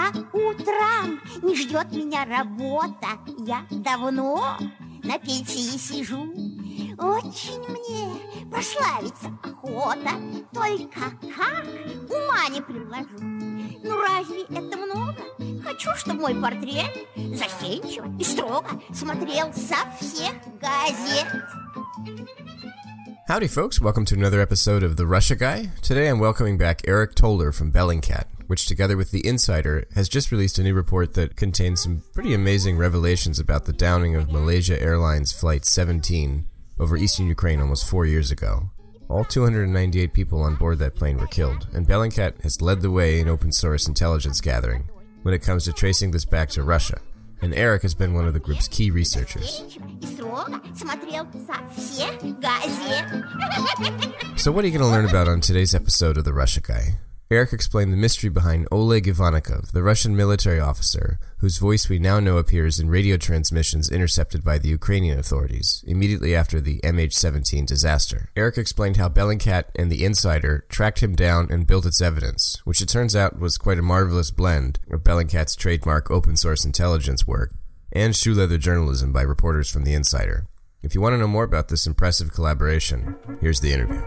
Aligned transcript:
По 0.00 0.18
утрам 0.32 1.20
не 1.42 1.54
ждет 1.54 1.92
меня 1.92 2.24
работа. 2.24 3.18
Я 3.38 3.66
давно 3.70 4.56
на 5.02 5.18
пенсии 5.18 5.76
сижу. 5.76 6.22
Очень 6.96 7.60
мне 7.68 8.50
прославиться 8.50 9.28
охота. 9.42 10.12
Только 10.54 11.00
как? 11.36 11.64
Ума 12.08 12.48
не 12.48 12.62
приложу. 12.62 13.18
Ну 13.20 14.00
разве 14.00 14.44
это 14.44 14.78
много? 14.78 15.16
Хочу, 15.62 15.90
чтобы 15.96 16.20
мой 16.20 16.34
портрет 16.34 16.90
Застенчиво 17.16 18.10
и 18.18 18.24
строго 18.24 18.68
Смотрел 18.94 19.52
со 19.52 19.76
всех 20.00 20.32
газет. 20.62 21.26
Howdy, 23.28 23.48
folks. 23.48 23.80
Welcome 23.80 24.06
to 24.06 24.14
another 24.14 24.40
episode 24.40 24.82
of 24.82 24.96
The 24.96 25.06
Russia 25.06 25.36
Guy. 25.36 25.70
Today 25.82 26.08
I'm 26.08 26.18
welcoming 26.18 26.56
back 26.56 26.80
Eric 26.88 27.14
Toller 27.14 27.52
from 27.52 27.70
Bellingcat, 27.70 28.24
which, 28.50 28.66
together 28.66 28.96
with 28.96 29.12
The 29.12 29.24
Insider, 29.24 29.84
has 29.94 30.08
just 30.08 30.32
released 30.32 30.58
a 30.58 30.64
new 30.64 30.74
report 30.74 31.14
that 31.14 31.36
contains 31.36 31.84
some 31.84 32.02
pretty 32.12 32.34
amazing 32.34 32.76
revelations 32.76 33.38
about 33.38 33.64
the 33.64 33.72
downing 33.72 34.16
of 34.16 34.32
Malaysia 34.32 34.82
Airlines 34.82 35.32
Flight 35.32 35.64
17 35.64 36.46
over 36.80 36.96
eastern 36.96 37.28
Ukraine 37.28 37.60
almost 37.60 37.88
four 37.88 38.06
years 38.06 38.32
ago. 38.32 38.70
All 39.08 39.24
298 39.24 40.12
people 40.12 40.42
on 40.42 40.56
board 40.56 40.80
that 40.80 40.96
plane 40.96 41.18
were 41.18 41.28
killed, 41.28 41.68
and 41.72 41.86
Bellingcat 41.86 42.42
has 42.42 42.60
led 42.60 42.80
the 42.80 42.90
way 42.90 43.20
in 43.20 43.28
open 43.28 43.52
source 43.52 43.86
intelligence 43.86 44.40
gathering 44.40 44.90
when 45.22 45.32
it 45.32 45.42
comes 45.42 45.64
to 45.66 45.72
tracing 45.72 46.10
this 46.10 46.24
back 46.24 46.48
to 46.50 46.64
Russia 46.64 47.00
and 47.42 47.54
Aric 47.54 47.82
has 47.82 47.94
been 47.94 48.14
one 48.14 48.26
of 48.26 48.34
the 48.34 48.40
group's 48.40 48.68
key 48.68 48.90
researchers. 48.90 49.62
So, 54.36 54.52
what 54.52 54.64
are 54.64 54.68
you 54.68 54.72
going 54.78 54.84
to 54.84 54.90
learn 54.90 55.04
about 55.04 55.28
on 55.28 55.40
today's 55.40 55.74
episode 55.74 56.16
of 56.16 56.24
The 56.24 56.32
Russia 56.32 56.60
Guy? 56.60 56.98
Aric 57.30 57.52
explained 57.52 57.92
the 57.92 57.96
mystery 57.96 58.28
behind 58.28 58.66
Oleg 58.72 59.04
Ivannikov, 59.04 59.70
the 59.70 59.84
Russian 59.84 60.16
military 60.16 60.58
officer 60.58 61.20
whose 61.38 61.58
voice 61.58 61.88
we 61.88 62.00
now 62.00 62.18
know 62.18 62.38
appears 62.38 62.80
in 62.80 62.90
radio 62.90 63.16
transmissions 63.16 63.88
intercepted 63.88 64.42
by 64.42 64.58
the 64.58 64.70
Ukrainian 64.70 65.16
authorities 65.16 65.84
immediately 65.86 66.34
after 66.34 66.60
the 66.60 66.80
MH17 66.80 67.66
disaster. 67.66 68.30
Aric 68.34 68.58
explained 68.58 68.96
how 68.96 69.08
Bellingcat 69.08 69.66
and 69.76 69.92
the 69.92 70.04
Insider 70.04 70.66
tracked 70.68 71.04
him 71.04 71.14
down 71.14 71.46
and 71.52 71.68
built 71.68 71.86
its 71.86 72.00
evidence, 72.00 72.60
which 72.64 72.82
it 72.82 72.88
turns 72.88 73.14
out 73.14 73.38
was 73.38 73.58
quite 73.58 73.78
a 73.78 73.82
marvelous 73.82 74.32
blend 74.32 74.80
of 74.90 75.04
Bellingcat's 75.04 75.54
trademark 75.54 76.10
open 76.10 76.36
source 76.36 76.64
intelligence 76.64 77.28
work 77.28 77.52
and 77.92 78.16
shoe 78.16 78.34
leather 78.34 78.58
journalism 78.58 79.12
by 79.12 79.22
reporters 79.22 79.70
from 79.70 79.84
the 79.84 79.94
Insider. 79.94 80.48
If 80.82 80.96
you 80.96 81.00
want 81.00 81.12
to 81.12 81.18
know 81.18 81.28
more 81.28 81.44
about 81.44 81.68
this 81.68 81.86
impressive 81.86 82.32
collaboration, 82.32 83.14
here's 83.40 83.60
the 83.60 83.72
interview. 83.72 84.02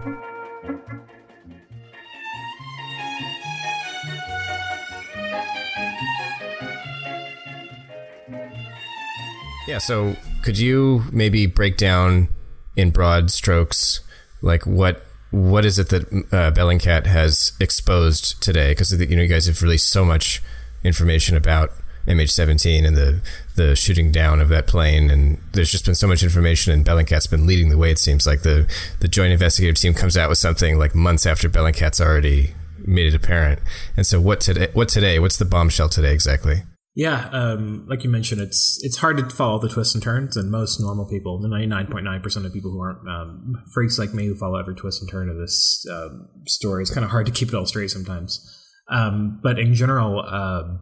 Yeah, 9.67 9.77
so 9.77 10.15
could 10.43 10.57
you 10.57 11.05
maybe 11.11 11.45
break 11.45 11.77
down 11.77 12.27
in 12.75 12.91
broad 12.91 13.31
strokes 13.31 14.01
like 14.41 14.65
what 14.65 15.05
what 15.31 15.65
is 15.65 15.79
it 15.79 15.89
that 15.89 16.03
uh, 16.31 16.51
Bellingcat 16.51 17.07
has 17.07 17.53
exposed 17.59 18.41
today? 18.43 18.71
Because 18.71 18.93
you 18.93 19.15
know 19.15 19.23
you 19.23 19.27
guys 19.27 19.47
have 19.47 19.61
released 19.63 19.89
so 19.89 20.05
much 20.05 20.43
information 20.83 21.35
about 21.35 21.71
MH17 22.07 22.85
and 22.85 22.95
the 22.95 23.21
the 23.55 23.75
shooting 23.75 24.11
down 24.11 24.41
of 24.41 24.49
that 24.49 24.67
plane, 24.67 25.09
and 25.09 25.39
there's 25.53 25.71
just 25.71 25.85
been 25.85 25.95
so 25.95 26.07
much 26.07 26.21
information, 26.21 26.71
and 26.71 26.85
Bellingcat's 26.85 27.25
been 27.25 27.47
leading 27.47 27.69
the 27.69 27.77
way. 27.77 27.89
It 27.89 27.97
seems 27.97 28.27
like 28.27 28.43
the 28.43 28.71
the 28.99 29.07
joint 29.07 29.31
investigative 29.31 29.79
team 29.81 29.93
comes 29.95 30.17
out 30.17 30.29
with 30.29 30.37
something 30.37 30.77
like 30.77 30.93
months 30.93 31.25
after 31.25 31.49
Bellingcat's 31.49 31.99
already 31.99 32.53
made 32.85 33.07
it 33.07 33.15
apparent. 33.15 33.59
And 33.97 34.05
so, 34.05 34.21
what 34.21 34.41
today? 34.41 34.67
What 34.73 34.89
today? 34.89 35.17
What's 35.17 35.37
the 35.37 35.45
bombshell 35.45 35.89
today 35.89 36.13
exactly? 36.13 36.63
Yeah, 36.95 37.27
um, 37.31 37.87
like 37.89 38.03
you 38.03 38.09
mentioned, 38.11 38.39
it's 38.39 38.79
it's 38.83 38.97
hard 38.97 39.17
to 39.17 39.27
follow 39.35 39.57
the 39.57 39.67
twists 39.67 39.95
and 39.95 40.03
turns, 40.03 40.37
and 40.37 40.51
most 40.51 40.79
normal 40.79 41.05
people, 41.05 41.39
the 41.41 41.47
ninety 41.47 41.65
nine 41.65 41.87
point 41.87 42.05
nine 42.05 42.21
percent 42.21 42.45
of 42.45 42.53
people 42.53 42.69
who 42.69 42.79
aren't 42.79 43.07
um, 43.09 43.63
freaks 43.73 43.97
like 43.97 44.13
me 44.13 44.27
who 44.27 44.35
follow 44.35 44.59
every 44.59 44.75
twist 44.75 45.01
and 45.01 45.09
turn 45.09 45.27
of 45.27 45.37
this 45.37 45.85
um, 45.91 46.29
story, 46.45 46.83
it's 46.83 46.93
kind 46.93 47.03
of 47.03 47.09
hard 47.09 47.25
to 47.25 47.31
keep 47.31 47.47
it 47.47 47.55
all 47.55 47.65
straight 47.65 47.89
sometimes. 47.89 48.47
Um, 48.89 49.39
but 49.41 49.57
in 49.57 49.73
general, 49.73 50.19
uh, 50.19 50.77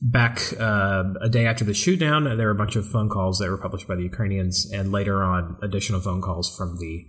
back 0.00 0.40
uh, 0.58 1.04
a 1.20 1.28
day 1.28 1.46
after 1.46 1.64
the 1.64 1.74
shoot 1.74 1.98
down, 1.98 2.24
there 2.24 2.46
were 2.46 2.52
a 2.52 2.54
bunch 2.54 2.76
of 2.76 2.86
phone 2.88 3.10
calls 3.10 3.38
that 3.38 3.50
were 3.50 3.58
published 3.58 3.86
by 3.86 3.94
the 3.94 4.04
Ukrainians, 4.04 4.70
and 4.72 4.90
later 4.90 5.22
on, 5.22 5.58
additional 5.62 6.00
phone 6.00 6.22
calls 6.22 6.54
from 6.56 6.78
the 6.78 7.04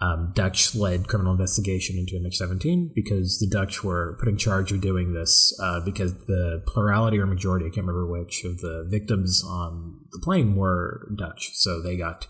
um, 0.00 0.32
Dutch 0.34 0.74
led 0.74 1.08
criminal 1.08 1.32
investigation 1.32 1.98
into 1.98 2.14
MH17 2.14 2.94
because 2.94 3.38
the 3.38 3.46
Dutch 3.46 3.84
were 3.84 4.16
put 4.18 4.28
in 4.28 4.38
charge 4.38 4.72
of 4.72 4.80
doing 4.80 5.12
this 5.12 5.56
uh, 5.62 5.80
because 5.84 6.14
the 6.26 6.62
plurality 6.66 7.18
or 7.18 7.26
majority, 7.26 7.66
I 7.66 7.68
can't 7.68 7.86
remember 7.86 8.10
which, 8.10 8.42
of 8.44 8.58
the 8.60 8.86
victims 8.90 9.44
on 9.46 10.00
the 10.12 10.20
plane 10.20 10.56
were 10.56 11.06
Dutch. 11.14 11.50
So 11.54 11.82
they 11.82 11.96
got, 11.96 12.26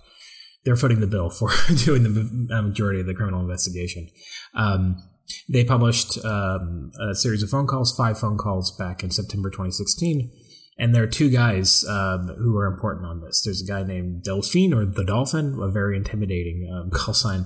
they're 0.65 0.77
footing 0.77 0.99
the 0.99 1.07
bill 1.07 1.31
for 1.31 1.51
doing 1.77 2.03
the 2.03 2.55
uh, 2.55 2.63
majority 2.63 3.01
of 3.01 3.07
the 3.07 3.15
criminal 3.15 3.41
investigation. 3.41 4.09
Um, 4.55 4.97
they 5.49 5.65
published 5.65 6.25
um, 6.25 6.91
a 7.01 7.15
series 7.15 7.45
of 7.45 7.51
phone 7.51 7.69
calls, 7.69 7.95
five 7.95 8.19
phone 8.19 8.37
calls 8.37 8.77
back 8.77 9.05
in 9.05 9.13
September 9.13 9.49
2016. 9.49 10.29
And 10.81 10.95
there 10.95 11.03
are 11.03 11.07
two 11.07 11.29
guys 11.29 11.85
um, 11.85 12.29
who 12.39 12.57
are 12.57 12.67
important 12.67 13.07
on 13.07 13.21
this. 13.21 13.43
There's 13.43 13.61
a 13.61 13.67
guy 13.67 13.83
named 13.83 14.25
Delfin 14.25 14.75
or 14.75 14.87
the 14.87 15.05
Dolphin, 15.05 15.59
a 15.61 15.69
very 15.69 15.95
intimidating 15.95 16.71
um, 16.73 16.91
call 16.95 17.13
sign, 17.13 17.45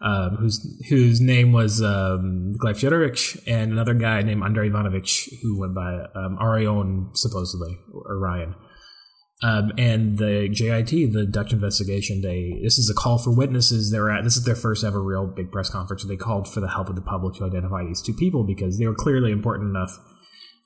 um, 0.00 0.36
whose 0.40 0.82
whose 0.88 1.20
name 1.20 1.52
was 1.52 1.82
um, 1.82 2.56
Fyodorovich, 2.58 3.38
and 3.46 3.70
another 3.70 3.92
guy 3.92 4.22
named 4.22 4.42
Andrei 4.42 4.68
Ivanovich, 4.68 5.28
who 5.42 5.60
went 5.60 5.74
by 5.74 6.06
um, 6.14 6.38
Orion, 6.40 7.10
supposedly, 7.12 7.78
or 7.92 8.18
Ryan. 8.18 8.54
Um, 9.42 9.72
and 9.78 10.18
the 10.18 10.48
JIT, 10.50 11.12
the 11.12 11.26
Dutch 11.26 11.52
investigation, 11.52 12.22
they 12.22 12.60
this 12.62 12.78
is 12.78 12.90
a 12.90 12.94
call 12.94 13.18
for 13.18 13.30
witnesses. 13.30 13.90
They're 13.90 14.10
at 14.10 14.24
this 14.24 14.38
is 14.38 14.44
their 14.44 14.56
first 14.56 14.84
ever 14.84 15.02
real 15.02 15.26
big 15.26 15.52
press 15.52 15.68
conference. 15.68 16.04
They 16.04 16.16
called 16.16 16.48
for 16.48 16.60
the 16.60 16.68
help 16.68 16.88
of 16.88 16.94
the 16.94 17.02
public 17.02 17.36
to 17.36 17.44
identify 17.44 17.84
these 17.84 18.00
two 18.00 18.14
people 18.14 18.42
because 18.44 18.78
they 18.78 18.86
were 18.86 18.94
clearly 18.94 19.32
important 19.32 19.68
enough 19.68 19.98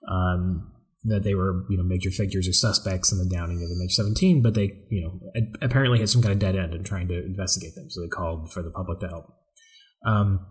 um, 0.09 0.71
that 1.05 1.23
they 1.23 1.35
were 1.35 1.65
you 1.69 1.77
know 1.77 1.83
major 1.83 2.11
figures 2.11 2.49
or 2.49 2.53
suspects 2.53 3.13
in 3.13 3.19
the 3.19 3.27
downing 3.27 3.63
of 3.63 3.71
MH17, 3.71 4.43
but 4.43 4.55
they 4.55 4.73
you 4.91 5.03
know 5.03 5.43
apparently 5.63 5.99
had 5.99 6.09
some 6.09 6.23
kind 6.23 6.33
of 6.33 6.39
dead 6.39 6.57
end 6.57 6.75
in 6.75 6.85
trying 6.85 7.09
to 7.09 7.25
investigate 7.25 7.75
them, 7.75 7.91
so 7.91 8.01
they 8.01 8.09
called 8.09 8.53
for 8.53 8.63
the 8.63 8.71
public 8.71 9.01
to 9.01 9.09
help. 9.09 9.27
Um, 10.07 10.47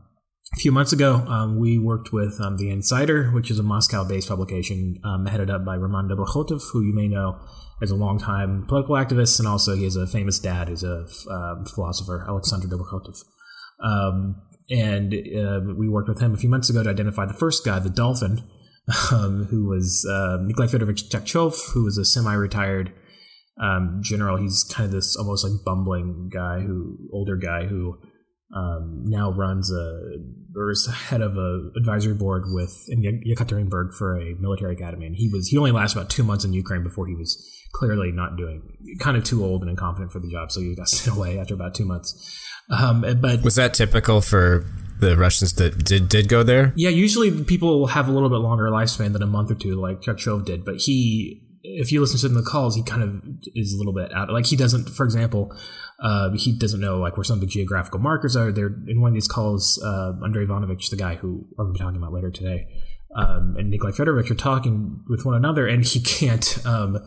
a 0.56 0.59
few 0.59 0.72
months 0.72 0.94
ago, 0.94 1.16
um, 1.16 1.58
we 1.58 1.80
worked 1.80 2.13
with 2.13 2.40
um, 2.40 2.58
the 2.58 2.69
Insider, 2.69 3.31
which 3.31 3.50
is 3.50 3.58
a 3.58 3.63
Moscow-based 3.63 4.28
publication 4.28 5.00
um, 5.03 5.25
headed 5.25 5.50
up 5.50 5.66
by 5.66 5.75
Roman 5.75 6.08
Dobrokhotov, 6.08 6.62
who 6.72 6.81
you 6.81 6.94
may 6.94 7.08
know 7.08 7.40
as 7.81 7.90
a 7.90 7.96
longtime 7.96 8.66
political 8.68 8.96
activist, 8.96 9.40
and 9.40 9.47
also 9.47 9.75
he 9.75 9.84
has 9.84 9.96
a 9.96 10.06
famous 10.06 10.38
dad 10.38 10.68
who's 10.68 10.84
a 10.84 11.08
um, 11.31 11.66
philosopher, 11.66 12.25
Alexander 12.28 12.68
Dobrokhotov. 12.68 13.24
Um, 13.84 14.42
and 14.69 15.13
uh, 15.13 15.74
we 15.75 15.90
worked 15.90 16.08
with 16.08 16.22
him 16.22 16.34
a 16.34 16.38
few 16.38 16.50
months 16.50 16.69
ago 16.69 16.84
to 16.84 16.90
identify 16.90 17.25
the 17.25 17.34
first 17.34 17.66
guy, 17.66 17.80
the 17.80 17.90
Dolphin, 17.90 18.44
um, 19.12 19.46
who 19.50 19.68
was 19.68 20.06
uh, 20.10 20.38
Nikolai 20.42 20.68
Fedorovich 20.68 21.10
Tkachev, 21.10 21.74
who 21.74 21.84
was 21.84 21.98
a 21.98 22.06
semi-retired 22.06 22.94
um, 23.62 24.00
general. 24.02 24.38
He's 24.38 24.64
kind 24.64 24.86
of 24.86 24.92
this 24.92 25.16
almost 25.16 25.44
like 25.44 25.54
bumbling 25.66 26.30
guy, 26.34 26.60
who 26.60 26.98
older 27.12 27.36
guy 27.36 27.66
who 27.66 27.98
um, 28.56 29.04
now 29.06 29.32
runs 29.32 29.72
a 29.72 30.00
or 30.56 30.70
is 30.70 30.88
head 30.88 31.22
of 31.22 31.38
a 31.38 31.72
advisory 31.76 32.14
board 32.14 32.44
with 32.48 32.86
in 32.90 33.02
Yekaterinburg 33.02 33.94
for 33.94 34.20
a 34.20 34.36
military 34.40 34.74
academy. 34.74 35.08
And 35.08 35.16
he 35.16 35.30
was 35.30 35.48
he 35.48 35.58
only 35.58 35.72
lasted 35.72 36.00
about 36.00 36.10
two 36.10 36.24
months 36.24 36.46
in 36.46 36.54
Ukraine 36.54 36.84
before 36.84 37.08
he 37.08 37.16
was 37.16 37.50
clearly 37.74 38.12
not 38.12 38.38
doing 38.38 38.62
kind 39.00 39.18
of 39.18 39.24
too 39.24 39.44
old 39.44 39.62
and 39.62 39.70
incompetent 39.70 40.12
for 40.12 40.20
the 40.20 40.30
job, 40.30 40.52
so 40.52 40.60
he 40.62 40.76
got 40.76 40.90
sent 40.90 41.18
away 41.18 41.40
after 41.40 41.54
about 41.54 41.74
two 41.74 41.86
months. 41.86 42.40
Um, 42.70 43.02
but 43.19 43.44
was 43.44 43.56
that 43.56 43.74
typical 43.74 44.22
for 44.22 44.66
the 45.04 45.18
Russians 45.18 45.54
that 45.54 45.84
did 45.84 46.10
did 46.10 46.30
go 46.30 46.44
there? 46.44 46.74
Yeah, 46.76 46.90
usually 46.90 47.44
people 47.44 47.88
have 47.88 48.08
a 48.08 48.12
little 48.12 48.30
bit 48.30 48.38
longer 48.38 48.66
lifespan 48.66 49.14
than 49.14 49.22
a 49.22 49.28
month 49.28 49.52
or 49.52 49.56
two, 49.56 49.80
like 49.80 50.02
Tkachev 50.02 50.46
did. 50.46 50.66
But 50.66 50.78
he, 50.78 51.42
if 51.64 51.92
you 51.92 52.02
listen 52.02 52.30
to 52.30 52.36
the 52.36 52.42
calls, 52.42 52.76
he 52.76 52.84
kind 52.84 53.04
of 53.04 53.22
is 53.56 53.74
a 53.74 53.78
little 53.78 53.94
bit 53.94 54.14
out. 54.14 54.32
Like 54.32 54.46
he 54.46 54.56
doesn't, 54.56 54.90
for 54.90 55.04
example, 55.04 55.56
uh, 56.02 56.32
he 56.32 56.58
doesn't 56.58 56.80
know 56.80 56.98
like 56.98 57.18
where 57.18 57.24
some 57.24 57.36
of 57.36 57.42
the 57.42 57.48
geographical 57.48 58.00
markers 58.00 58.36
are. 58.36 58.52
There 58.52 58.72
in 58.88 59.02
one 59.02 59.10
of 59.10 59.14
these 59.14 59.28
calls, 59.28 59.82
uh, 59.84 60.14
Andrei 60.24 60.44
Ivanovich, 60.44 60.90
the 60.90 60.98
guy 60.98 61.16
who 61.16 61.48
I'm 61.60 61.66
going 61.66 61.74
to 61.74 61.80
be 61.80 61.84
talking 61.84 61.98
about 61.98 62.14
later 62.14 62.32
today, 62.32 62.68
um, 63.16 63.56
and 63.58 63.70
Nikolai 63.70 63.92
Fedorovich 63.92 64.32
are 64.32 64.36
talking 64.36 65.04
with 65.08 65.26
one 65.26 65.36
another, 65.36 65.68
and 65.68 65.86
he 65.86 66.02
can't. 66.04 66.66
Um, 66.66 67.00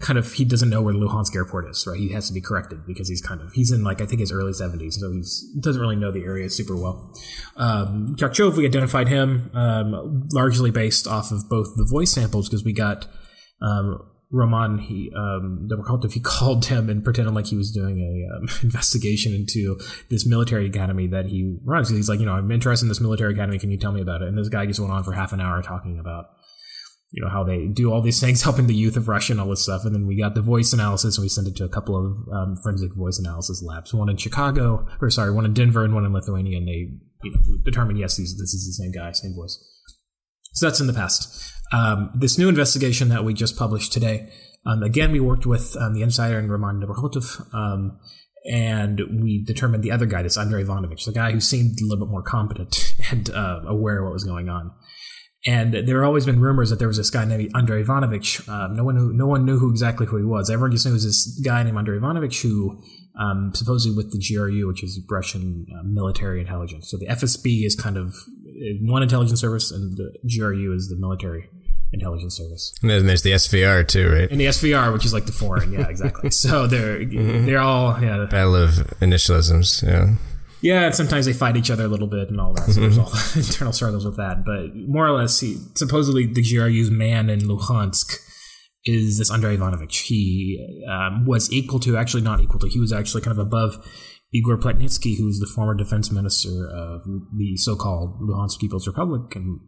kind 0.00 0.18
of 0.18 0.32
he 0.32 0.44
doesn't 0.44 0.70
know 0.70 0.82
where 0.82 0.94
Luhansk 0.94 1.36
airport 1.36 1.68
is, 1.68 1.86
right? 1.86 1.98
He 1.98 2.12
has 2.12 2.26
to 2.28 2.32
be 2.32 2.40
corrected 2.40 2.86
because 2.86 3.08
he's 3.08 3.20
kind 3.20 3.40
of 3.40 3.52
he's 3.52 3.70
in 3.70 3.84
like 3.84 4.00
I 4.00 4.06
think 4.06 4.20
his 4.20 4.32
early 4.32 4.52
seventies, 4.52 4.98
so 4.98 5.12
he's 5.12 5.42
doesn't 5.60 5.80
really 5.80 5.96
know 5.96 6.10
the 6.10 6.24
area 6.24 6.48
super 6.50 6.74
well. 6.74 7.14
Um, 7.56 8.16
we 8.56 8.66
identified 8.66 9.08
him 9.08 9.50
um, 9.54 10.28
largely 10.32 10.70
based 10.70 11.06
off 11.06 11.30
of 11.30 11.48
both 11.48 11.76
the 11.76 11.86
voice 11.88 12.12
samples 12.12 12.48
because 12.48 12.64
we 12.64 12.72
got 12.72 13.06
um, 13.60 14.00
Roman 14.32 14.78
he 14.78 15.12
um, 15.14 15.68
he 16.10 16.20
called 16.24 16.64
him 16.66 16.88
and 16.88 17.04
pretended 17.04 17.34
like 17.34 17.46
he 17.46 17.56
was 17.56 17.70
doing 17.70 17.98
a 18.00 18.36
um, 18.36 18.48
investigation 18.62 19.34
into 19.34 19.78
this 20.08 20.26
military 20.26 20.66
academy 20.66 21.08
that 21.08 21.26
he 21.26 21.58
runs. 21.64 21.90
He's 21.90 22.08
like, 22.08 22.20
you 22.20 22.26
know, 22.26 22.32
I'm 22.32 22.50
interested 22.50 22.86
in 22.86 22.88
this 22.88 23.00
military 23.00 23.34
academy. 23.34 23.58
Can 23.58 23.70
you 23.70 23.78
tell 23.78 23.92
me 23.92 24.00
about 24.00 24.22
it? 24.22 24.28
And 24.28 24.38
this 24.38 24.48
guy 24.48 24.64
just 24.66 24.80
went 24.80 24.92
on 24.92 25.04
for 25.04 25.12
half 25.12 25.32
an 25.32 25.40
hour 25.40 25.60
talking 25.62 25.98
about 25.98 26.26
you 27.12 27.22
know 27.22 27.28
how 27.28 27.42
they 27.42 27.66
do 27.66 27.92
all 27.92 28.00
these 28.02 28.20
things, 28.20 28.42
helping 28.44 28.66
the 28.66 28.74
youth 28.74 28.96
of 28.96 29.08
Russia 29.08 29.32
and 29.32 29.40
all 29.40 29.48
this 29.48 29.62
stuff. 29.62 29.84
And 29.84 29.94
then 29.94 30.06
we 30.06 30.20
got 30.20 30.34
the 30.34 30.42
voice 30.42 30.72
analysis, 30.72 31.16
and 31.16 31.24
we 31.24 31.28
sent 31.28 31.48
it 31.48 31.56
to 31.56 31.64
a 31.64 31.68
couple 31.68 31.96
of 31.96 32.16
um, 32.32 32.56
forensic 32.62 32.94
voice 32.94 33.18
analysis 33.18 33.62
labs, 33.62 33.92
one 33.92 34.08
in 34.08 34.16
Chicago, 34.16 34.86
or 35.00 35.10
sorry, 35.10 35.32
one 35.32 35.44
in 35.44 35.54
Denver 35.54 35.84
and 35.84 35.94
one 35.94 36.04
in 36.04 36.12
Lithuania, 36.12 36.58
and 36.58 36.68
they 36.68 36.88
you 37.22 37.32
know, 37.32 37.40
determined 37.64 37.98
yes, 37.98 38.16
these, 38.16 38.36
this 38.38 38.54
is 38.54 38.66
the 38.66 38.82
same 38.82 38.92
guy, 38.92 39.12
same 39.12 39.34
voice. 39.34 39.58
So 40.52 40.66
that's 40.66 40.80
in 40.80 40.86
the 40.86 40.92
past. 40.92 41.54
Um, 41.72 42.10
this 42.14 42.38
new 42.38 42.48
investigation 42.48 43.08
that 43.10 43.24
we 43.24 43.34
just 43.34 43.56
published 43.56 43.92
today, 43.92 44.32
um, 44.66 44.82
again, 44.82 45.12
we 45.12 45.20
worked 45.20 45.46
with 45.46 45.76
um, 45.76 45.94
the 45.94 46.02
insider 46.02 46.38
and 46.38 46.50
Roman 46.50 46.80
Dobrokhotov, 46.80 47.54
um, 47.54 47.98
and 48.50 49.00
we 49.22 49.44
determined 49.44 49.82
the 49.82 49.92
other 49.92 50.06
guy, 50.06 50.22
this 50.22 50.38
Andrei 50.38 50.62
Ivanovich, 50.62 51.04
the 51.04 51.12
guy 51.12 51.30
who 51.30 51.40
seemed 51.40 51.80
a 51.80 51.84
little 51.84 52.04
bit 52.04 52.10
more 52.10 52.22
competent 52.22 52.94
and 53.10 53.30
uh, 53.30 53.62
aware 53.66 53.98
of 53.98 54.04
what 54.04 54.12
was 54.12 54.24
going 54.24 54.48
on. 54.48 54.72
And 55.46 55.72
there 55.72 56.00
have 56.00 56.06
always 56.06 56.26
been 56.26 56.40
rumors 56.40 56.68
that 56.68 56.78
there 56.78 56.88
was 56.88 56.98
this 56.98 57.08
guy 57.08 57.24
named 57.24 57.50
Andrei 57.54 57.80
Ivanovich. 57.80 58.46
Uh, 58.46 58.68
no 58.72 58.84
one 58.84 58.94
knew, 58.94 59.12
no 59.12 59.26
one 59.26 59.46
knew 59.46 59.58
who 59.58 59.70
exactly 59.70 60.06
who 60.06 60.18
he 60.18 60.24
was. 60.24 60.50
Everyone 60.50 60.70
just 60.70 60.84
knew 60.84 60.92
it 60.92 60.94
was 60.94 61.04
this 61.04 61.40
guy 61.42 61.62
named 61.62 61.78
Andrei 61.78 61.96
Ivanovich 61.96 62.42
who, 62.42 62.82
um, 63.18 63.52
supposedly 63.54 63.96
with 63.96 64.12
the 64.12 64.18
GRU, 64.18 64.66
which 64.68 64.82
is 64.82 65.00
Russian 65.08 65.66
uh, 65.74 65.82
military 65.82 66.40
intelligence. 66.40 66.90
So 66.90 66.98
the 66.98 67.06
FSB 67.06 67.64
is 67.64 67.74
kind 67.74 67.96
of 67.96 68.08
uh, 68.08 68.76
one 68.82 69.02
intelligence 69.02 69.40
service, 69.40 69.70
and 69.70 69.96
the 69.96 70.12
GRU 70.28 70.74
is 70.74 70.90
the 70.90 70.96
military 70.96 71.48
intelligence 71.92 72.36
service. 72.36 72.74
And 72.82 72.90
then 72.90 73.06
there's 73.06 73.22
the 73.22 73.32
SVR 73.32 73.86
too, 73.88 74.10
right? 74.10 74.30
And 74.30 74.38
the 74.38 74.46
SVR, 74.46 74.92
which 74.92 75.04
is 75.04 75.12
like 75.12 75.24
the 75.26 75.32
foreign, 75.32 75.72
yeah, 75.72 75.88
exactly. 75.88 76.30
so 76.30 76.66
they're 76.66 77.00
mm-hmm. 77.00 77.46
they're 77.46 77.60
all 77.60 78.00
yeah. 78.00 78.26
Battle 78.30 78.56
of 78.56 78.70
initialisms, 79.00 79.82
yeah. 79.82 80.16
Yeah, 80.62 80.86
and 80.86 80.94
sometimes 80.94 81.26
they 81.26 81.32
fight 81.32 81.56
each 81.56 81.70
other 81.70 81.84
a 81.84 81.88
little 81.88 82.06
bit 82.06 82.28
and 82.28 82.40
all 82.40 82.52
that. 82.54 82.70
So 82.70 82.80
there's 82.80 82.98
all 82.98 83.12
internal 83.34 83.72
struggles 83.72 84.04
with 84.04 84.16
that. 84.16 84.44
But 84.44 84.74
more 84.74 85.06
or 85.06 85.12
less, 85.12 85.40
he, 85.40 85.56
supposedly 85.74 86.26
the 86.26 86.42
GRU's 86.42 86.90
man 86.90 87.30
in 87.30 87.40
Luhansk 87.40 88.18
is 88.84 89.18
this 89.18 89.30
Andrei 89.30 89.54
Ivanovich. 89.54 89.98
He 90.00 90.84
um, 90.88 91.26
was 91.26 91.52
equal 91.52 91.80
to, 91.80 91.96
actually 91.96 92.22
not 92.22 92.40
equal 92.40 92.58
to, 92.60 92.68
he 92.68 92.78
was 92.78 92.92
actually 92.92 93.22
kind 93.22 93.38
of 93.38 93.44
above 93.44 93.76
Igor 94.32 94.58
Plotnitsky, 94.58 95.18
who's 95.18 95.40
the 95.40 95.50
former 95.54 95.74
defense 95.74 96.10
minister 96.10 96.68
of 96.68 97.02
the 97.36 97.56
so-called 97.56 98.20
Luhansk 98.20 98.58
People's 98.60 98.86
Republic 98.86 99.34
and 99.34 99.60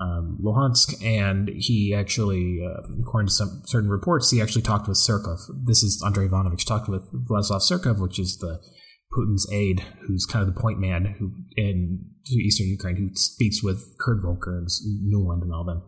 um, 0.00 0.38
Luhansk, 0.44 1.04
and 1.04 1.48
he 1.54 1.94
actually, 1.94 2.60
uh, 2.64 2.82
according 3.00 3.28
to 3.28 3.32
some 3.32 3.62
certain 3.64 3.88
reports, 3.88 4.30
he 4.30 4.42
actually 4.42 4.62
talked 4.62 4.88
with 4.88 4.96
Surkov. 4.96 5.38
This 5.64 5.84
is 5.84 6.02
Andrei 6.04 6.26
Ivanovich 6.26 6.66
talked 6.66 6.88
with 6.88 7.02
Vladislav 7.12 7.62
Surkov, 7.62 8.00
which 8.00 8.18
is 8.18 8.38
the 8.38 8.60
Putin's 9.16 9.50
aide, 9.52 9.84
who's 10.06 10.26
kind 10.26 10.46
of 10.46 10.52
the 10.52 10.60
point 10.60 10.78
man 10.78 11.16
who 11.18 11.32
in 11.56 12.04
eastern 12.28 12.66
Ukraine, 12.66 12.96
who 12.96 13.10
speaks 13.14 13.62
with 13.62 13.94
Kurt 14.00 14.22
Volker 14.22 14.58
and 14.58 14.68
Nuland 15.06 15.42
and 15.42 15.52
all 15.52 15.64
them. 15.64 15.82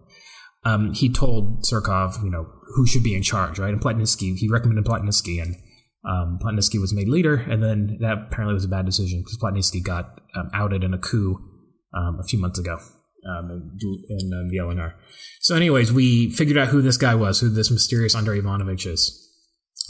Um, 0.64 0.92
he 0.92 1.08
told 1.08 1.64
Surkov, 1.64 2.22
you 2.24 2.30
know, 2.30 2.48
who 2.74 2.86
should 2.86 3.02
be 3.02 3.14
in 3.14 3.22
charge, 3.22 3.58
right? 3.58 3.72
And 3.72 3.80
Plotnitsky, 3.80 4.36
he 4.36 4.48
recommended 4.48 4.84
Plotnitsky, 4.84 5.40
and 5.40 5.56
um, 6.04 6.38
Plotnitsky 6.42 6.80
was 6.80 6.92
made 6.92 7.08
leader, 7.08 7.36
and 7.36 7.62
then 7.62 7.98
that 8.00 8.26
apparently 8.26 8.54
was 8.54 8.64
a 8.64 8.68
bad 8.68 8.84
decision 8.84 9.20
because 9.20 9.38
Plotnitsky 9.38 9.82
got 9.82 10.20
um, 10.34 10.50
outed 10.52 10.82
in 10.82 10.92
a 10.92 10.98
coup 10.98 11.38
um, 11.94 12.18
a 12.20 12.24
few 12.24 12.38
months 12.38 12.58
ago 12.58 12.78
um, 13.28 13.50
in, 13.80 14.04
in 14.08 14.32
um, 14.32 14.48
the 14.48 14.56
LNR. 14.56 14.94
So, 15.40 15.54
anyways, 15.54 15.92
we 15.92 16.30
figured 16.30 16.58
out 16.58 16.68
who 16.68 16.82
this 16.82 16.96
guy 16.96 17.14
was, 17.14 17.40
who 17.40 17.48
this 17.48 17.70
mysterious 17.70 18.14
Andrei 18.14 18.38
Ivanovich 18.38 18.86
is. 18.86 19.25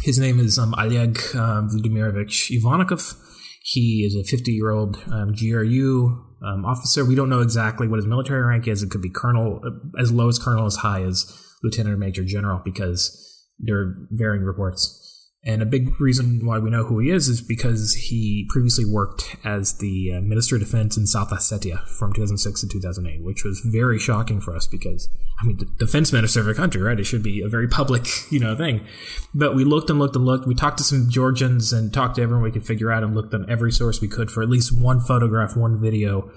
His 0.03 0.19
name 0.19 0.39
is 0.39 0.59
um, 0.59 0.75
Oleg 0.79 1.19
um, 1.35 1.71
Vladimirovich 1.71 2.51
Ivannikov. 2.51 3.17
He 3.63 4.05
is 4.05 4.15
a 4.15 4.23
50 4.23 4.53
year 4.53 4.71
old 4.71 5.03
um, 5.11 5.33
GRU 5.33 6.25
um, 6.43 6.65
officer. 6.65 7.05
We 7.05 7.15
don't 7.15 7.29
know 7.29 7.41
exactly 7.41 7.89
what 7.89 7.97
his 7.97 8.07
military 8.07 8.43
rank 8.43 8.69
is. 8.69 8.83
It 8.83 8.91
could 8.91 9.03
be 9.03 9.11
colonel, 9.11 9.61
uh, 9.65 10.01
as 10.01 10.13
low 10.13 10.29
as 10.29 10.39
colonel, 10.39 10.67
as 10.67 10.77
high 10.77 11.03
as 11.03 11.27
lieutenant 11.63 11.95
or 11.95 11.99
major 11.99 12.25
general, 12.25 12.61
because 12.65 13.45
there 13.59 13.77
are 13.79 14.09
varying 14.11 14.45
reports. 14.45 15.03
And 15.47 15.63
a 15.63 15.67
big 15.67 16.01
reason 16.01 16.45
why 16.45 16.59
we 16.59 16.71
know 16.71 16.83
who 16.83 16.99
he 16.99 17.11
is 17.11 17.29
is 17.29 17.41
because 17.41 17.95
he 17.95 18.49
previously 18.49 18.85
worked 18.85 19.37
as 19.45 19.79
the 19.79 20.15
uh, 20.15 20.21
Minister 20.21 20.57
of 20.57 20.61
Defense 20.61 20.97
in 20.97 21.07
South 21.07 21.31
Ossetia 21.31 21.87
from 21.89 22.13
2006 22.13 22.63
to 22.63 22.69
2008, 22.69 23.23
which 23.23 23.45
was 23.45 23.61
very 23.61 23.97
shocking 23.97 24.41
for 24.41 24.57
us 24.57 24.67
because, 24.67 25.09
I 25.41 25.47
mean, 25.47 25.59
the 25.59 25.67
defense 25.79 26.13
minister 26.13 26.41
of 26.41 26.49
a 26.49 26.55
country, 26.55 26.83
right? 26.83 26.99
It 26.99 27.05
should 27.05 27.23
be 27.23 27.43
a 27.43 27.49
very 27.49 27.69
public, 27.69 28.09
you 28.31 28.41
know, 28.41 28.57
thing. 28.57 28.85
But 29.33 29.55
we 29.55 29.63
looked 29.63 29.89
and 29.89 30.01
looked 30.01 30.17
and 30.17 30.25
looked. 30.25 30.49
We 30.49 30.55
talked 30.57 30.79
to 30.79 30.85
some 30.85 31.09
Georgians 31.09 31.73
and 31.73 31.95
talked 31.95 32.17
to 32.17 32.23
everyone 32.23 32.43
we 32.43 32.51
could 32.51 32.67
figure 32.67 32.91
out 32.91 33.05
and 33.05 33.15
looked 33.15 33.33
on 33.33 33.49
every 33.49 33.71
source 33.71 34.01
we 34.01 34.09
could 34.09 34.33
for 34.33 34.43
at 34.43 34.49
least 34.49 34.77
one 34.77 34.99
photograph, 34.99 35.57
one 35.57 35.81
video, 35.81 36.29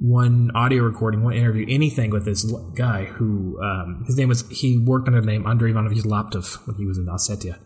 one 0.00 0.50
audio 0.56 0.82
recording, 0.82 1.22
one 1.22 1.34
interview, 1.34 1.66
anything 1.68 2.10
with 2.10 2.24
this 2.24 2.42
guy 2.74 3.04
who, 3.04 3.62
um, 3.62 4.02
his 4.08 4.16
name 4.16 4.28
was, 4.28 4.44
he 4.50 4.76
worked 4.76 5.06
under 5.06 5.20
the 5.20 5.26
name 5.26 5.46
Andrei 5.46 5.70
Ivanovich 5.70 6.02
Laptev 6.02 6.66
when 6.66 6.74
he 6.74 6.84
was 6.84 6.98
in 6.98 7.06
Ossetia 7.06 7.58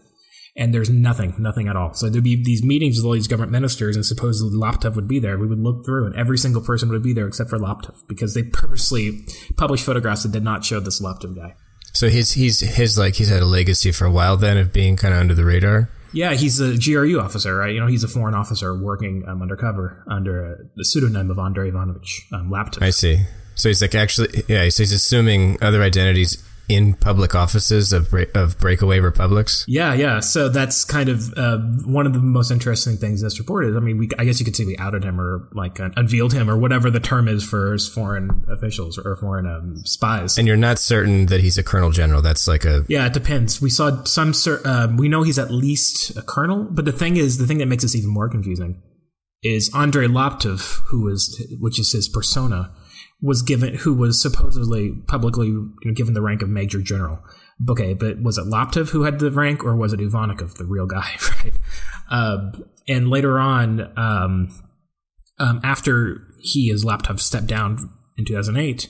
and 0.56 0.74
there's 0.74 0.90
nothing, 0.90 1.34
nothing 1.38 1.68
at 1.68 1.76
all. 1.76 1.94
So 1.94 2.08
there'd 2.08 2.24
be 2.24 2.42
these 2.42 2.62
meetings 2.62 2.96
with 2.96 3.06
all 3.06 3.12
these 3.12 3.28
government 3.28 3.52
ministers, 3.52 3.96
and 3.96 4.04
supposedly 4.04 4.58
Laptev 4.58 4.96
would 4.96 5.08
be 5.08 5.18
there. 5.18 5.38
We 5.38 5.46
would 5.46 5.60
look 5.60 5.84
through, 5.84 6.06
and 6.06 6.16
every 6.16 6.38
single 6.38 6.62
person 6.62 6.90
would 6.90 7.02
be 7.02 7.12
there 7.12 7.26
except 7.26 7.50
for 7.50 7.58
Laptev 7.58 7.96
because 8.08 8.34
they 8.34 8.42
purposely 8.42 9.26
published 9.56 9.84
photographs 9.84 10.22
that 10.24 10.32
did 10.32 10.44
not 10.44 10.64
show 10.64 10.80
this 10.80 11.00
Laptev 11.00 11.36
guy. 11.36 11.54
So 11.92 12.08
he's 12.08 12.32
he's 12.32 12.60
his 12.60 12.98
like 12.98 13.14
he's 13.14 13.28
had 13.28 13.42
a 13.42 13.46
legacy 13.46 13.92
for 13.92 14.04
a 14.04 14.10
while 14.10 14.36
then 14.36 14.56
of 14.56 14.72
being 14.72 14.96
kind 14.96 15.12
of 15.12 15.20
under 15.20 15.34
the 15.34 15.44
radar. 15.44 15.90
Yeah, 16.12 16.34
he's 16.34 16.58
a 16.60 16.76
GRU 16.76 17.20
officer, 17.20 17.54
right? 17.56 17.72
You 17.72 17.80
know, 17.80 17.86
he's 17.86 18.02
a 18.02 18.08
foreign 18.08 18.34
officer 18.34 18.76
working 18.76 19.24
um, 19.28 19.42
undercover 19.42 20.04
under 20.08 20.68
the 20.74 20.84
pseudonym 20.84 21.30
of 21.30 21.38
Andrei 21.38 21.68
Ivanovich 21.68 22.26
um. 22.32 22.52
I 22.80 22.90
see. 22.90 23.24
So 23.54 23.68
he's 23.68 23.82
like 23.82 23.94
actually, 23.94 24.42
yeah. 24.48 24.68
So 24.70 24.82
he's 24.82 24.92
assuming 24.92 25.58
other 25.62 25.82
identities 25.82 26.42
in 26.70 26.94
public 26.94 27.34
offices 27.34 27.92
of 27.92 28.14
of 28.34 28.56
breakaway 28.58 29.00
republics. 29.00 29.64
Yeah, 29.66 29.92
yeah. 29.92 30.20
So 30.20 30.48
that's 30.48 30.84
kind 30.84 31.08
of 31.08 31.34
uh, 31.36 31.58
one 31.84 32.06
of 32.06 32.12
the 32.12 32.20
most 32.20 32.52
interesting 32.52 32.96
things 32.96 33.20
that's 33.22 33.40
reported. 33.40 33.76
I 33.76 33.80
mean, 33.80 33.98
we, 33.98 34.08
I 34.18 34.24
guess 34.24 34.38
you 34.38 34.44
could 34.44 34.54
say 34.54 34.64
we 34.64 34.76
outed 34.76 35.02
him 35.02 35.20
or 35.20 35.48
like 35.52 35.80
uh, 35.80 35.90
unveiled 35.96 36.32
him 36.32 36.48
or 36.48 36.56
whatever 36.56 36.88
the 36.88 37.00
term 37.00 37.26
is 37.26 37.44
for 37.44 37.76
foreign 37.78 38.44
officials 38.48 38.98
or 38.98 39.16
foreign 39.16 39.46
um, 39.46 39.82
spies. 39.84 40.38
And 40.38 40.46
you're 40.46 40.56
not 40.56 40.78
certain 40.78 41.26
that 41.26 41.40
he's 41.40 41.58
a 41.58 41.64
colonel 41.64 41.90
general. 41.90 42.22
That's 42.22 42.46
like 42.46 42.64
a 42.64 42.84
yeah. 42.88 43.06
It 43.06 43.14
depends. 43.14 43.60
We 43.60 43.70
saw 43.70 44.04
some. 44.04 44.32
Um, 44.64 44.96
we 44.96 45.08
know 45.08 45.24
he's 45.24 45.38
at 45.38 45.50
least 45.50 46.16
a 46.16 46.22
colonel, 46.22 46.68
but 46.70 46.84
the 46.84 46.92
thing 46.92 47.16
is, 47.16 47.38
the 47.38 47.46
thing 47.48 47.58
that 47.58 47.66
makes 47.66 47.82
this 47.82 47.96
even 47.96 48.10
more 48.10 48.28
confusing 48.28 48.80
is 49.42 49.74
Andrei 49.74 50.06
Laptev, 50.06 50.82
who 50.86 51.08
is 51.08 51.44
which 51.58 51.80
is 51.80 51.90
his 51.90 52.08
persona 52.08 52.72
was 53.22 53.42
given, 53.42 53.74
who 53.74 53.94
was 53.94 54.20
supposedly 54.20 54.92
publicly 55.06 55.54
given 55.94 56.14
the 56.14 56.22
rank 56.22 56.42
of 56.42 56.48
major 56.48 56.80
general. 56.80 57.20
Okay, 57.68 57.92
but 57.92 58.22
was 58.22 58.38
it 58.38 58.46
Laptev 58.46 58.90
who 58.90 59.02
had 59.02 59.18
the 59.18 59.30
rank, 59.30 59.64
or 59.64 59.76
was 59.76 59.92
it 59.92 60.00
Ivannikov, 60.00 60.54
the 60.54 60.64
real 60.64 60.86
guy? 60.86 61.16
Right. 61.44 61.54
Uh, 62.10 62.52
and 62.88 63.08
later 63.08 63.38
on, 63.38 63.96
um, 63.96 64.50
um, 65.38 65.60
after 65.62 66.26
he 66.40 66.70
as 66.70 66.84
Laptev 66.84 67.20
stepped 67.20 67.46
down 67.46 67.90
in 68.18 68.24
2008, 68.24 68.88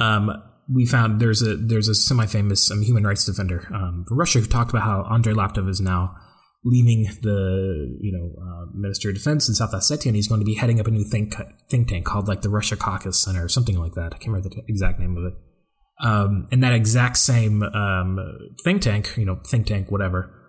um, 0.00 0.42
we 0.72 0.86
found 0.86 1.20
there's 1.20 1.42
a 1.42 1.56
there's 1.56 1.88
a 1.88 1.94
semi-famous 1.94 2.70
um, 2.70 2.82
human 2.82 3.04
rights 3.04 3.24
defender 3.24 3.68
um, 3.72 4.06
Russia 4.10 4.40
who 4.40 4.46
talked 4.46 4.70
about 4.70 4.82
how 4.82 5.06
Andrei 5.10 5.34
Laptev 5.34 5.68
is 5.68 5.80
now 5.80 6.16
leaving 6.64 7.04
the 7.22 7.98
you 8.00 8.12
know 8.12 8.42
uh, 8.42 8.66
Minister 8.74 9.10
of 9.10 9.14
Defense 9.14 9.48
in 9.48 9.54
South 9.54 9.72
Ossetia, 9.72 10.06
and 10.06 10.16
he's 10.16 10.28
going 10.28 10.40
to 10.40 10.46
be 10.46 10.54
heading 10.54 10.80
up 10.80 10.86
a 10.86 10.90
new 10.90 11.04
think 11.04 11.34
think 11.68 11.88
tank 11.88 12.04
called 12.04 12.28
like 12.28 12.42
the 12.42 12.48
Russia 12.48 12.76
Caucus 12.76 13.20
Center 13.20 13.44
or 13.44 13.48
something 13.48 13.78
like 13.78 13.94
that. 13.94 14.14
I 14.14 14.18
can't 14.18 14.28
remember 14.28 14.48
the 14.48 14.62
exact 14.68 14.98
name 14.98 15.16
of 15.16 15.24
it. 15.24 15.34
Um, 16.00 16.48
and 16.50 16.62
that 16.64 16.74
exact 16.74 17.18
same 17.18 17.62
um, 17.62 18.18
think 18.64 18.82
tank, 18.82 19.14
you 19.16 19.24
know, 19.24 19.40
think 19.46 19.66
tank, 19.66 19.90
whatever, 19.90 20.43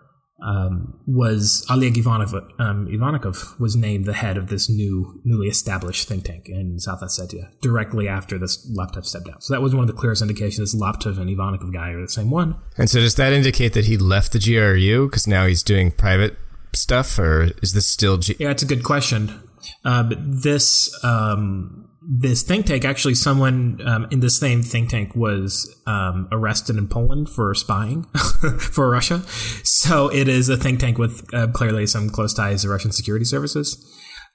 um, 0.45 0.97
was 1.07 1.65
Oleg 1.71 1.97
Ivanov, 1.97 2.33
um, 2.59 2.87
Ivannikov 2.87 3.59
was 3.59 3.75
named 3.75 4.05
the 4.05 4.13
head 4.13 4.37
of 4.37 4.47
this 4.47 4.69
new, 4.69 5.19
newly 5.25 5.47
established 5.47 6.07
think 6.07 6.25
tank 6.25 6.47
in 6.47 6.79
South 6.79 7.01
Ossetia 7.01 7.49
directly 7.61 8.07
after 8.07 8.37
this 8.37 8.69
Laptev 8.71 9.05
stepped 9.05 9.25
down. 9.25 9.41
So 9.41 9.53
that 9.53 9.61
was 9.61 9.73
one 9.73 9.81
of 9.81 9.87
the 9.87 9.99
clearest 9.99 10.21
indications 10.21 10.71
this 10.71 10.79
Laptev 10.79 11.17
and 11.17 11.29
Ivannikov 11.29 11.73
guy 11.73 11.89
are 11.89 12.01
the 12.01 12.07
same 12.07 12.29
one. 12.29 12.55
And 12.77 12.89
so 12.89 12.99
does 12.99 13.15
that 13.15 13.33
indicate 13.33 13.73
that 13.73 13.85
he 13.85 13.97
left 13.97 14.33
the 14.33 14.39
GRU 14.39 15.07
because 15.07 15.25
now 15.25 15.47
he's 15.47 15.63
doing 15.63 15.91
private 15.91 16.37
stuff, 16.73 17.17
or 17.17 17.49
is 17.63 17.73
this 17.73 17.87
still? 17.87 18.17
G- 18.17 18.35
yeah, 18.39 18.51
it's 18.51 18.63
a 18.63 18.67
good 18.67 18.83
question. 18.83 19.41
Uh, 19.83 20.03
but 20.03 20.19
this 20.21 21.03
um, 21.03 21.84
this 22.07 22.43
think 22.43 22.67
tank, 22.67 22.85
actually, 22.85 23.15
someone 23.15 23.79
um, 23.85 24.07
in 24.11 24.19
this 24.19 24.37
same 24.37 24.61
think 24.61 24.89
tank 24.89 25.15
was 25.15 25.81
um, 25.87 26.27
arrested 26.31 26.77
in 26.77 26.87
Poland 26.87 27.29
for 27.29 27.53
spying 27.53 28.03
for 28.59 28.89
Russia. 28.89 29.23
So 29.63 30.09
it 30.09 30.27
is 30.27 30.49
a 30.49 30.57
think 30.57 30.79
tank 30.79 30.97
with 30.97 31.33
uh, 31.33 31.47
clearly 31.47 31.87
some 31.87 32.09
close 32.09 32.33
ties 32.33 32.61
to 32.61 32.69
Russian 32.69 32.91
security 32.91 33.25
services. 33.25 33.83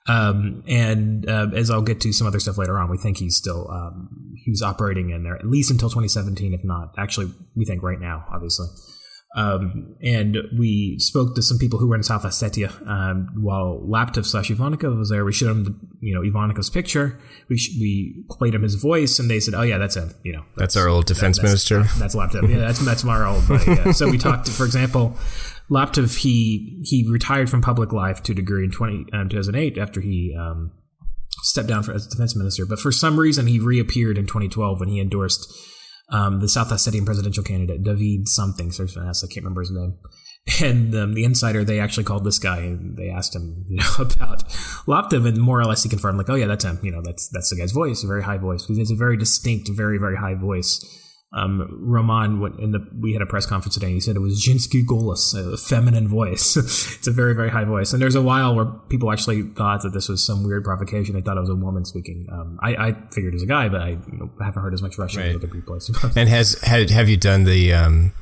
Um, 0.09 0.65
and 0.67 1.29
uh, 1.29 1.49
as 1.55 1.71
I'll 1.71 1.83
get 1.83 2.00
to 2.00 2.12
some 2.12 2.27
other 2.27 2.41
stuff 2.41 2.59
later 2.59 2.79
on, 2.79 2.91
we 2.91 2.99
think 2.99 3.19
he's 3.19 3.37
still 3.37 3.71
um, 3.71 4.35
he's 4.45 4.62
operating 4.62 5.11
in 5.11 5.23
there 5.23 5.37
at 5.37 5.47
least 5.47 5.71
until 5.71 5.89
2017, 5.89 6.55
if 6.55 6.65
not 6.65 6.95
actually, 6.99 7.33
we 7.55 7.65
think 7.65 7.83
right 7.83 8.00
now, 8.00 8.25
obviously. 8.33 8.67
Um, 9.37 9.94
and 10.02 10.38
we 10.58 10.99
spoke 10.99 11.37
to 11.37 11.42
some 11.42 11.56
people 11.56 11.78
who 11.78 11.87
were 11.87 11.94
in 11.94 12.02
South 12.02 12.25
Ossetia 12.25 12.84
um, 12.88 13.28
while 13.37 13.80
Laptev 13.87 14.26
slash 14.26 14.50
Ivannikov 14.50 14.99
was 14.99 15.10
there. 15.10 15.25
We 15.25 15.32
showed 15.32 15.50
him, 15.50 15.64
the, 15.64 15.75
you 16.00 16.12
know, 16.12 16.22
Ivannikov's 16.22 16.68
picture. 16.68 17.16
We 17.49 17.56
sh- 17.56 17.78
we 17.78 18.25
played 18.28 18.54
him 18.54 18.62
his 18.62 18.75
voice, 18.75 19.20
and 19.20 19.30
they 19.30 19.38
said, 19.38 19.54
"Oh 19.54 19.62
yeah, 19.62 19.78
that's 19.78 19.94
him." 19.94 20.12
You 20.25 20.32
know, 20.32 20.44
that's, 20.56 20.75
that's 20.75 20.76
our 20.76 20.88
old 20.88 21.06
defense 21.06 21.37
that, 21.37 21.42
that's, 21.42 21.70
minister. 21.70 21.82
That's 22.00 22.16
Laptev. 22.16 22.49
Yeah, 22.49 22.58
that's 22.58 22.84
that's 22.84 23.04
our 23.04 23.25
old 23.25 23.46
buddy. 23.46 23.70
Yeah. 23.70 23.92
So 23.92 24.10
we 24.10 24.18
talked. 24.18 24.49
For 24.49 24.64
example, 24.66 25.16
Laptev. 25.70 26.18
he 26.18 26.80
he 26.84 27.06
retired 27.08 27.49
from 27.49 27.62
public 27.62 27.92
life 27.92 28.25
to 28.25 28.32
a 28.32 28.34
degree 28.34 28.64
in 28.64 28.72
20, 28.72 29.12
um, 29.12 29.28
2008 29.28 29.78
after 29.78 30.00
he 30.00 30.37
um, 30.37 30.72
stepped 31.42 31.68
down 31.68 31.84
for, 31.84 31.92
as 31.92 32.08
defense 32.08 32.34
minister. 32.34 32.66
But 32.66 32.80
for 32.80 32.90
some 32.90 33.18
reason, 33.20 33.46
he 33.46 33.60
reappeared 33.60 34.18
in 34.18 34.26
2012 34.26 34.80
when 34.80 34.88
he 34.88 35.00
endorsed 35.00 35.52
um, 36.11 36.40
the 36.40 36.49
South 36.49 36.71
Ossetian 36.71 37.05
presidential 37.05 37.45
candidate 37.45 37.83
David 37.83 38.29
something. 38.29 38.71
So 38.73 38.85
I 38.85 38.88
can't 38.88 39.37
remember 39.37 39.61
his 39.61 39.71
name. 39.71 39.99
And 40.62 40.95
um, 40.95 41.12
the 41.12 41.25
insider, 41.25 41.64
they 41.64 41.81
actually 41.81 42.05
called 42.05 42.25
this 42.25 42.38
guy 42.38 42.61
and 42.61 42.97
they 42.97 43.11
asked 43.11 43.37
him, 43.37 43.67
you 43.69 43.76
know, 43.76 43.85
about 43.99 44.49
Laptev, 44.88 45.29
and 45.29 45.38
more 45.38 45.61
or 45.61 45.67
less 45.67 45.83
he 45.83 45.88
confirmed, 45.90 46.17
like, 46.17 46.31
oh 46.31 46.35
yeah, 46.35 46.47
that's 46.47 46.64
him. 46.64 46.81
You 46.83 46.90
know, 46.93 47.02
that's 47.02 47.29
that's 47.29 47.50
the 47.50 47.57
guy's 47.57 47.73
voice, 47.73 48.02
a 48.02 48.07
very 48.07 48.23
high 48.23 48.38
voice, 48.38 48.62
because 48.62 48.79
it's 48.79 48.90
a 48.90 48.97
very 48.97 49.19
distinct, 49.19 49.69
very 49.69 49.99
very 49.99 50.17
high 50.17 50.35
voice. 50.35 50.83
Um, 51.32 51.68
Roman 51.70 52.40
went 52.40 52.58
in 52.58 52.72
the 52.72 52.84
we 52.99 53.12
had 53.12 53.22
a 53.22 53.26
press 53.26 53.46
conference 53.46 53.75
today. 53.75 53.87
and 53.87 53.94
He 53.94 54.00
said 54.00 54.16
it 54.16 54.20
was 54.20 54.44
Jinsky 54.44 54.84
Golos, 54.84 55.32
a 55.34 55.56
feminine 55.56 56.08
voice. 56.08 56.56
it's 56.96 57.06
a 57.06 57.12
very 57.12 57.34
very 57.34 57.50
high 57.50 57.64
voice. 57.64 57.92
And 57.92 58.02
there's 58.02 58.16
a 58.16 58.22
while 58.22 58.56
where 58.56 58.64
people 58.64 59.12
actually 59.12 59.42
thought 59.42 59.82
that 59.82 59.90
this 59.90 60.08
was 60.08 60.26
some 60.26 60.42
weird 60.42 60.64
provocation. 60.64 61.14
They 61.14 61.20
thought 61.20 61.37
it 61.37 61.40
was 61.40 61.50
a 61.50 61.54
woman 61.54 61.84
speaking. 61.84 62.26
Um, 62.32 62.58
I, 62.60 62.75
I, 62.75 62.92
figured 63.12 63.32
it 63.32 63.37
was 63.37 63.42
a 63.44 63.46
guy, 63.46 63.68
but 63.68 63.80
I 63.80 63.88
you 63.90 64.18
know, 64.18 64.30
haven't 64.40 64.60
heard 64.60 64.75
as 64.75 64.82
much 64.82 64.99
Russian 64.99 65.20
right. 65.20 65.28
as 65.30 65.37
other 65.37 65.46
people. 65.46 65.78
And 66.16 66.28
has 66.28 66.60
had, 66.62 66.90
have 66.90 67.08
you 67.08 67.16
done 67.16 67.44
the 67.44 67.75
um, 67.75 68.12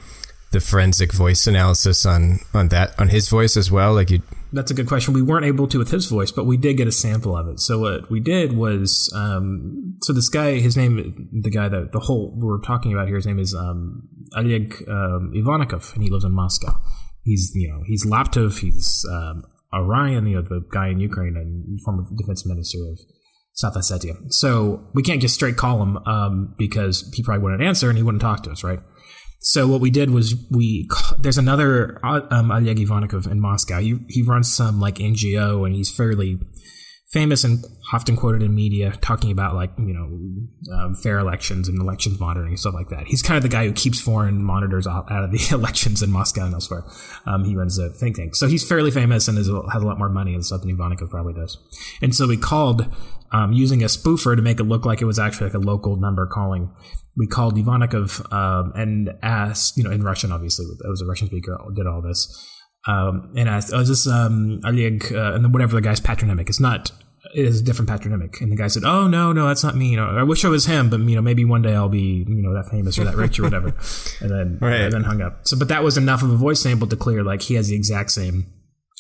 the 0.50 0.60
forensic 0.60 1.12
voice 1.12 1.46
analysis 1.46 2.04
on 2.04 2.40
on 2.52 2.68
that 2.68 2.98
on 3.00 3.08
his 3.08 3.30
voice 3.30 3.56
as 3.56 3.70
well? 3.70 3.94
Like 3.94 4.10
you 4.10 4.20
that's 4.52 4.70
a 4.70 4.74
good 4.74 4.88
question. 4.88 5.14
We 5.14 5.22
weren't 5.22 5.44
able 5.44 5.68
to 5.68 5.78
with 5.78 5.90
his 5.90 6.06
voice, 6.06 6.32
but 6.32 6.44
we 6.44 6.56
did 6.56 6.76
get 6.76 6.88
a 6.88 6.92
sample 6.92 7.36
of 7.36 7.48
it. 7.48 7.60
So 7.60 7.78
what 7.80 8.10
we 8.10 8.20
did 8.20 8.56
was, 8.56 9.12
um, 9.14 9.96
so 10.02 10.12
this 10.12 10.28
guy, 10.28 10.58
his 10.58 10.76
name, 10.76 11.28
the 11.32 11.50
guy 11.50 11.68
that 11.68 11.92
the 11.92 12.00
whole 12.00 12.34
we're 12.36 12.60
talking 12.60 12.92
about 12.92 13.08
here, 13.08 13.16
his 13.16 13.26
name 13.26 13.38
is 13.38 13.54
um, 13.54 14.08
Oleg 14.36 14.74
um, 14.88 15.32
Ivannikov, 15.34 15.94
and 15.94 16.02
he 16.02 16.10
lives 16.10 16.24
in 16.24 16.32
Moscow. 16.32 16.80
He's 17.22 17.52
you 17.54 17.68
know 17.68 17.82
he's 17.86 18.06
Laptev, 18.06 18.60
he's 18.60 19.04
um, 19.10 19.44
Orion, 19.72 20.26
you 20.26 20.36
know 20.36 20.42
the 20.42 20.64
guy 20.72 20.88
in 20.88 21.00
Ukraine 21.00 21.36
and 21.36 21.80
former 21.82 22.04
defense 22.16 22.46
minister 22.46 22.78
of 22.90 22.98
South 23.52 23.74
Ossetia. 23.74 24.32
So 24.32 24.88
we 24.94 25.02
can't 25.02 25.20
just 25.20 25.34
straight 25.34 25.56
call 25.56 25.82
him 25.82 25.98
um, 26.06 26.54
because 26.56 27.12
he 27.14 27.22
probably 27.22 27.42
wouldn't 27.42 27.62
answer 27.62 27.88
and 27.88 27.98
he 27.98 28.04
wouldn't 28.04 28.22
talk 28.22 28.44
to 28.44 28.50
us, 28.50 28.62
right? 28.64 28.78
So 29.40 29.68
what 29.68 29.80
we 29.80 29.90
did 29.90 30.10
was 30.10 30.34
we 30.50 30.88
there's 31.18 31.38
another 31.38 31.98
um, 32.04 32.50
Oleg 32.50 32.78
Ivannikov 32.78 33.30
in 33.30 33.40
Moscow. 33.40 33.80
He 33.80 33.98
he 34.08 34.22
runs 34.22 34.52
some 34.52 34.80
like 34.80 34.96
NGO 34.96 35.64
and 35.64 35.74
he's 35.74 35.90
fairly 35.90 36.38
famous 37.10 37.42
and 37.42 37.64
often 37.92 38.16
quoted 38.16 38.42
in 38.42 38.54
media 38.54 38.92
talking 39.00 39.30
about 39.30 39.54
like 39.54 39.70
you 39.78 39.94
know 39.94 40.74
um, 40.74 40.94
fair 40.94 41.18
elections 41.18 41.66
and 41.66 41.80
elections 41.80 42.20
monitoring 42.20 42.50
and 42.50 42.60
stuff 42.60 42.74
like 42.74 42.88
that. 42.88 43.06
He's 43.06 43.22
kind 43.22 43.36
of 43.36 43.42
the 43.42 43.48
guy 43.48 43.66
who 43.66 43.72
keeps 43.72 44.00
foreign 44.00 44.42
monitors 44.42 44.86
out, 44.86 45.10
of 45.10 45.30
the 45.32 45.48
elections 45.52 46.02
in 46.02 46.10
Moscow 46.10 46.44
and 46.44 46.54
elsewhere. 46.54 46.84
Um, 47.26 47.44
he 47.44 47.56
runs 47.56 47.78
a 47.78 47.90
think 47.90 48.16
tank, 48.16 48.36
so 48.36 48.46
he's 48.46 48.66
fairly 48.66 48.90
famous 48.90 49.28
and 49.28 49.38
is, 49.38 49.48
has 49.48 49.82
a 49.82 49.86
lot 49.86 49.98
more 49.98 50.10
money 50.10 50.34
and 50.34 50.44
stuff 50.44 50.60
than 50.62 50.76
Ivannikov 50.76 51.10
probably 51.10 51.34
does. 51.34 51.58
And 52.02 52.14
so 52.14 52.26
we 52.28 52.36
called 52.36 52.86
um, 53.32 53.52
using 53.52 53.82
a 53.82 53.86
spoofer 53.86 54.36
to 54.36 54.42
make 54.42 54.60
it 54.60 54.64
look 54.64 54.84
like 54.84 55.00
it 55.00 55.06
was 55.06 55.18
actually 55.18 55.46
like 55.46 55.54
a 55.54 55.58
local 55.58 55.96
number 55.96 56.26
calling 56.26 56.70
we 57.18 57.26
called 57.26 57.56
Ivannikov 57.56 58.32
um, 58.32 58.72
and 58.76 59.10
asked, 59.22 59.76
you 59.76 59.82
know, 59.82 59.90
in 59.90 60.02
Russian, 60.02 60.30
obviously, 60.30 60.66
it 60.66 60.88
was 60.88 61.02
a 61.02 61.04
Russian 61.04 61.26
speaker 61.26 61.58
did 61.74 61.86
all 61.86 62.00
this, 62.00 62.28
um, 62.86 63.32
and 63.36 63.48
asked, 63.48 63.72
"Oh, 63.74 63.80
is 63.80 63.88
this 63.88 64.06
um, 64.06 64.60
Oleg?" 64.64 65.12
Uh, 65.12 65.34
and 65.34 65.52
whatever 65.52 65.74
the 65.74 65.82
guy's 65.82 66.00
patronymic. 66.00 66.48
It's 66.48 66.60
not. 66.60 66.90
It 67.34 67.44
is 67.44 67.60
a 67.60 67.64
different 67.64 67.90
patronymic. 67.90 68.40
And 68.40 68.52
the 68.52 68.56
guy 68.56 68.68
said, 68.68 68.84
"Oh 68.84 69.08
no, 69.08 69.32
no, 69.32 69.48
that's 69.48 69.64
not 69.64 69.76
me. 69.76 69.90
You 69.90 69.96
know, 69.96 70.06
I 70.06 70.22
wish 70.22 70.44
I 70.44 70.48
was 70.48 70.66
him, 70.66 70.88
but 70.88 71.00
you 71.00 71.16
know, 71.16 71.22
maybe 71.22 71.44
one 71.44 71.62
day 71.62 71.74
I'll 71.74 71.88
be, 71.88 72.24
you 72.26 72.42
know, 72.42 72.54
that 72.54 72.70
famous 72.70 72.98
or 72.98 73.04
that 73.04 73.16
rich 73.16 73.38
or 73.38 73.42
whatever." 73.42 73.68
and 74.20 74.30
then 74.30 74.58
right. 74.60 74.82
and 74.82 74.92
then 74.92 75.04
hung 75.04 75.20
up. 75.20 75.46
So, 75.46 75.58
but 75.58 75.68
that 75.68 75.82
was 75.82 75.98
enough 75.98 76.22
of 76.22 76.30
a 76.30 76.36
voice 76.36 76.62
sample 76.62 76.86
to 76.88 76.96
clear 76.96 77.22
like 77.22 77.42
he 77.42 77.54
has 77.54 77.68
the 77.68 77.76
exact 77.76 78.12
same. 78.12 78.46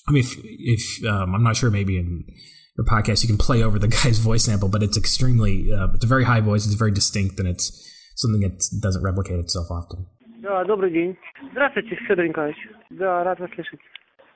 I 0.08 0.12
mean, 0.12 0.24
if, 0.24 0.36
if 0.42 1.06
um, 1.06 1.34
I'm 1.34 1.42
not 1.42 1.56
sure, 1.56 1.70
maybe 1.70 1.98
in 1.98 2.24
your 2.76 2.86
podcast 2.86 3.22
you 3.22 3.28
can 3.28 3.38
play 3.38 3.62
over 3.62 3.78
the 3.78 3.88
guy's 4.04 4.18
voice 4.18 4.44
sample, 4.44 4.68
but 4.68 4.82
it's 4.82 4.96
extremely, 4.96 5.72
uh, 5.72 5.88
it's 5.94 6.04
a 6.04 6.08
very 6.08 6.24
high 6.24 6.40
voice. 6.40 6.66
It's 6.66 6.74
very 6.74 6.92
distinct, 6.92 7.38
and 7.38 7.48
it's 7.48 7.72
something 8.16 8.40
that 8.40 8.64
doesn't 8.80 9.02
replicate 9.02 9.38
itself 9.38 9.68
often. 9.70 10.06
Да, 10.41 10.63
добрый 10.65 10.91
день. 10.91 11.17
Здравствуйте, 11.51 11.95
Федор 12.07 12.27
Николаевич. 12.27 12.57
Да, 12.89 13.23
рад 13.23 13.39
вас 13.39 13.49
слышать. 13.55 13.79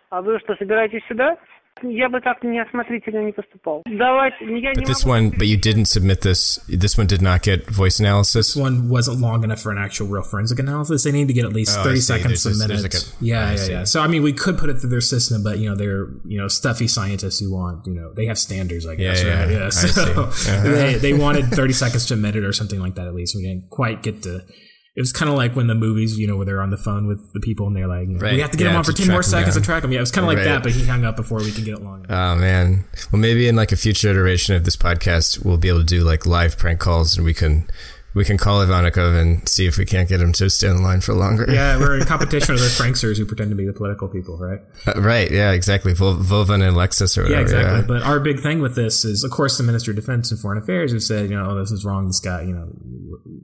А 0.10 0.22
вы 0.22 0.40
что, 0.40 0.56
собираетесь 0.56 1.02
сюда? 1.08 1.38
Я 1.84 2.10
бы 2.10 2.20
так 2.22 2.44
неосмотрительно 2.44 3.26
не 3.26 3.32
поступал. 3.32 3.84
Давайте, 3.86 4.46
я 4.60 4.74
but 4.74 4.86
this 4.86 5.06
one, 5.06 5.30
but 5.30 5.46
you 5.46 5.58
didn't 5.58 5.86
submit 5.86 6.22
this. 6.22 6.60
This 6.68 6.98
one 6.98 7.06
did 7.06 7.22
not 7.22 7.44
get 7.44 7.70
voice 7.70 8.00
analysis. 8.00 8.34
This 8.34 8.56
one 8.56 8.90
wasn't 8.90 9.20
long 9.20 9.44
enough 9.44 9.62
for 9.62 9.72
an 9.72 9.78
actual 9.78 10.08
real 10.08 10.24
forensic 10.24 10.58
analysis. 10.60 11.04
They 11.04 11.12
need 11.12 11.28
to 11.28 11.34
get 11.34 11.46
at 11.46 11.54
least 11.54 11.78
oh, 11.78 11.84
thirty 11.84 12.00
seconds 12.00 12.46
a 12.46 12.68
minute. 12.68 12.82
Like 12.82 12.96
a, 12.96 12.98
yeah, 13.20 13.54
yeah, 13.54 13.66
yeah. 13.70 13.84
So 13.84 14.02
I 14.02 14.08
mean, 14.08 14.24
we 14.24 14.34
could 14.34 14.58
put 14.58 14.70
it 14.70 14.80
through 14.80 14.90
their 14.90 15.02
system, 15.02 15.44
but 15.44 15.60
you 15.60 15.70
know, 15.70 15.76
they're 15.76 16.08
you 16.26 16.40
know 16.40 16.48
stuffy 16.48 16.88
scientists 16.88 17.40
who 17.40 17.54
want 17.54 17.86
you 17.86 17.94
know 17.94 18.12
they 18.14 18.26
have 18.26 18.40
standards, 18.40 18.88
I 18.88 18.96
guess. 18.96 19.22
Yeah, 19.22 19.42
right? 19.42 19.52
yeah. 19.52 19.60
yeah. 19.60 19.70
So 19.70 20.24
uh-huh. 20.24 20.64
they 20.64 20.96
they 20.96 21.14
wanted 21.14 21.52
thirty 21.52 21.74
seconds 21.74 22.08
to 22.08 22.16
a 22.16 22.18
minute 22.18 22.44
or 22.44 22.54
something 22.54 22.80
like 22.80 22.96
that 22.96 23.08
at 23.08 23.14
least. 23.14 23.36
We 23.36 23.44
didn't 23.44 23.70
quite 23.70 24.02
get 24.02 24.24
to 24.24 24.46
it 24.95 25.01
was 25.01 25.13
kind 25.13 25.31
of 25.31 25.37
like 25.37 25.57
when 25.57 25.69
the 25.69 25.75
movies, 25.75 26.19
you 26.19 26.27
know, 26.27 26.37
where 26.37 26.45
they're 26.45 26.61
on 26.61 26.71
the 26.71 26.77
phone 26.77 27.07
with 27.07 27.33
the 27.33 27.41
people 27.41 27.67
and 27.67 27.75
they're 27.75 27.87
like, 27.87 28.09
right. 28.21 28.35
we 28.35 28.41
have 28.41 28.51
to 28.51 28.59
get 28.59 28.65
yeah, 28.65 28.71
him 28.73 28.77
on 28.77 28.85
for 28.85 28.93
10 28.93 29.09
more 29.09 29.23
seconds 29.23 29.55
to 29.55 29.61
track 29.63 29.83
him. 29.83 29.91
Yeah, 29.91 29.99
it 29.99 30.03
was 30.03 30.11
kind 30.11 30.25
of 30.25 30.29
like 30.29 30.39
right. 30.39 30.45
that, 30.45 30.63
but 30.63 30.73
he 30.73 30.85
hung 30.85 31.05
up 31.05 31.17
before 31.17 31.39
we 31.39 31.51
can 31.51 31.65
get 31.65 31.79
it 31.79 31.83
long. 31.83 32.05
Oh, 32.11 32.37
man. 32.37 32.85
Well, 33.11 33.21
maybe 33.21 33.49
in 33.49 33.57
like 33.57 33.73
a 33.73 33.77
future 33.77 34.11
iteration 34.11 34.55
of 34.55 34.65
this 34.65 34.77
podcast, 34.77 35.45
we'll 35.45 35.57
be 35.57 35.69
able 35.69 35.79
to 35.79 35.87
do 35.87 36.05
like 36.05 36.27
live 36.27 36.59
prank 36.59 36.79
calls 36.81 37.17
and 37.17 37.25
we 37.25 37.33
can 37.33 37.67
we 38.15 38.25
can 38.25 38.37
call 38.37 38.65
Ivannikov 38.65 39.21
and 39.21 39.49
see 39.49 39.67
if 39.67 39.79
we 39.79 39.85
can't 39.85 40.09
get 40.09 40.21
him 40.21 40.33
to 40.35 40.51
stay 40.51 40.69
in 40.69 40.83
line 40.83 41.01
for 41.01 41.15
longer. 41.15 41.47
Yeah, 41.49 41.79
we're 41.79 41.99
in 41.99 42.05
competition 42.07 42.55
with 42.55 42.63
those 42.63 42.79
pranksters 42.79 43.17
who 43.17 43.25
pretend 43.25 43.51
to 43.51 43.57
be 43.57 43.67
the 43.67 43.73
political 43.73 44.09
people, 44.09 44.39
right? 44.39 44.61
Uh, 44.87 45.01
right. 45.01 45.31
Yeah, 45.31 45.53
exactly. 45.53 45.95
Vol- 45.95 46.13
and 46.13 46.77
Lexus 46.77 47.17
or 47.17 47.23
whatever. 47.23 47.37
Yeah, 47.37 47.43
exactly. 47.43 47.81
Yeah. 47.81 47.87
But 47.87 48.03
our 48.03 48.21
big 48.21 48.41
thing 48.41 48.61
with 48.61 48.75
this 48.75 49.05
is, 49.05 49.25
of 49.25 49.31
course, 49.31 49.57
the 49.57 49.65
Minister 49.65 49.93
of 49.93 49.97
Defense 49.97 50.31
and 50.31 50.41
Foreign 50.41 50.59
Affairs 50.59 50.93
has 50.93 51.07
said, 51.07 51.31
you 51.31 51.37
know, 51.37 51.51
oh, 51.51 51.59
this 51.59 51.71
is 51.71 51.85
wrong. 51.85 52.07
This 52.07 52.21
guy, 52.21 52.43
you 52.43 52.53
know, 52.53 52.69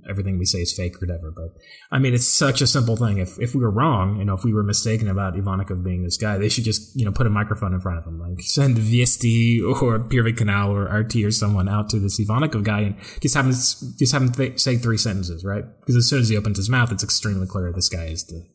everything 0.09 0.39
we 0.39 0.45
say 0.45 0.61
is 0.61 0.73
fake 0.73 0.97
or 0.97 1.07
whatever. 1.07 1.31
But 1.31 1.61
I 1.91 1.99
mean, 1.99 2.15
it's 2.15 2.27
such 2.27 2.61
a 2.61 2.67
simple 2.67 2.97
thing. 2.97 3.19
If 3.19 3.39
if 3.39 3.55
we 3.55 3.61
were 3.61 3.71
wrong, 3.71 4.19
you 4.19 4.25
know, 4.25 4.35
if 4.35 4.45
we 4.45 4.53
were 4.53 4.63
mistaken 4.63 5.09
about 5.09 5.35
Ivannikov 5.35 5.85
being 5.85 6.03
this 6.03 6.17
guy, 6.17 6.39
they 6.39 6.49
should 6.49 6.65
just 6.65 6.97
you 6.97 7.05
know 7.05 7.13
put 7.13 7.27
a 7.27 7.31
microphone 7.31 7.75
in 7.75 7.81
front 7.81 7.99
of 7.99 8.07
him, 8.07 8.19
like 8.19 8.41
send 8.41 8.77
VSD 8.77 9.63
or 9.63 9.99
Perviy 10.01 10.37
Kanal 10.37 10.71
or 10.71 10.85
RT 10.85 11.17
or 11.17 11.31
someone 11.31 11.69
out 11.69 11.91
to 11.91 11.99
this 11.99 12.21
Ivannikov 12.21 12.65
guy 12.65 12.81
and 12.81 12.97
just 13.21 13.35
have 13.35 13.47
him 13.47 13.53
just 13.53 14.13
have 14.13 14.23
him 14.23 14.33
th- 14.33 14.58
say 14.59 14.77
three 14.77 14.99
sentences, 14.99 15.45
right? 15.45 15.65
Because 15.81 15.97
as 15.97 16.09
soon 16.09 16.21
as 16.21 16.29
he 16.29 16.37
opens 16.37 16.57
his 16.57 16.69
mouth, 16.69 16.93
it's 16.93 17.05
extremely 17.05 17.47
clear 17.47 17.73
this 17.73 17.89
guy 17.89 18.05
is 18.07 18.27
the 18.27 18.47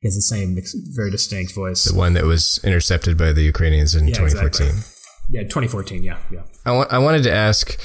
he 0.00 0.08
has 0.08 0.16
the 0.16 0.22
same 0.22 0.58
very 0.94 1.12
distinct 1.12 1.54
voice. 1.54 1.84
The 1.84 1.96
one 1.96 2.14
that 2.14 2.24
was 2.24 2.58
intercepted 2.64 3.16
by 3.16 3.32
the 3.32 3.42
Ukrainians 3.42 3.94
in 3.94 4.08
yeah, 4.08 4.14
2014. 4.14 4.66
Exactly. 4.66 4.92
Yeah, 5.30 5.42
2014. 5.42 6.02
Yeah, 6.02 6.18
yeah. 6.32 6.42
I, 6.66 6.72
wa- 6.72 6.88
I 6.90 6.98
wanted 6.98 7.22
to 7.22 7.32
ask 7.32 7.78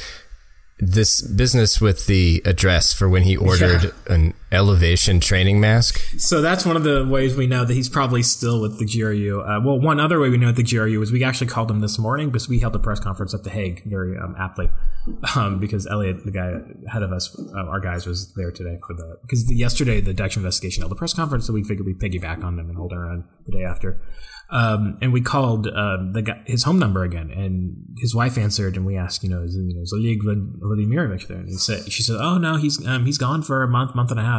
this 0.80 1.22
business 1.22 1.80
with 1.80 2.08
the 2.08 2.42
address 2.44 2.92
for 2.92 3.08
when 3.08 3.22
he 3.22 3.38
ordered 3.38 3.84
yeah. 3.84 4.14
an 4.14 4.34
elevation 4.51 5.20
training 5.20 5.60
mask. 5.60 6.00
So 6.18 6.42
that's 6.42 6.66
one 6.66 6.77
of 6.77 6.84
the 6.84 7.06
ways 7.06 7.36
we 7.36 7.48
know 7.48 7.66
that 7.66 7.74
he's 7.74 7.89
probably 7.89 8.24
still 8.24 8.62
with 8.62 8.80
the 8.80 8.86
GRU. 8.86 9.42
Uh, 9.42 9.60
well, 9.63 9.80
one 9.80 10.00
other 10.00 10.20
way 10.20 10.30
we 10.30 10.38
know 10.38 10.50
at 10.50 10.56
the 10.56 10.63
GRU 10.63 11.01
is 11.01 11.12
we 11.12 11.24
actually 11.24 11.48
called 11.48 11.70
him 11.70 11.82
this 11.82 12.00
morning 12.00 12.30
because 12.30 12.48
we 12.48 12.60
held 12.60 12.75
a 12.75 12.80
press 12.80 13.00
conference 13.00 13.34
at 13.34 13.44
The 13.44 13.50
Hague 13.50 13.84
very 13.86 14.18
um, 14.18 14.36
aptly 14.39 14.70
um, 15.36 15.60
because 15.60 15.86
Eliot, 15.88 16.24
the 16.25 16.32
guy 16.32 16.54
ahead 16.88 17.04
of 17.04 17.12
us, 17.12 17.38
uh, 17.38 17.66
our 17.66 17.80
guys, 17.80 18.06
was 18.06 18.34
there 18.34 18.51
today 18.51 18.77
for 18.88 18.94
the 18.94 19.18
because 19.22 19.46
the, 19.48 19.56
yesterday 19.56 20.00
the 20.00 20.13
Dutch 20.13 20.38
investigation 20.38 20.82
held 20.82 20.92
a 20.92 20.96
press 20.96 21.13
conference, 21.13 21.48
so 21.48 21.54
we 21.54 21.63
figured 21.63 21.86
we'd 21.86 22.00
piggyback 22.00 22.44
on 22.44 22.56
them 22.56 22.70
and 22.70 22.77
hold 22.77 22.94
our 22.94 23.06
own 23.06 23.25
the 23.46 23.51
day 23.51 23.63
after. 23.63 24.01
Um, 24.50 24.98
and 25.01 25.12
we 25.12 25.22
called 25.22 25.68
uh, 25.68 25.98
the 26.13 26.22
guy, 26.22 26.42
his 26.46 26.63
home 26.63 26.80
number 26.80 27.04
again, 27.04 27.32
and 27.32 27.98
his 27.98 28.16
wife 28.16 28.38
answered, 28.38 28.77
and 28.77 28.86
we 28.86 28.96
asked, 28.96 29.22
you 29.22 29.30
know, 29.30 29.44
is, 29.44 29.56
you 29.56 29.74
know, 29.75 29.82
is 29.82 29.94
Oleg 29.94 30.24
Vladimirovich 30.24 31.27
there? 31.27 31.38
And 31.38 31.50
he 31.50 31.56
said, 31.56 31.92
she 31.92 32.01
said, 32.01 32.16
oh 32.18 32.38
no, 32.38 32.56
he's 32.56 32.86
um, 32.88 33.06
he's 33.06 33.18
gone 33.18 33.44
for 33.44 33.62
a 33.62 33.68
month, 33.68 33.94
month 33.94 34.10
and 34.10 34.20
a 34.20 34.24
half. 34.24 34.37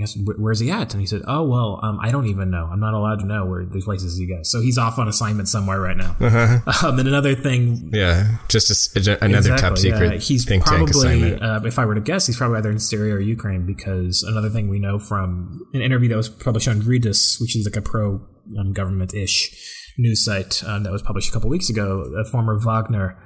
I 0.00 0.04
said, 0.04 0.22
where's 0.38 0.60
he 0.60 0.70
at? 0.70 0.94
And 0.94 1.00
he 1.00 1.06
said, 1.06 1.22
oh, 1.26 1.42
well, 1.42 1.80
um, 1.82 1.98
I 2.00 2.12
don't 2.12 2.26
even 2.26 2.48
know. 2.48 2.68
I'm 2.70 2.78
not 2.78 2.94
allowed 2.94 3.18
to 3.20 3.26
know 3.26 3.44
where 3.44 3.66
these 3.66 3.84
places 3.84 4.16
he 4.16 4.26
goes. 4.26 4.48
So 4.48 4.60
he's 4.60 4.78
off 4.78 5.00
on 5.00 5.08
assignment 5.08 5.48
somewhere 5.48 5.80
right 5.80 5.96
now. 5.96 6.16
Uh-huh. 6.20 6.58
Um, 6.86 6.98
and 6.98 7.08
another 7.08 7.34
thing. 7.34 7.90
Yeah, 7.92 8.38
just 8.48 8.96
a, 8.96 9.22
another 9.22 9.52
exactly, 9.52 9.68
top 9.68 9.78
secret. 9.78 10.12
Yeah. 10.12 10.18
He's 10.18 10.46
probably, 10.46 11.34
uh, 11.34 11.60
if 11.64 11.78
I 11.78 11.84
were 11.84 11.94
to 11.94 12.00
guess, 12.00 12.26
he's 12.26 12.36
probably 12.36 12.58
either 12.58 12.70
in 12.70 12.78
Syria 12.78 13.14
or 13.14 13.20
Ukraine 13.20 13.66
because 13.66 14.22
another 14.22 14.48
thing 14.48 14.68
we 14.68 14.78
know 14.78 14.98
from 14.98 15.60
an 15.74 15.82
interview 15.82 16.08
that 16.10 16.16
was 16.16 16.28
published 16.28 16.68
on 16.68 16.82
Reuters, 16.82 17.40
which 17.40 17.56
is 17.56 17.66
like 17.66 17.76
a 17.76 17.82
pro 17.82 18.26
um, 18.58 18.72
government 18.72 19.12
ish 19.12 19.50
news 19.98 20.24
site 20.24 20.62
um, 20.64 20.84
that 20.84 20.92
was 20.92 21.02
published 21.02 21.28
a 21.28 21.32
couple 21.32 21.50
weeks 21.50 21.68
ago, 21.68 22.10
a 22.18 22.24
former 22.24 22.58
Wagner 22.58 23.18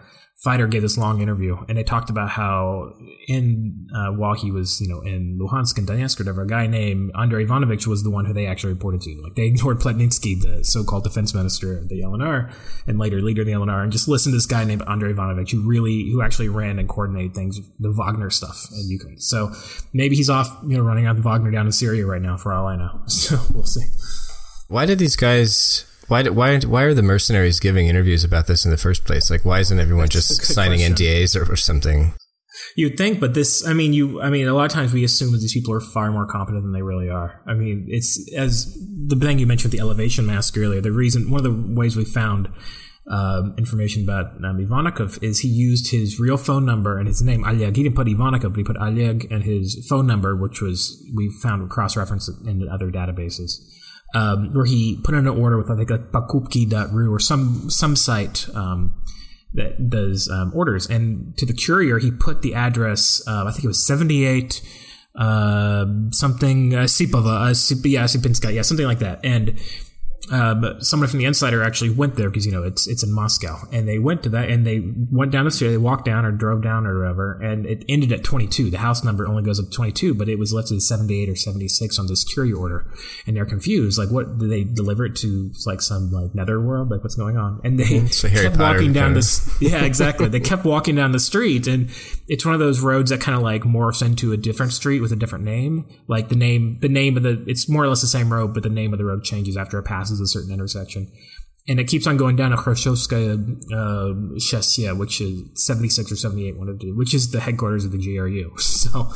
fighter 0.42 0.66
gave 0.66 0.82
this 0.82 0.98
long 0.98 1.20
interview, 1.20 1.56
and 1.68 1.78
they 1.78 1.84
talked 1.84 2.10
about 2.10 2.30
how 2.30 2.92
in 3.28 3.88
uh, 3.94 4.12
while 4.12 4.34
he 4.34 4.50
was 4.50 4.80
you 4.80 4.88
know 4.88 5.00
in 5.00 5.38
Luhansk 5.40 5.78
and 5.78 5.88
Donetsk, 5.88 6.20
or 6.20 6.24
whatever, 6.24 6.42
a 6.42 6.46
guy 6.46 6.66
named 6.66 7.12
Andrei 7.14 7.44
Ivanovich 7.44 7.86
was 7.86 8.02
the 8.02 8.10
one 8.10 8.24
who 8.24 8.32
they 8.32 8.46
actually 8.46 8.72
reported 8.72 9.00
to. 9.02 9.20
Like 9.22 9.34
they 9.34 9.46
ignored 9.46 9.80
Plotnitsky, 9.80 10.40
the 10.40 10.64
so-called 10.64 11.04
defense 11.04 11.34
minister 11.34 11.78
of 11.78 11.88
the 11.88 12.02
LNR, 12.02 12.52
and 12.86 12.98
later 12.98 13.20
leader 13.20 13.42
of 13.42 13.46
the 13.46 13.52
LNR, 13.52 13.82
and 13.82 13.92
just 13.92 14.08
listened 14.08 14.32
to 14.32 14.36
this 14.36 14.46
guy 14.46 14.64
named 14.64 14.82
Andrei 14.86 15.10
Ivanovich, 15.10 15.52
who 15.52 15.66
really 15.66 16.10
who 16.12 16.22
actually 16.22 16.48
ran 16.48 16.78
and 16.78 16.88
coordinated 16.88 17.34
things, 17.34 17.60
the 17.78 17.92
Wagner 17.92 18.30
stuff 18.30 18.68
in 18.72 18.88
Ukraine. 18.88 19.20
So 19.20 19.52
maybe 19.92 20.16
he's 20.16 20.30
off, 20.30 20.48
you 20.66 20.76
know, 20.76 20.82
running 20.82 21.06
out 21.06 21.16
the 21.16 21.22
Wagner 21.22 21.50
down 21.50 21.66
in 21.66 21.72
Syria 21.72 22.06
right 22.06 22.22
now, 22.22 22.36
for 22.36 22.52
all 22.52 22.66
I 22.66 22.76
know. 22.76 23.02
So 23.14 23.38
we'll 23.54 23.64
see. 23.64 23.86
Why 24.68 24.84
did 24.84 24.98
these 24.98 25.16
guys? 25.16 25.86
Why 26.08 26.22
why 26.28 26.58
why 26.60 26.82
are 26.82 26.94
the 26.94 27.02
mercenaries 27.02 27.60
giving 27.60 27.86
interviews 27.86 28.24
about 28.24 28.46
this 28.46 28.64
in 28.64 28.70
the 28.70 28.76
first 28.76 29.04
place? 29.04 29.30
Like, 29.30 29.44
why 29.44 29.60
isn't 29.60 29.78
everyone 29.78 30.04
That's 30.04 30.28
just 30.28 30.44
signing 30.44 30.80
question. 30.80 30.94
NDAs 30.94 31.36
or, 31.36 31.52
or 31.52 31.56
something? 31.56 32.14
You'd 32.76 32.96
think, 32.96 33.18
but 33.18 33.34
this, 33.34 33.66
I 33.66 33.72
mean, 33.72 33.92
you, 33.92 34.20
I 34.22 34.30
mean, 34.30 34.46
a 34.46 34.54
lot 34.54 34.64
of 34.64 34.70
times 34.70 34.92
we 34.92 35.02
assume 35.02 35.32
that 35.32 35.38
these 35.38 35.52
people 35.52 35.74
are 35.74 35.80
far 35.80 36.12
more 36.12 36.26
competent 36.26 36.62
than 36.62 36.72
they 36.72 36.82
really 36.82 37.10
are. 37.10 37.42
I 37.48 37.54
mean, 37.54 37.86
it's 37.88 38.32
as 38.36 38.72
the 39.06 39.16
thing 39.16 39.38
you 39.38 39.46
mentioned, 39.46 39.72
the 39.72 39.80
elevation 39.80 40.26
mask 40.26 40.56
earlier. 40.56 40.80
The 40.80 40.92
reason, 40.92 41.30
one 41.30 41.44
of 41.44 41.44
the 41.44 41.74
ways 41.74 41.96
we 41.96 42.04
found 42.04 42.48
um, 43.10 43.54
information 43.58 44.04
about 44.04 44.26
um, 44.44 44.58
Ivannikov 44.58 45.22
is 45.22 45.40
he 45.40 45.48
used 45.48 45.90
his 45.90 46.20
real 46.20 46.36
phone 46.36 46.64
number 46.64 46.98
and 46.98 47.08
his 47.08 47.22
name 47.22 47.44
Oleg. 47.44 47.76
He 47.76 47.82
didn't 47.82 47.96
put 47.96 48.06
Ivannikov, 48.06 48.50
but 48.50 48.56
he 48.56 48.64
put 48.64 48.76
Oleg 48.78 49.26
and 49.30 49.42
his 49.42 49.84
phone 49.88 50.06
number, 50.06 50.36
which 50.36 50.60
was 50.60 51.04
we 51.14 51.30
found 51.42 51.68
cross 51.70 51.96
referenced 51.96 52.30
in 52.46 52.68
other 52.68 52.90
databases 52.90 53.58
um, 54.14 54.54
where 54.54 54.64
he 54.64 55.00
put 55.02 55.14
in 55.14 55.26
an 55.26 55.40
order 55.40 55.58
with 55.58 55.70
I 55.70 55.76
think 55.76 55.90
like 55.90 56.12
pakupki.ru 56.12 57.12
or 57.12 57.18
some 57.18 57.68
some 57.70 57.96
site 57.96 58.48
um, 58.54 58.94
that 59.52 59.90
does 59.90 60.30
um, 60.30 60.52
orders, 60.54 60.86
and 60.86 61.36
to 61.38 61.46
the 61.46 61.54
courier 61.54 61.98
he 61.98 62.10
put 62.10 62.42
the 62.42 62.54
address. 62.54 63.22
Uh, 63.26 63.44
I 63.46 63.50
think 63.50 63.64
it 63.64 63.68
was 63.68 63.84
seventy 63.84 64.24
eight 64.24 64.62
uh, 65.14 65.86
something 66.10 66.74
uh, 66.74 66.82
Sipova, 66.84 67.50
uh, 67.50 67.54
Sip, 67.54 67.78
yeah, 67.84 68.04
Sipinska, 68.04 68.52
yeah, 68.52 68.62
something 68.62 68.86
like 68.86 68.98
that, 68.98 69.20
and 69.24 69.58
uh, 70.32 70.54
but 70.54 70.84
someone 70.84 71.08
from 71.08 71.18
the 71.18 71.26
Insider 71.26 71.62
actually 71.62 71.90
went 71.90 72.16
there 72.16 72.30
because 72.30 72.46
you 72.46 72.52
know 72.52 72.62
it's 72.62 72.86
it's 72.86 73.02
in 73.02 73.12
Moscow, 73.12 73.58
and 73.70 73.86
they 73.86 73.98
went 73.98 74.22
to 74.22 74.28
that 74.30 74.48
and 74.48 74.66
they 74.66 74.82
went 75.10 75.30
down 75.30 75.44
the 75.44 75.50
street. 75.50 75.68
They 75.68 75.76
walked 75.76 76.06
down 76.06 76.24
or 76.24 76.32
drove 76.32 76.62
down 76.62 76.86
or 76.86 77.00
whatever, 77.00 77.38
and 77.42 77.66
it 77.66 77.84
ended 77.88 78.10
at 78.12 78.24
22. 78.24 78.70
The 78.70 78.78
house 78.78 79.04
number 79.04 79.26
only 79.26 79.42
goes 79.42 79.60
up 79.60 79.66
to 79.66 79.70
22, 79.70 80.14
but 80.14 80.28
it 80.28 80.38
was 80.38 80.52
listed 80.52 80.78
as 80.78 80.88
78 80.88 81.28
or 81.28 81.36
76 81.36 81.98
on 81.98 82.06
this 82.06 82.24
courier 82.24 82.56
order, 82.56 82.90
and 83.26 83.36
they're 83.36 83.44
confused. 83.44 83.98
Like, 83.98 84.10
what 84.10 84.38
did 84.38 84.50
they 84.50 84.64
deliver 84.64 85.04
it 85.04 85.16
to? 85.16 85.52
Like 85.66 85.82
some 85.82 86.10
like 86.10 86.34
netherworld? 86.34 86.90
Like, 86.90 87.02
what's 87.02 87.16
going 87.16 87.36
on? 87.36 87.60
And 87.62 87.78
they 87.78 87.84
mm-hmm. 87.84 88.28
kept 88.28 88.56
Potter 88.56 88.78
walking 88.78 88.92
down 88.92 89.14
this. 89.14 89.50
Yeah, 89.60 89.84
exactly. 89.84 90.28
they 90.28 90.40
kept 90.40 90.64
walking 90.64 90.94
down 90.94 91.12
the 91.12 91.20
street, 91.20 91.66
and 91.66 91.90
it's 92.28 92.44
one 92.44 92.54
of 92.54 92.60
those 92.60 92.80
roads 92.80 93.10
that 93.10 93.20
kind 93.20 93.36
of 93.36 93.42
like 93.42 93.62
morphs 93.62 94.04
into 94.04 94.32
a 94.32 94.36
different 94.36 94.72
street 94.72 95.00
with 95.00 95.12
a 95.12 95.16
different 95.16 95.44
name. 95.44 95.86
Like 96.08 96.28
the 96.28 96.34
name, 96.34 96.78
the 96.80 96.88
name 96.88 97.16
of 97.16 97.22
the, 97.22 97.44
it's 97.46 97.68
more 97.68 97.84
or 97.84 97.88
less 97.88 98.00
the 98.00 98.06
same 98.06 98.32
road, 98.32 98.54
but 98.54 98.62
the 98.62 98.70
name 98.70 98.92
of 98.92 98.98
the 98.98 99.04
road 99.04 99.22
changes 99.22 99.56
after 99.56 99.78
it 99.78 99.84
passes 99.84 100.13
passes 100.14 100.20
a 100.20 100.26
certain 100.26 100.52
intersection. 100.52 101.10
And 101.66 101.80
it 101.80 101.88
keeps 101.88 102.06
on 102.06 102.18
going 102.18 102.36
down 102.36 102.50
to 102.50 102.56
Khrushchevskaya 102.58 103.36
uh, 103.72 104.94
which 104.96 105.20
is 105.20 105.64
76 105.64 106.12
or 106.12 106.16
78, 106.16 106.58
one 106.58 106.68
of 106.68 106.78
the, 106.78 106.92
which 106.92 107.14
is 107.14 107.30
the 107.30 107.40
headquarters 107.40 107.84
of 107.84 107.92
the 107.92 107.98
GRU. 107.98 108.54
So, 108.58 109.10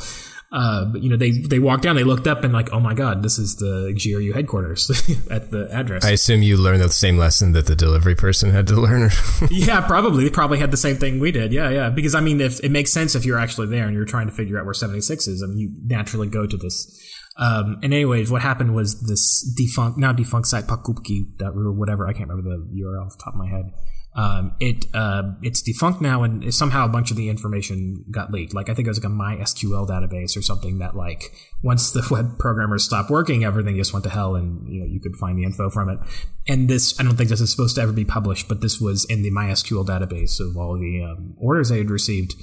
uh, 0.51 0.85
but 0.85 1.03
you 1.03 1.11
know, 1.11 1.15
they 1.15 1.29
they 1.29 1.59
walked 1.59 1.83
down, 1.83 1.95
they 1.95 2.03
looked 2.03 2.25
up, 2.25 2.43
and 2.43 2.51
like, 2.51 2.73
oh 2.73 2.79
my 2.79 2.95
god, 2.95 3.21
this 3.21 3.37
is 3.37 3.57
the 3.57 3.93
GRU 3.93 4.33
headquarters 4.33 4.89
at 5.29 5.51
the 5.51 5.69
address. 5.71 6.03
I 6.03 6.09
assume 6.09 6.41
you 6.41 6.57
learned 6.57 6.81
the 6.81 6.89
same 6.89 7.19
lesson 7.19 7.51
that 7.51 7.67
the 7.67 7.75
delivery 7.75 8.15
person 8.15 8.49
had 8.49 8.65
to 8.67 8.81
learn. 8.81 9.11
yeah, 9.51 9.81
probably. 9.81 10.23
They 10.23 10.31
probably 10.31 10.57
had 10.57 10.71
the 10.71 10.77
same 10.77 10.95
thing 10.95 11.19
we 11.19 11.31
did. 11.31 11.53
Yeah, 11.53 11.69
yeah. 11.69 11.89
Because 11.91 12.15
I 12.15 12.21
mean, 12.21 12.41
if 12.41 12.59
it 12.63 12.71
makes 12.71 12.91
sense 12.91 13.13
if 13.13 13.25
you're 13.25 13.37
actually 13.37 13.67
there 13.67 13.85
and 13.85 13.93
you're 13.93 14.05
trying 14.05 14.25
to 14.25 14.33
figure 14.33 14.57
out 14.57 14.65
where 14.65 14.73
76 14.73 15.27
is, 15.27 15.43
I 15.43 15.45
mean, 15.45 15.59
you 15.59 15.69
naturally 15.85 16.27
go 16.27 16.47
to 16.47 16.57
this 16.57 16.99
um, 17.39 17.79
and 17.81 17.93
anyways, 17.93 18.29
what 18.29 18.41
happened 18.41 18.75
was 18.75 19.01
this 19.01 19.41
defunct, 19.55 19.97
now 19.97 20.11
defunct 20.11 20.49
site, 20.49 20.67
pakupki.ru 20.67 21.69
or 21.69 21.71
whatever, 21.71 22.05
I 22.05 22.11
can't 22.11 22.29
remember 22.29 22.49
the 22.49 22.81
URL 22.81 23.05
off 23.05 23.17
the 23.17 23.23
top 23.23 23.33
of 23.33 23.39
my 23.39 23.47
head. 23.47 23.71
Um, 24.13 24.55
it 24.59 24.87
uh, 24.93 25.23
it's 25.41 25.61
defunct 25.61 26.01
now, 26.01 26.23
and 26.23 26.53
somehow 26.53 26.83
a 26.83 26.89
bunch 26.89 27.11
of 27.11 27.17
the 27.17 27.29
information 27.29 28.03
got 28.11 28.31
leaked. 28.31 28.53
Like 28.53 28.67
I 28.67 28.73
think 28.73 28.87
it 28.87 28.89
was 28.89 29.01
like 29.01 29.09
a 29.09 29.15
MySQL 29.15 29.87
database 29.87 30.35
or 30.35 30.41
something 30.41 30.79
that 30.79 30.95
like 30.95 31.31
once 31.63 31.91
the 31.91 32.05
web 32.11 32.37
programmers 32.39 32.83
stopped 32.83 33.09
working, 33.09 33.45
everything 33.45 33.77
just 33.77 33.93
went 33.93 34.03
to 34.03 34.09
hell, 34.09 34.35
and 34.35 34.67
you 34.67 34.81
know 34.81 34.85
you 34.85 34.99
could 34.99 35.15
find 35.15 35.37
the 35.37 35.43
info 35.43 35.69
from 35.69 35.89
it. 35.89 35.99
And 36.47 36.67
this, 36.67 36.99
I 36.99 37.03
don't 37.03 37.15
think 37.15 37.29
this 37.29 37.39
is 37.39 37.51
supposed 37.51 37.75
to 37.75 37.81
ever 37.81 37.93
be 37.93 38.03
published, 38.03 38.49
but 38.49 38.61
this 38.61 38.81
was 38.81 39.05
in 39.05 39.21
the 39.21 39.31
MySQL 39.31 39.85
database 39.85 40.39
of 40.39 40.57
all 40.57 40.77
the 40.77 41.03
um, 41.03 41.35
orders 41.37 41.69
they 41.69 41.77
had 41.77 41.91
received 41.91 42.33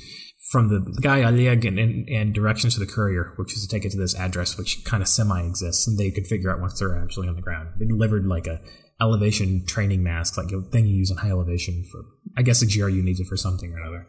from 0.50 0.68
the 0.68 1.00
guy 1.00 1.22
Oleg 1.22 1.64
and, 1.64 1.78
and, 1.78 2.09
and, 2.09 2.32
directions 2.32 2.74
to 2.74 2.80
the 2.80 2.87
courier, 2.87 3.32
which 3.37 3.54
is 3.54 3.66
to 3.66 3.68
take 3.68 3.85
it 3.85 3.90
to 3.90 3.98
this 3.98 4.14
address, 4.14 4.56
which 4.56 4.85
kind 4.85 5.02
of 5.02 5.09
semi 5.09 5.40
exists, 5.42 5.88
and 5.88 5.98
they 5.98 6.11
could 6.11 6.26
figure 6.26 6.52
out 6.52 6.61
once 6.61 6.78
they're 6.78 6.96
actually 6.96 7.28
on 7.28 7.35
the 7.35 7.42
ground. 7.42 7.70
They 7.78 7.87
delivered 7.87 8.26
like 8.26 8.46
a 8.46 8.61
elevation 9.00 9.66
training 9.66 10.02
mask, 10.02 10.37
like 10.38 10.52
a 10.52 10.62
thing 10.62 10.87
you 10.87 10.96
use 10.96 11.11
in 11.11 11.16
high 11.16 11.30
elevation 11.30 11.85
for. 11.90 12.04
I 12.37 12.42
guess 12.42 12.61
the 12.61 12.66
GRU 12.66 13.02
needs 13.02 13.18
it 13.18 13.26
for 13.26 13.37
something 13.37 13.72
or 13.72 13.80
another. 13.80 14.06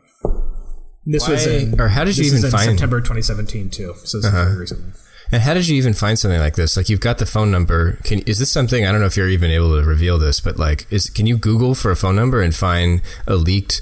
This 1.06 1.26
Why, 1.26 1.34
was 1.34 1.47
in, 1.47 1.80
or 1.80 1.88
how 1.88 2.04
did 2.04 2.17
you 2.17 2.26
even 2.26 2.41
find 2.52 2.71
September 2.71 3.00
2017 3.00 3.69
too? 3.69 3.95
So 4.04 4.19
uh-huh. 4.19 4.45
very 4.45 4.58
recently. 4.58 4.91
And 5.32 5.41
how 5.41 5.54
did 5.54 5.67
you 5.67 5.76
even 5.76 5.93
find 5.93 6.17
something 6.17 6.39
like 6.39 6.56
this? 6.56 6.78
Like 6.78 6.89
you've 6.89 7.02
got 7.02 7.17
the 7.17 7.26
phone 7.26 7.52
number. 7.52 7.97
Can 8.04 8.19
is 8.19 8.39
this 8.39 8.52
something? 8.52 8.86
I 8.86 8.91
don't 8.91 9.02
know 9.02 9.08
if 9.08 9.17
you're 9.17 9.30
even 9.30 9.52
able 9.52 9.78
to 9.78 9.86
reveal 9.86 10.17
this, 10.17 10.39
but 10.39 10.58
like, 10.58 10.86
is 10.91 11.10
can 11.10 11.26
you 11.26 11.38
Google 11.38 11.76
for 11.76 11.91
a 11.91 11.95
phone 11.95 12.15
number 12.15 12.41
and 12.41 12.56
find 12.56 13.02
a 13.26 13.36
leaked, 13.36 13.82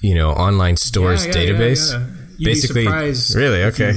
you 0.00 0.14
know, 0.14 0.30
online 0.30 0.76
stores 0.76 1.26
yeah, 1.26 1.36
yeah, 1.36 1.50
database? 1.50 1.92
Yeah, 1.92 2.06
basically 2.44 2.86
really? 2.86 3.64
okay. 3.64 3.92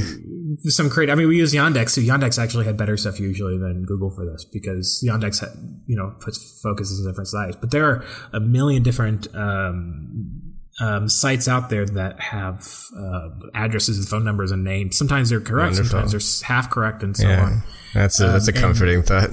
some 0.66 0.89
create 0.89 1.10
i 1.10 1.16
mean 1.16 1.28
we 1.28 1.38
use 1.38 1.54
yandex. 1.54 1.92
So 1.92 2.02
yandex 2.02 2.42
actually 2.42 2.66
had 2.66 2.78
better 2.78 2.98
stuff 2.98 3.20
usually 3.20 3.58
than 3.58 3.86
google 3.86 4.12
for 4.12 4.26
this 4.26 4.46
because 4.46 5.04
yandex 5.08 5.39
had, 5.39 5.50
you 5.88 5.96
know 5.96 6.16
puts 6.20 6.62
focuses 6.62 7.00
on 7.00 7.12
different 7.12 7.30
sites. 7.30 7.58
But 7.60 7.72
there 7.72 7.86
are 7.86 8.06
a 8.34 8.39
million 8.39 8.84
different 8.84 9.28
um, 9.34 10.43
um, 10.80 11.08
sites 11.08 11.48
out 11.48 11.70
there 11.70 11.86
that 11.86 12.20
have 12.20 12.68
uh, 12.98 13.30
addresses 13.54 13.98
and 14.00 14.08
phone 14.08 14.24
numbers 14.24 14.52
and 14.52 14.64
names. 14.64 14.98
Sometimes 14.98 15.30
they're 15.30 15.40
correct, 15.40 15.74
Wonderful. 15.74 15.90
sometimes 15.90 16.42
they're 16.42 16.48
half 16.48 16.70
correct, 16.70 17.04
and 17.04 17.16
so 17.16 17.28
yeah. 17.28 17.44
on. 17.44 17.64
That's 17.94 18.20
a, 18.20 18.26
that's 18.26 18.48
a 18.48 18.56
um, 18.56 18.60
comforting 18.60 18.96
and, 18.96 19.06
thought. 19.06 19.30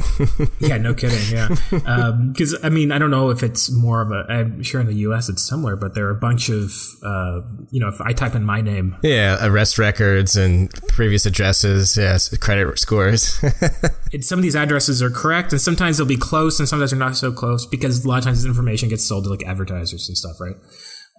yeah, 0.60 0.76
no 0.76 0.92
kidding. 0.92 1.18
Yeah, 1.30 1.48
because 1.70 2.54
um, 2.54 2.60
I 2.62 2.68
mean, 2.68 2.92
I 2.92 2.98
don't 2.98 3.10
know 3.10 3.30
if 3.30 3.42
it's 3.42 3.70
more 3.70 4.02
of 4.02 4.10
a. 4.10 4.30
I'm 4.30 4.62
sure 4.62 4.82
in 4.82 4.86
the 4.86 4.96
U.S. 4.96 5.30
it's 5.30 5.48
similar, 5.48 5.76
but 5.76 5.94
there 5.94 6.06
are 6.08 6.10
a 6.10 6.14
bunch 6.14 6.50
of 6.50 6.70
uh, 7.02 7.40
you 7.70 7.80
know, 7.80 7.88
if 7.88 7.98
I 8.02 8.12
type 8.12 8.34
in 8.34 8.44
my 8.44 8.60
name, 8.60 8.98
yeah, 9.02 9.38
arrest 9.40 9.78
records 9.78 10.36
and 10.36 10.70
previous 10.88 11.24
addresses, 11.24 11.96
yes, 11.96 12.36
credit 12.36 12.78
scores. 12.78 13.42
and 14.12 14.22
some 14.22 14.38
of 14.38 14.42
these 14.42 14.56
addresses 14.56 15.02
are 15.02 15.10
correct, 15.10 15.52
and 15.52 15.60
sometimes 15.60 15.96
they'll 15.96 16.06
be 16.06 16.18
close, 16.18 16.60
and 16.60 16.68
sometimes 16.68 16.90
they're 16.90 17.00
not 17.00 17.16
so 17.16 17.32
close 17.32 17.64
because 17.64 18.04
a 18.04 18.08
lot 18.08 18.18
of 18.18 18.24
times 18.24 18.42
this 18.42 18.46
information 18.46 18.90
gets 18.90 19.06
sold 19.06 19.24
to 19.24 19.30
like 19.30 19.42
advertisers 19.44 20.06
and 20.06 20.18
stuff, 20.18 20.38
right? 20.38 20.56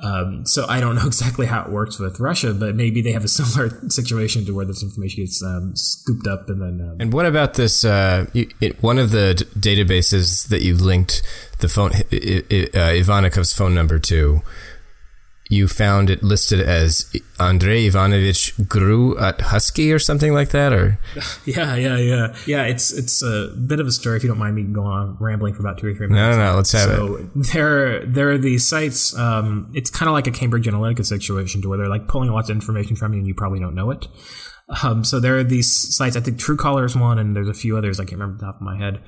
Um, 0.01 0.45
so 0.45 0.65
I 0.67 0.79
don't 0.79 0.95
know 0.95 1.05
exactly 1.07 1.45
how 1.45 1.63
it 1.63 1.69
works 1.69 1.99
with 1.99 2.19
Russia, 2.19 2.53
but 2.53 2.75
maybe 2.75 3.01
they 3.01 3.11
have 3.11 3.23
a 3.23 3.27
similar 3.39 3.89
situation 3.89 4.45
to 4.45 4.53
where 4.53 4.65
this 4.65 4.83
information 4.83 5.23
gets 5.23 5.43
um, 5.43 5.75
scooped 5.75 6.27
up 6.27 6.49
and 6.49 6.61
then. 6.61 6.81
Um, 6.81 6.97
and 6.99 7.13
what 7.13 7.25
about 7.25 7.55
this? 7.55 7.85
Uh, 7.85 8.25
it, 8.33 8.81
one 8.81 8.97
of 8.97 9.11
the 9.11 9.33
d- 9.35 9.75
databases 9.75 10.47
that 10.49 10.61
you 10.61 10.75
linked 10.75 11.21
the 11.59 11.69
phone 11.69 11.91
uh, 11.91 12.01
Ivannikov's 12.01 13.53
phone 13.53 13.75
number 13.75 13.99
to 13.99 14.41
you 15.51 15.67
found 15.67 16.09
it 16.09 16.23
listed 16.23 16.61
as 16.61 17.13
Andrei 17.37 17.85
Ivanovich 17.85 18.53
GRU 18.69 19.17
at 19.19 19.41
Husky 19.41 19.91
or 19.91 19.99
something 19.99 20.33
like 20.33 20.49
that, 20.51 20.71
or 20.71 20.97
yeah, 21.45 21.75
yeah, 21.75 21.97
yeah, 21.97 22.35
yeah. 22.47 22.63
It's 22.63 22.93
it's 22.93 23.21
a 23.21 23.53
bit 23.67 23.81
of 23.81 23.85
a 23.85 23.91
story 23.91 24.15
if 24.15 24.23
you 24.23 24.29
don't 24.29 24.37
mind 24.37 24.55
me 24.55 24.63
going 24.63 24.87
on 24.87 25.17
rambling 25.19 25.53
for 25.53 25.59
about 25.59 25.77
two 25.77 25.87
or 25.87 25.93
three 25.93 26.07
minutes. 26.07 26.37
No, 26.37 26.41
no, 26.41 26.51
no 26.51 26.55
let's 26.55 26.71
have 26.71 26.89
so 26.89 27.15
it. 27.17 27.45
So 27.45 27.53
there, 27.53 28.05
there 28.05 28.31
are 28.31 28.37
these 28.37 28.65
sites. 28.65 29.13
Um, 29.17 29.69
it's 29.73 29.89
kind 29.89 30.07
of 30.07 30.13
like 30.13 30.25
a 30.25 30.31
Cambridge 30.31 30.67
Analytica 30.67 31.05
situation, 31.05 31.61
to 31.63 31.67
where 31.67 31.77
they're 31.77 31.89
like 31.89 32.07
pulling 32.07 32.31
lots 32.31 32.49
of 32.49 32.55
information 32.55 32.95
from 32.95 33.11
you, 33.11 33.19
and 33.19 33.27
you 33.27 33.35
probably 33.35 33.59
don't 33.59 33.75
know 33.75 33.91
it. 33.91 34.07
Um, 34.83 35.03
so 35.03 35.19
there 35.19 35.37
are 35.37 35.43
these 35.43 35.69
sites. 35.93 36.15
I 36.15 36.21
think 36.21 36.37
Truecaller 36.37 36.85
is 36.85 36.95
one, 36.95 37.19
and 37.19 37.35
there's 37.35 37.49
a 37.49 37.53
few 37.53 37.75
others 37.77 37.99
I 37.99 38.03
can't 38.03 38.21
remember 38.21 38.37
the 38.39 38.45
top 38.45 38.55
of 38.55 38.61
my 38.61 38.77
head 38.77 39.01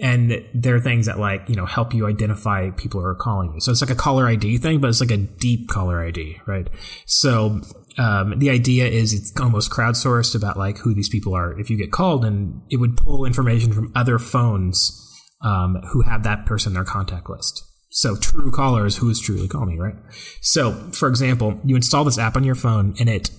and 0.00 0.44
there 0.54 0.74
are 0.74 0.80
things 0.80 1.06
that 1.06 1.18
like 1.18 1.48
you 1.48 1.54
know 1.54 1.66
help 1.66 1.94
you 1.94 2.06
identify 2.06 2.70
people 2.70 3.00
who 3.00 3.06
are 3.06 3.14
calling 3.14 3.52
you. 3.54 3.60
So 3.60 3.70
it's 3.70 3.80
like 3.80 3.90
a 3.90 3.94
caller 3.94 4.28
id 4.28 4.58
thing 4.58 4.80
but 4.80 4.88
it's 4.88 5.00
like 5.00 5.10
a 5.10 5.18
deep 5.18 5.68
caller 5.68 6.04
id 6.04 6.40
right? 6.46 6.68
So 7.06 7.60
um, 7.98 8.38
the 8.38 8.50
idea 8.50 8.86
is 8.86 9.12
it's 9.12 9.32
almost 9.40 9.70
crowdsourced 9.70 10.34
about 10.34 10.56
like 10.56 10.78
who 10.78 10.94
these 10.94 11.08
people 11.08 11.34
are. 11.34 11.58
If 11.58 11.70
you 11.70 11.76
get 11.76 11.92
called 11.92 12.24
and 12.24 12.62
it 12.70 12.76
would 12.76 12.96
pull 12.96 13.24
information 13.24 13.72
from 13.72 13.92
other 13.94 14.18
phones 14.18 14.96
um, 15.42 15.76
who 15.92 16.02
have 16.02 16.22
that 16.22 16.46
person 16.46 16.70
in 16.70 16.74
their 16.74 16.84
contact 16.84 17.28
list. 17.28 17.64
So 17.90 18.16
true 18.16 18.50
callers 18.50 18.98
who 18.98 19.10
is 19.10 19.20
truly 19.20 19.48
calling 19.48 19.70
me 19.70 19.78
right? 19.78 19.96
So 20.40 20.72
for 20.92 21.08
example 21.08 21.60
you 21.64 21.76
install 21.76 22.04
this 22.04 22.18
app 22.18 22.36
on 22.36 22.44
your 22.44 22.54
phone 22.54 22.94
and 22.98 23.08
it 23.08 23.30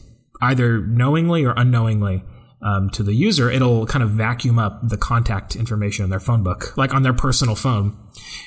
either 0.41 0.79
knowingly 0.79 1.45
or 1.45 1.53
unknowingly 1.55 2.23
um, 2.61 2.89
to 2.91 3.03
the 3.03 3.13
user, 3.13 3.49
it'll 3.49 3.85
kind 3.85 4.03
of 4.03 4.11
vacuum 4.11 4.59
up 4.59 4.87
the 4.87 4.97
contact 4.97 5.55
information 5.55 6.03
in 6.03 6.09
their 6.09 6.19
phone 6.19 6.43
book, 6.43 6.77
like 6.77 6.93
on 6.93 7.03
their 7.03 7.13
personal 7.13 7.55
phone. 7.55 7.97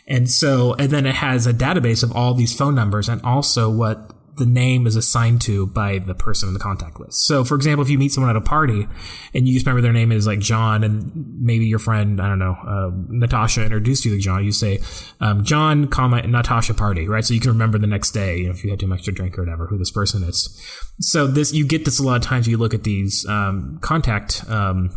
And 0.06 0.30
so, 0.30 0.74
and 0.74 0.90
then 0.90 1.06
it 1.06 1.16
has 1.16 1.46
a 1.46 1.52
database 1.52 2.02
of 2.02 2.12
all 2.12 2.34
these 2.34 2.56
phone 2.56 2.74
numbers 2.74 3.08
and 3.08 3.20
also 3.22 3.70
what 3.70 4.12
the 4.36 4.46
name 4.46 4.86
is 4.86 4.96
assigned 4.96 5.40
to 5.42 5.66
by 5.66 5.98
the 5.98 6.14
person 6.14 6.48
in 6.48 6.54
the 6.54 6.60
contact 6.60 6.98
list. 6.98 7.26
So, 7.26 7.44
for 7.44 7.54
example, 7.54 7.84
if 7.84 7.90
you 7.90 7.98
meet 7.98 8.12
someone 8.12 8.30
at 8.30 8.36
a 8.36 8.40
party 8.40 8.86
and 9.32 9.46
you 9.46 9.54
just 9.54 9.66
remember 9.66 9.82
their 9.82 9.92
name 9.92 10.12
is 10.12 10.26
like 10.26 10.40
John, 10.40 10.82
and 10.84 11.12
maybe 11.40 11.66
your 11.66 11.78
friend, 11.78 12.20
I 12.20 12.28
don't 12.28 12.38
know, 12.38 12.56
uh, 12.66 12.90
Natasha 13.08 13.62
introduced 13.62 14.04
you 14.04 14.14
to 14.14 14.20
John, 14.20 14.44
you 14.44 14.52
say 14.52 14.80
um, 15.20 15.44
John, 15.44 15.88
comma 15.88 16.26
Natasha 16.26 16.74
party, 16.74 17.08
right? 17.08 17.24
So 17.24 17.34
you 17.34 17.40
can 17.40 17.50
remember 17.50 17.78
the 17.78 17.86
next 17.86 18.10
day 18.12 18.38
you 18.38 18.46
know, 18.46 18.52
if 18.52 18.64
you 18.64 18.70
had 18.70 18.80
too 18.80 18.86
much 18.86 19.04
to 19.04 19.12
drink 19.12 19.38
or 19.38 19.42
whatever 19.42 19.66
who 19.66 19.78
this 19.78 19.90
person 19.90 20.22
is. 20.24 20.60
So 21.00 21.26
this 21.26 21.52
you 21.52 21.66
get 21.66 21.84
this 21.84 21.98
a 21.98 22.02
lot 22.02 22.16
of 22.16 22.22
times. 22.22 22.48
You 22.48 22.56
look 22.56 22.74
at 22.74 22.84
these 22.84 23.26
um, 23.26 23.78
contact. 23.82 24.44
Um, 24.48 24.96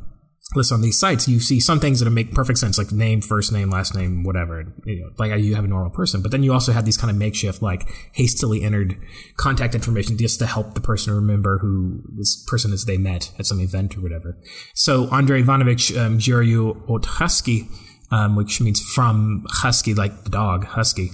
lists 0.56 0.72
on 0.72 0.82
these 0.82 0.98
sites, 0.98 1.28
you 1.28 1.40
see 1.40 1.60
some 1.60 1.80
things 1.80 2.00
that 2.00 2.10
make 2.10 2.32
perfect 2.32 2.60
sense, 2.60 2.78
like 2.78 2.92
name, 2.92 3.22
first 3.22 3.52
name, 3.52 3.70
last 3.70 3.94
name, 3.94 4.24
whatever. 4.24 4.64
You 4.86 5.02
know, 5.02 5.10
like 5.18 5.38
you 5.42 5.56
have 5.56 5.66
a 5.66 5.68
normal 5.68 5.90
person, 5.90 6.22
but 6.22 6.32
then 6.32 6.42
you 6.42 6.54
also 6.54 6.72
have 6.72 6.86
these 6.86 6.98
kind 6.98 7.12
of 7.12 7.18
makeshift, 7.18 7.62
like 7.62 7.90
hastily 8.14 8.64
entered 8.64 8.98
contact 9.36 9.76
information 9.76 10.18
just 10.18 10.40
to 10.40 10.46
help 10.46 10.74
the 10.74 10.82
person 10.82 11.14
remember 11.14 11.58
who 11.60 12.02
this 12.18 12.44
person 12.48 12.72
is 12.72 12.86
they 12.86 12.98
met 12.98 13.32
at 13.38 13.46
some 13.46 13.60
event 13.60 13.98
or 13.98 14.02
whatever. 14.02 14.38
So 14.74 15.10
Andrei 15.12 15.42
Ivanovich 15.42 15.96
um, 15.98 16.18
Giurgiu 16.18 17.06
Husky, 17.06 17.68
um, 18.12 18.36
which 18.36 18.62
means 18.62 18.82
from 18.82 19.46
husky, 19.50 19.94
like 19.94 20.24
the 20.24 20.30
dog, 20.30 20.66
husky. 20.66 21.12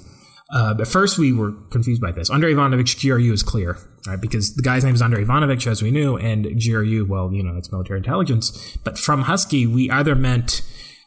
Uh, 0.53 0.75
at 0.79 0.87
first, 0.87 1.17
we 1.17 1.33
were 1.33 1.53
confused 1.71 2.01
by 2.01 2.11
this. 2.11 2.29
Andrei 2.29 2.51
Ivanovich 2.51 3.01
GRU 3.01 3.33
is 3.33 3.41
clear, 3.41 3.79
right? 4.07 4.19
Because 4.19 4.55
the 4.55 4.61
guy's 4.61 4.83
name 4.83 4.95
is 4.95 5.01
Andrei 5.01 5.21
Ivanovich, 5.21 5.67
as 5.67 5.81
we 5.81 5.91
knew, 5.91 6.17
and 6.17 6.45
GRU, 6.61 7.05
well, 7.05 7.31
you 7.33 7.43
know, 7.43 7.57
it's 7.57 7.71
military 7.71 7.99
intelligence. 7.99 8.77
But 8.83 8.97
from 8.97 9.23
Husky, 9.23 9.65
we 9.67 9.89
either 9.89 10.15
meant 10.15 10.61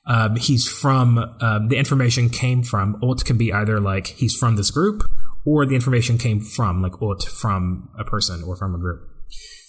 um, 0.06 0.36
he's 0.36 0.68
from, 0.68 1.18
um, 1.40 1.68
the 1.68 1.76
information 1.76 2.30
came 2.30 2.62
from, 2.62 2.96
Ot 3.02 3.24
can 3.24 3.36
be 3.36 3.52
either 3.52 3.80
like 3.80 4.08
he's 4.08 4.34
from 4.34 4.56
this 4.56 4.70
group, 4.70 5.02
or 5.44 5.66
the 5.66 5.74
information 5.74 6.16
came 6.16 6.40
from, 6.40 6.82
like 6.82 7.00
Ot 7.02 7.24
from 7.24 7.90
a 7.98 8.04
person 8.04 8.42
or 8.42 8.56
from 8.56 8.74
a 8.74 8.78
group. 8.78 9.08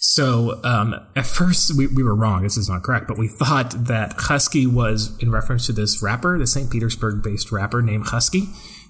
So 0.00 0.60
um, 0.62 0.94
at 1.16 1.26
first 1.26 1.76
we, 1.76 1.88
we 1.88 2.04
were 2.04 2.14
wrong. 2.14 2.44
This 2.44 2.56
is 2.56 2.68
not 2.68 2.84
correct, 2.84 3.08
but 3.08 3.18
we 3.18 3.26
thought 3.26 3.86
that 3.86 4.14
Husky 4.16 4.64
was 4.66 5.16
in 5.18 5.32
reference 5.32 5.66
to 5.66 5.72
this 5.72 6.00
rapper, 6.00 6.38
the 6.38 6.46
St. 6.46 6.70
Petersburg-based 6.70 7.50
rapper 7.50 7.82
named 7.82 8.06
Husky, 8.06 8.44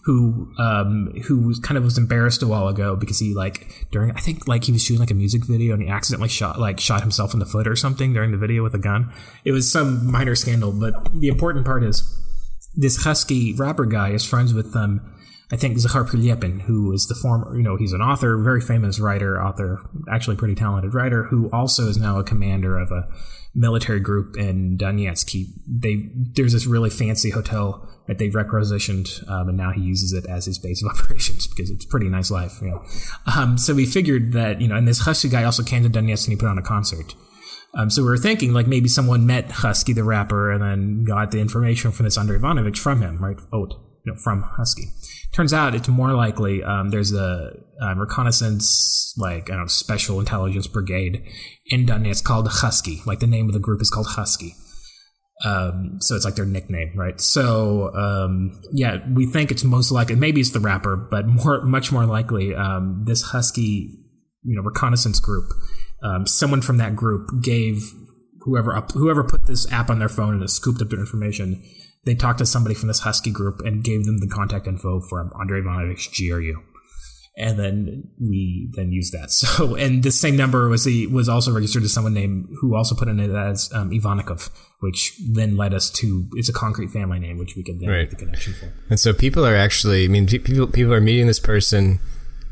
who 0.09 0.51
um 0.59 1.13
who 1.27 1.39
was 1.47 1.59
kind 1.59 1.77
of 1.77 1.85
was 1.85 1.99
embarrassed 1.99 2.43
a 2.43 2.47
while 2.47 2.67
ago 2.67 2.97
because 2.97 3.19
he 3.19 3.35
like 3.35 3.87
during 3.91 4.11
I 4.13 4.21
think 4.21 4.49
like 4.49 4.65
he 4.65 4.73
was 4.73 4.83
shooting 4.83 5.01
like 5.01 5.11
a 5.11 5.15
music 5.15 5.45
video 5.45 5.75
and 5.75 5.83
he 5.83 5.89
accidentally 5.91 6.31
shot 6.31 6.59
like 6.59 6.81
shot 6.81 7.03
himself 7.03 7.35
in 7.35 7.41
the 7.41 7.45
foot 7.45 7.69
or 7.69 7.77
something 7.77 8.15
during 8.15 8.31
the 8.31 8.39
video 8.39 8.63
with 8.63 8.73
a 8.73 8.79
gun. 8.79 9.13
It 9.45 9.53
was 9.53 9.71
some 9.71 10.11
minor 10.11 10.35
scandal, 10.35 10.73
but 10.73 11.13
the 11.13 11.29
important 11.29 11.67
part 11.67 11.85
is 11.85 12.03
this 12.75 13.05
husky 13.05 13.53
rapper 13.53 13.85
guy 13.85 14.13
is 14.13 14.25
friends 14.25 14.55
with 14.55 14.75
um 14.75 15.03
I 15.53 15.57
think 15.57 15.77
Zakhar 15.77 16.09
Prilepin, 16.09 16.63
who 16.63 16.91
is 16.93 17.07
the 17.07 17.15
former, 17.15 17.55
you 17.55 17.63
know, 17.63 17.77
he's 17.77 17.93
an 17.93 18.01
author, 18.01 18.37
very 18.39 18.63
famous 18.63 18.99
writer, 18.99 19.43
author, 19.43 19.81
actually 20.11 20.37
pretty 20.37 20.55
talented 20.55 20.95
writer, 20.95 21.25
who 21.25 21.51
also 21.53 21.89
is 21.89 21.99
now 21.99 22.19
a 22.19 22.25
commander 22.25 22.79
of 22.79 22.91
a 22.93 23.09
military 23.59 24.01
group 24.01 24.37
in 24.37 24.79
Donetsk. 24.79 25.47
they 25.67 26.09
there's 26.15 26.53
this 26.53 26.67
really 26.67 26.91
fancy 26.91 27.31
hotel 27.31 27.89
that 28.07 28.19
they've 28.19 28.35
requisitioned, 28.35 29.09
um, 29.29 29.49
and 29.49 29.59
now 29.59 29.71
he 29.71 29.83
uses 29.83 30.13
it 30.13 30.25
as 30.27 30.47
his 30.47 30.59
base 30.59 30.83
of 30.83 30.91
operations 30.99 31.47
because 31.47 31.71
it's 31.71 31.85
pretty 31.85 32.09
nice 32.09 32.31
life. 32.31 32.59
You 32.63 32.69
know? 32.69 32.85
um, 33.37 33.59
so 33.59 33.75
we 33.75 33.85
figured 33.85 34.33
that 34.33 34.61
you 34.61 34.69
know, 34.69 34.77
and 34.77 34.87
this 34.87 35.01
Husky 35.01 35.29
guy 35.29 35.45
also 35.45 35.63
came 35.63 35.83
to 35.83 35.91
Donetsk 35.91 36.25
and 36.25 36.33
he 36.33 36.37
put 36.37 36.49
on 36.49 36.59
a 36.59 36.63
concert. 36.63 37.15
Um, 37.75 37.91
so 37.91 38.03
we 38.03 38.09
were 38.09 38.19
thinking 38.19 38.55
like 38.55 38.67
maybe 38.67 38.89
someone 38.89 39.27
met 39.27 39.51
Husky 39.51 39.93
the 39.93 40.05
rapper 40.05 40.51
and 40.51 40.63
then 40.63 41.05
got 41.05 41.33
the 41.33 41.39
information 41.39 41.93
from 41.93 42.05
this 42.05 42.17
Andrei 42.17 42.37
Ivanovich 42.37 42.79
from 42.79 43.03
him, 43.03 43.19
right? 43.19 43.39
You 43.53 43.69
know, 44.07 44.15
from 44.17 44.43
Husky. 44.43 44.85
Turns 45.35 45.53
out 45.53 45.75
it's 45.75 45.89
more 45.89 46.15
likely 46.15 46.63
um, 46.63 46.91
there's 46.91 47.13
a, 47.13 47.53
a, 47.81 47.95
reconnaissance, 47.95 49.15
like 49.19 49.51
I 49.51 49.55
don't 49.55 49.61
know, 49.61 49.67
special 49.67 50.19
intelligence 50.21 50.67
brigade 50.67 51.23
in 51.67 51.87
Donetsk 51.87 52.25
called 52.25 52.49
Husky. 52.49 53.03
Like 53.05 53.21
the 53.21 53.27
name 53.27 53.47
of 53.47 53.53
the 53.53 53.61
group 53.61 53.83
is 53.83 53.91
called 53.91 54.07
Husky. 54.09 54.55
Um, 55.45 55.99
so 56.01 56.17
it's 56.17 56.25
like 56.25 56.35
their 56.35 56.47
nickname, 56.47 56.93
right? 56.97 57.21
So 57.21 57.95
um, 57.95 58.61
yeah, 58.73 59.07
we 59.13 59.27
think 59.27 59.51
it's 59.51 59.65
most 59.65 59.93
likely 59.93 60.17
maybe 60.17 60.41
it's 60.41 60.51
the 60.51 60.61
rapper, 60.61 60.97
but 60.97 61.27
more 61.27 61.63
much 61.63 61.93
more 61.93 62.07
likely 62.07 62.55
um, 62.55 63.05
this 63.07 63.23
Husky, 63.23 63.99
you 64.43 64.57
know, 64.57 64.63
reconnaissance 64.63 65.21
group. 65.21 65.53
Um, 66.03 66.27
someone 66.27 66.63
from 66.63 66.79
that 66.79 66.97
group 66.97 67.29
gave 67.43 67.93
whoever 68.41 68.75
up, 68.75 68.93
whoever 68.93 69.23
put 69.23 69.47
this 69.47 69.71
app 69.71 69.91
on 69.91 69.99
their 69.99 70.09
phone 70.09 70.41
and 70.41 70.51
scooped 70.51 70.81
up 70.81 70.89
their 70.89 71.01
information 71.01 71.63
they 72.05 72.15
talked 72.15 72.39
to 72.39 72.47
somebody 72.47 72.75
from 72.75 72.89
this 72.89 73.01
Husky 73.01 73.31
group 73.31 73.61
and 73.61 73.85
gave 73.85 74.05
them 74.07 74.19
the 74.19 74.29
contact 74.29 74.67
info 74.67 75.01
from 75.01 75.33
Andrei 75.39 75.61
Ivanovich 75.61 76.11
GRU. 76.17 76.63
And 77.37 77.57
then 77.57 78.09
we 78.21 78.69
then 78.75 78.91
used 78.91 79.13
that. 79.13 79.31
So, 79.31 79.77
and 79.77 80.03
the 80.03 80.11
same 80.11 80.37
number 80.37 80.69
was 80.69 80.85
the, 80.85 81.07
was 81.07 81.29
also 81.29 81.53
registered 81.53 81.83
to 81.83 81.89
someone 81.89 82.15
named 82.15 82.49
who 82.61 82.75
also 82.75 82.97
put 82.97 83.07
in 83.09 83.21
it 83.21 83.31
as 83.31 83.71
um, 83.73 83.91
Ivannikov, 83.91 84.51
which 84.81 85.21
then 85.31 85.57
led 85.57 85.73
us 85.73 85.91
to 85.91 86.29
it's 86.33 86.49
a 86.49 86.53
concrete 86.53 86.91
family 86.91 87.21
name, 87.21 87.39
which 87.39 87.55
we 87.55 87.63
could 87.63 87.79
then 87.79 87.89
right. 87.89 87.99
make 87.99 88.11
the 88.11 88.17
connection 88.17 88.55
for. 88.55 88.73
And 88.91 88.99
so 88.99 89.13
people 89.13 89.47
are 89.47 89.55
actually, 89.55 90.05
I 90.05 90.09
mean, 90.09 90.27
people 90.27 90.67
people 90.67 90.93
are 90.93 91.01
meeting 91.01 91.29
this 91.29 91.39
person, 91.39 92.01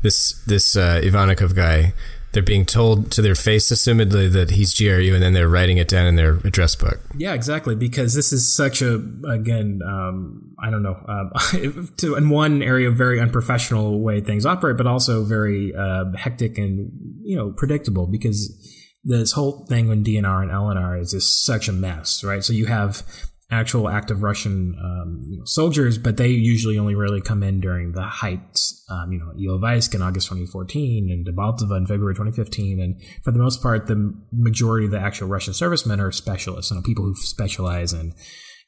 this 0.03 0.41
this 0.45 0.77
uh, 0.77 1.01
Ivannikov 1.03 1.53
guy, 1.53 1.93
they're 2.37 2.43
being 2.43 2.67
told 2.67 3.11
to 3.13 3.23
their 3.23 3.33
face, 3.33 3.71
assumedly, 3.71 4.31
that 4.31 4.51
he's 4.51 4.71
GRU, 4.71 5.11
and 5.15 5.23
then 5.23 5.33
they're 5.33 5.47
writing 5.47 5.77
it 5.77 5.87
down 5.87 6.05
in 6.05 6.17
their 6.17 6.33
address 6.43 6.75
book. 6.75 6.99
Yeah, 7.17 7.33
exactly. 7.33 7.73
Because 7.73 8.13
this 8.13 8.31
is 8.31 8.55
such 8.55 8.83
a, 8.83 9.01
again, 9.27 9.79
um, 9.83 10.53
I 10.61 10.69
don't 10.69 10.83
know, 10.83 11.03
um, 11.07 11.89
to 11.97 12.13
in 12.13 12.29
one 12.29 12.61
area, 12.61 12.91
very 12.91 13.19
unprofessional 13.19 14.01
way 14.01 14.21
things 14.21 14.45
operate, 14.45 14.77
but 14.77 14.85
also 14.85 15.23
very 15.23 15.73
uh, 15.75 16.05
hectic 16.15 16.59
and 16.59 16.91
you 17.23 17.35
know 17.35 17.53
predictable. 17.53 18.05
Because 18.05 18.55
this 19.03 19.31
whole 19.31 19.65
thing 19.65 19.87
with 19.87 20.05
DNR 20.05 20.43
and 20.43 20.51
LNR 20.51 21.01
is 21.01 21.13
just 21.13 21.43
such 21.43 21.67
a 21.67 21.73
mess, 21.73 22.23
right? 22.23 22.43
So 22.43 22.53
you 22.53 22.67
have 22.67 23.01
actual 23.49 23.87
active 23.87 24.23
Russian 24.23 24.75
um, 24.81 25.23
you 25.29 25.37
know, 25.37 25.45
soldiers, 25.45 25.97
but 25.97 26.17
they 26.17 26.27
usually 26.27 26.77
only 26.77 26.95
really 26.95 27.21
come 27.21 27.43
in 27.43 27.61
during 27.61 27.93
the 27.93 28.03
heights, 28.03 28.83
um, 28.89 29.11
you 29.11 29.19
know, 29.19 29.31
Ilovaisk 29.39 29.95
in 29.95 30.01
August 30.01 30.27
2014 30.27 31.09
and 31.09 31.25
Debaltseve 31.25 31.75
in 31.75 31.87
February 31.87 32.13
2015. 32.13 32.79
And 32.81 33.01
for 33.23 33.31
the 33.31 33.39
most 33.39 33.61
part, 33.61 33.87
the 33.87 34.13
majority 34.33 34.85
of 34.85 34.91
the 34.91 34.99
actual 34.99 35.29
Russian 35.29 35.53
servicemen 35.53 36.01
are 36.01 36.11
specialists, 36.11 36.71
you 36.71 36.77
know, 36.77 36.83
people 36.83 37.05
who 37.05 37.15
specialize 37.15 37.93
in, 37.93 38.13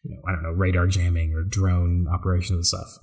you 0.03 0.15
know, 0.15 0.21
I 0.25 0.31
don't 0.31 0.43
know, 0.43 0.51
radar 0.51 0.87
jamming 0.87 1.33
or 1.33 1.43
drone 1.43 2.07
operations 2.07 2.51
and 2.57 2.65
stuff. 2.65 2.99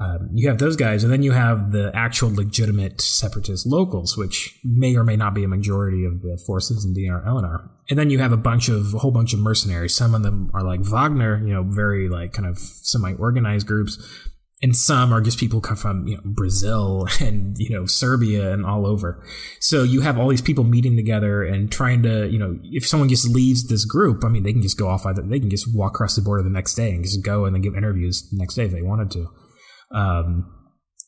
Um, 0.00 0.30
you 0.32 0.48
have 0.48 0.58
those 0.58 0.76
guys, 0.76 1.02
and 1.02 1.12
then 1.12 1.24
you 1.24 1.32
have 1.32 1.72
the 1.72 1.90
actual 1.92 2.32
legitimate 2.32 3.00
separatist 3.00 3.66
locals, 3.66 4.16
which 4.16 4.56
may 4.62 4.94
or 4.94 5.02
may 5.02 5.16
not 5.16 5.34
be 5.34 5.42
a 5.42 5.48
majority 5.48 6.04
of 6.04 6.22
the 6.22 6.40
forces 6.46 6.84
in 6.84 6.94
DNR 6.94 7.26
LNR. 7.26 7.68
And 7.90 7.98
then 7.98 8.08
you 8.08 8.20
have 8.20 8.30
a 8.30 8.36
bunch 8.36 8.68
of 8.68 8.94
a 8.94 8.98
whole 8.98 9.10
bunch 9.10 9.32
of 9.32 9.40
mercenaries. 9.40 9.96
Some 9.96 10.14
of 10.14 10.22
them 10.22 10.52
are 10.54 10.62
like 10.62 10.80
Wagner, 10.80 11.44
you 11.44 11.52
know, 11.52 11.64
very 11.64 12.08
like 12.08 12.32
kind 12.32 12.46
of 12.46 12.58
semi-organized 12.58 13.66
groups, 13.66 13.98
and 14.62 14.76
some 14.76 15.12
are 15.12 15.20
just 15.20 15.38
people 15.38 15.60
come 15.60 15.76
from 15.76 16.06
you 16.06 16.14
know 16.14 16.22
Brazil 16.24 17.08
and 17.20 17.56
you 17.58 17.70
know 17.70 17.84
Serbia 17.86 18.52
and 18.52 18.64
all 18.64 18.86
over. 18.86 19.24
So 19.58 19.82
you 19.82 20.02
have 20.02 20.16
all 20.16 20.28
these 20.28 20.42
people 20.42 20.62
meeting 20.62 20.94
together 20.94 21.42
and 21.42 21.72
trying 21.72 22.04
to 22.04 22.28
you 22.28 22.38
know 22.38 22.56
if 22.62 22.86
someone 22.86 23.08
just 23.08 23.28
leaves 23.28 23.66
this 23.66 23.84
group, 23.84 24.24
I 24.24 24.28
mean 24.28 24.44
they 24.44 24.52
can 24.52 24.62
just 24.62 24.78
go 24.78 24.86
off 24.86 25.04
either 25.06 25.22
they 25.22 25.40
can 25.40 25.50
just 25.50 25.74
walk 25.74 25.94
across 25.94 26.14
the 26.14 26.22
border 26.22 26.44
the 26.44 26.50
next 26.50 26.74
day 26.74 26.92
and 26.92 27.02
just 27.02 27.24
go 27.24 27.46
and 27.46 27.54
then 27.54 27.62
give 27.62 27.74
interviews 27.74 28.28
the 28.30 28.36
next 28.36 28.54
day 28.54 28.66
if 28.66 28.70
they 28.70 28.82
wanted 28.82 29.10
to. 29.12 29.28
Um, 29.90 30.54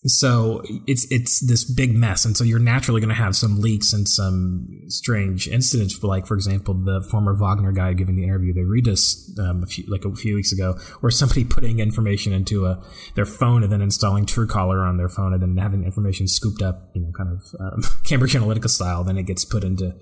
so 0.07 0.63
it's 0.87 1.07
it's 1.11 1.47
this 1.47 1.63
big 1.63 1.95
mess, 1.95 2.25
and 2.25 2.35
so 2.35 2.43
you're 2.43 2.59
naturally 2.59 3.03
going 3.03 3.15
to 3.15 3.23
have 3.23 3.37
some 3.37 3.61
leaks 3.61 3.93
and 3.93 4.09
some 4.09 4.67
strange 4.89 5.47
incidents. 5.47 6.03
Like 6.03 6.27
for 6.27 6.35
example, 6.35 6.73
the 6.73 7.03
former 7.03 7.35
Wagner 7.35 7.73
guy 7.73 7.93
giving 7.93 8.17
the 8.17 8.25
interview 8.25 8.55
they 8.55 8.65
read 8.65 8.89
us 8.89 9.31
um, 9.39 9.63
a 9.63 9.67
few, 9.67 9.85
like 9.89 10.07
a 10.07 10.15
few 10.15 10.37
weeks 10.37 10.53
ago, 10.53 10.79
where 11.01 11.11
somebody 11.11 11.45
putting 11.51 11.81
information 11.81 12.33
into 12.33 12.65
a 12.65 12.83
their 13.15 13.27
phone 13.27 13.63
and 13.63 13.71
then 13.71 13.83
installing 13.83 14.25
Truecaller 14.25 14.89
on 14.89 14.97
their 14.97 15.11
phone 15.11 15.35
and 15.35 15.43
then 15.43 15.57
having 15.59 15.85
information 15.85 16.27
scooped 16.27 16.63
up, 16.63 16.91
you 16.95 17.03
know, 17.03 17.13
kind 17.15 17.31
of 17.31 17.43
um, 17.61 17.83
Cambridge 18.05 18.33
Analytica 18.33 18.71
style. 18.71 19.05
Then 19.05 19.19
it 19.19 19.27
gets 19.27 19.45
put 19.45 19.65
into 19.65 19.95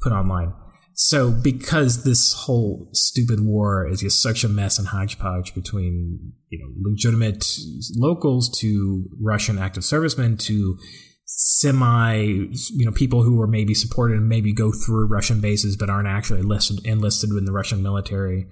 put 0.00 0.12
online. 0.12 0.54
So 0.98 1.30
because 1.30 2.04
this 2.04 2.32
whole 2.32 2.88
stupid 2.94 3.40
war 3.40 3.86
is 3.86 4.00
just 4.00 4.22
such 4.22 4.44
a 4.44 4.48
mess 4.48 4.78
and 4.78 4.88
hodgepodge 4.88 5.54
between 5.54 6.32
you 6.48 6.58
know 6.58 6.90
legitimate 6.90 7.46
locals 7.94 8.48
to 8.60 9.06
Russian 9.20 9.58
active 9.58 9.84
servicemen 9.84 10.38
to 10.38 10.78
semi 11.26 12.14
you 12.14 12.86
know 12.86 12.92
people 12.92 13.22
who 13.22 13.38
are 13.42 13.46
maybe 13.46 13.74
supported 13.74 14.16
and 14.16 14.28
maybe 14.28 14.54
go 14.54 14.72
through 14.72 15.06
Russian 15.06 15.38
bases 15.38 15.76
but 15.76 15.90
aren't 15.90 16.08
actually 16.08 16.40
enlisted 16.40 16.86
enlisted 16.86 17.28
in 17.28 17.44
the 17.44 17.52
Russian 17.52 17.82
military 17.82 18.46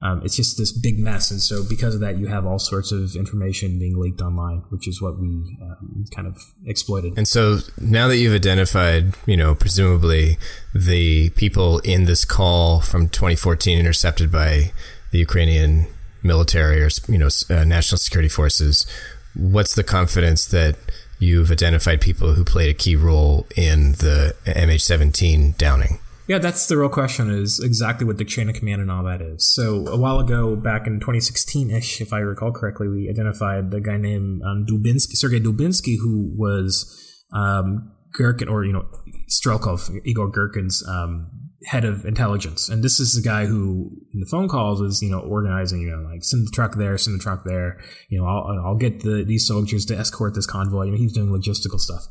um, 0.00 0.22
it's 0.24 0.36
just 0.36 0.56
this 0.56 0.70
big 0.70 0.98
mess, 0.98 1.30
and 1.30 1.40
so 1.40 1.64
because 1.68 1.94
of 1.94 2.00
that, 2.00 2.18
you 2.18 2.28
have 2.28 2.46
all 2.46 2.60
sorts 2.60 2.92
of 2.92 3.16
information 3.16 3.78
being 3.78 3.98
leaked 3.98 4.20
online, 4.20 4.62
which 4.68 4.86
is 4.86 5.02
what 5.02 5.18
we 5.18 5.58
um, 5.60 6.04
kind 6.14 6.28
of 6.28 6.36
exploited. 6.64 7.14
And 7.16 7.26
so 7.26 7.58
now 7.80 8.06
that 8.06 8.16
you've 8.16 8.34
identified, 8.34 9.14
you 9.26 9.36
know, 9.36 9.56
presumably 9.56 10.38
the 10.72 11.30
people 11.30 11.80
in 11.80 12.04
this 12.04 12.24
call 12.24 12.80
from 12.80 13.08
2014 13.08 13.76
intercepted 13.76 14.30
by 14.30 14.72
the 15.10 15.18
Ukrainian 15.18 15.86
military 16.22 16.82
or 16.82 16.90
you 17.08 17.18
know 17.18 17.28
uh, 17.50 17.64
national 17.64 17.98
security 17.98 18.28
forces, 18.28 18.86
what's 19.34 19.74
the 19.74 19.84
confidence 19.84 20.46
that 20.46 20.76
you've 21.18 21.50
identified 21.50 22.00
people 22.00 22.34
who 22.34 22.44
played 22.44 22.70
a 22.70 22.74
key 22.74 22.96
role 22.96 23.46
in 23.56 23.92
the 23.92 24.34
MH17 24.46 25.56
downing. 25.58 25.98
Yeah, 26.28 26.36
that's 26.38 26.66
the 26.66 26.76
real 26.76 26.90
question 26.90 27.30
is 27.30 27.58
exactly 27.58 28.06
what 28.06 28.18
the 28.18 28.24
chain 28.24 28.50
of 28.50 28.54
command 28.54 28.82
and 28.82 28.90
all 28.90 29.02
that 29.04 29.22
is. 29.22 29.48
So 29.48 29.86
a 29.86 29.96
while 29.96 30.20
ago, 30.20 30.56
back 30.56 30.86
in 30.86 31.00
2016-ish, 31.00 32.02
if 32.02 32.12
I 32.12 32.18
recall 32.18 32.52
correctly, 32.52 32.86
we 32.86 33.08
identified 33.08 33.70
the 33.70 33.80
guy 33.80 33.96
named 33.96 34.42
um, 34.42 34.66
Dubinsky, 34.66 35.16
Sergei 35.16 35.40
Dubinsky, 35.40 35.96
who 35.98 36.30
was 36.36 37.24
um, 37.32 37.92
Girkin, 38.18 38.50
or, 38.50 38.62
you 38.62 38.74
know, 38.74 38.86
Strelkov, 39.30 39.90
Igor 40.04 40.30
Girkin's 40.30 40.86
um, 40.86 41.30
head 41.64 41.86
of 41.86 42.04
intelligence. 42.04 42.68
And 42.68 42.84
this 42.84 43.00
is 43.00 43.14
the 43.14 43.22
guy 43.26 43.46
who, 43.46 43.90
in 44.12 44.20
the 44.20 44.28
phone 44.30 44.48
calls, 44.48 44.82
is, 44.82 45.00
you 45.00 45.10
know, 45.10 45.20
organizing, 45.20 45.80
you 45.80 45.88
know, 45.88 46.10
like 46.10 46.24
send 46.24 46.46
the 46.46 46.50
truck 46.50 46.74
there, 46.74 46.98
send 46.98 47.18
the 47.18 47.22
truck 47.22 47.44
there. 47.46 47.80
You 48.10 48.20
know, 48.20 48.26
I'll, 48.26 48.66
I'll 48.66 48.76
get 48.76 49.00
the, 49.00 49.24
these 49.26 49.46
soldiers 49.46 49.86
to 49.86 49.96
escort 49.96 50.34
this 50.34 50.46
convoy. 50.46 50.84
You 50.84 50.90
know, 50.90 50.98
he's 50.98 51.14
doing 51.14 51.30
logistical 51.30 51.80
stuff. 51.80 52.06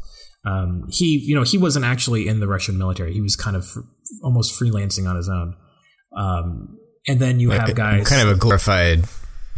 Um, 0.48 0.88
he, 0.90 1.18
you 1.18 1.36
know, 1.36 1.44
he 1.44 1.58
wasn't 1.58 1.86
actually 1.86 2.28
in 2.28 2.40
the 2.40 2.48
Russian 2.48 2.78
military. 2.78 3.14
He 3.14 3.22
was 3.22 3.36
kind 3.36 3.56
of 3.56 3.66
almost 4.24 4.60
freelancing 4.60 5.10
on 5.10 5.16
his 5.16 5.28
own. 5.28 5.56
Um, 6.16 6.78
and 7.08 7.20
then 7.20 7.40
you 7.40 7.52
have 7.52 7.74
guys 7.76 8.08
kind 8.08 8.22
of 8.22 8.36
a 8.36 8.40
glorified 8.40 9.06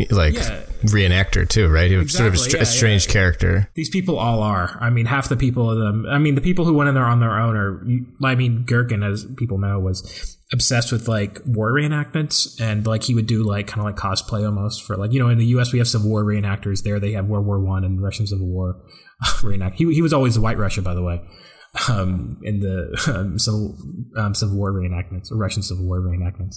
like 0.09 0.35
Yeah. 0.35 0.61
reenactor 0.83 1.47
too, 1.47 1.67
right? 1.67 1.91
He 1.91 1.97
was 1.97 2.13
sort 2.13 2.27
of 2.27 2.35
a, 2.35 2.37
str- 2.37 2.57
yeah, 2.57 2.63
a 2.63 2.65
strange 2.65 3.07
yeah. 3.07 3.13
character. 3.13 3.69
These 3.75 3.89
people 3.89 4.17
all 4.17 4.41
are. 4.41 4.77
I 4.79 4.89
mean, 4.89 5.05
half 5.05 5.29
the 5.29 5.35
people 5.35 5.69
of 5.69 5.77
them. 5.77 6.05
I 6.09 6.17
mean, 6.17 6.35
the 6.35 6.41
people 6.41 6.65
who 6.65 6.73
went 6.73 6.87
in 6.87 6.95
there 6.95 7.05
on 7.05 7.19
their 7.19 7.37
own 7.37 7.55
are. 7.55 7.81
I 8.25 8.35
mean, 8.35 8.65
Girkin, 8.65 9.03
as 9.05 9.25
people 9.37 9.57
know, 9.57 9.79
was 9.79 10.37
obsessed 10.53 10.91
with 10.91 11.07
like 11.07 11.39
war 11.45 11.71
reenactments, 11.71 12.59
and 12.61 12.87
like 12.87 13.03
he 13.03 13.13
would 13.13 13.27
do 13.27 13.43
like 13.43 13.67
kind 13.67 13.79
of 13.79 13.85
like 13.85 13.97
cosplay 13.97 14.45
almost 14.45 14.83
for 14.83 14.95
like 14.95 15.11
you 15.11 15.19
know 15.19 15.29
in 15.29 15.37
the 15.37 15.45
U.S. 15.47 15.73
we 15.73 15.79
have 15.79 15.87
Civil 15.87 16.09
War 16.09 16.23
reenactors. 16.23 16.83
There 16.83 16.99
they 16.99 17.11
have 17.13 17.25
World 17.25 17.45
War 17.45 17.59
One 17.59 17.83
and 17.83 18.01
Russian 18.01 18.25
Civil 18.25 18.47
War 18.47 18.77
reenact. 19.43 19.77
He 19.77 19.91
he 19.93 20.01
was 20.01 20.13
always 20.13 20.37
White 20.37 20.57
Russia, 20.57 20.81
by 20.81 20.93
the 20.93 21.03
way. 21.03 21.21
Um, 21.87 22.39
in 22.41 22.61
the 22.61 23.13
um, 23.15 23.37
Civil 23.37 23.77
um, 24.17 24.33
Civil 24.33 24.57
War 24.57 24.71
reenactments, 24.73 25.31
or 25.31 25.37
Russian 25.37 25.61
Civil 25.61 25.85
War 25.85 25.99
reenactments, 25.99 26.55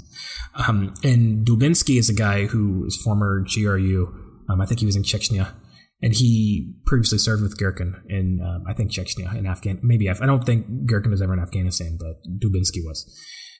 um, 0.66 0.94
and 1.04 1.46
Dubinsky 1.46 1.98
is 1.98 2.08
a 2.08 2.14
guy 2.14 2.46
who 2.46 2.86
is 2.86 2.96
former 2.96 3.44
GRU. 3.44 4.08
Um, 4.48 4.60
I 4.60 4.66
think 4.66 4.80
he 4.80 4.86
was 4.86 4.96
in 4.96 5.02
Chechnya, 5.02 5.52
and 6.00 6.14
he 6.14 6.74
previously 6.86 7.18
served 7.18 7.42
with 7.42 7.58
Girkin 7.58 8.00
in 8.08 8.40
um, 8.40 8.64
I 8.66 8.72
think 8.72 8.90
Chechnya 8.90 9.36
in 9.36 9.46
Afghan. 9.46 9.80
Maybe 9.82 10.06
Af- 10.06 10.22
I 10.22 10.26
don't 10.26 10.44
think 10.44 10.66
Girkin 10.86 11.10
was 11.10 11.20
ever 11.20 11.34
in 11.34 11.40
Afghanistan, 11.40 11.98
but 12.00 12.22
Dubinsky 12.40 12.82
was. 12.82 13.04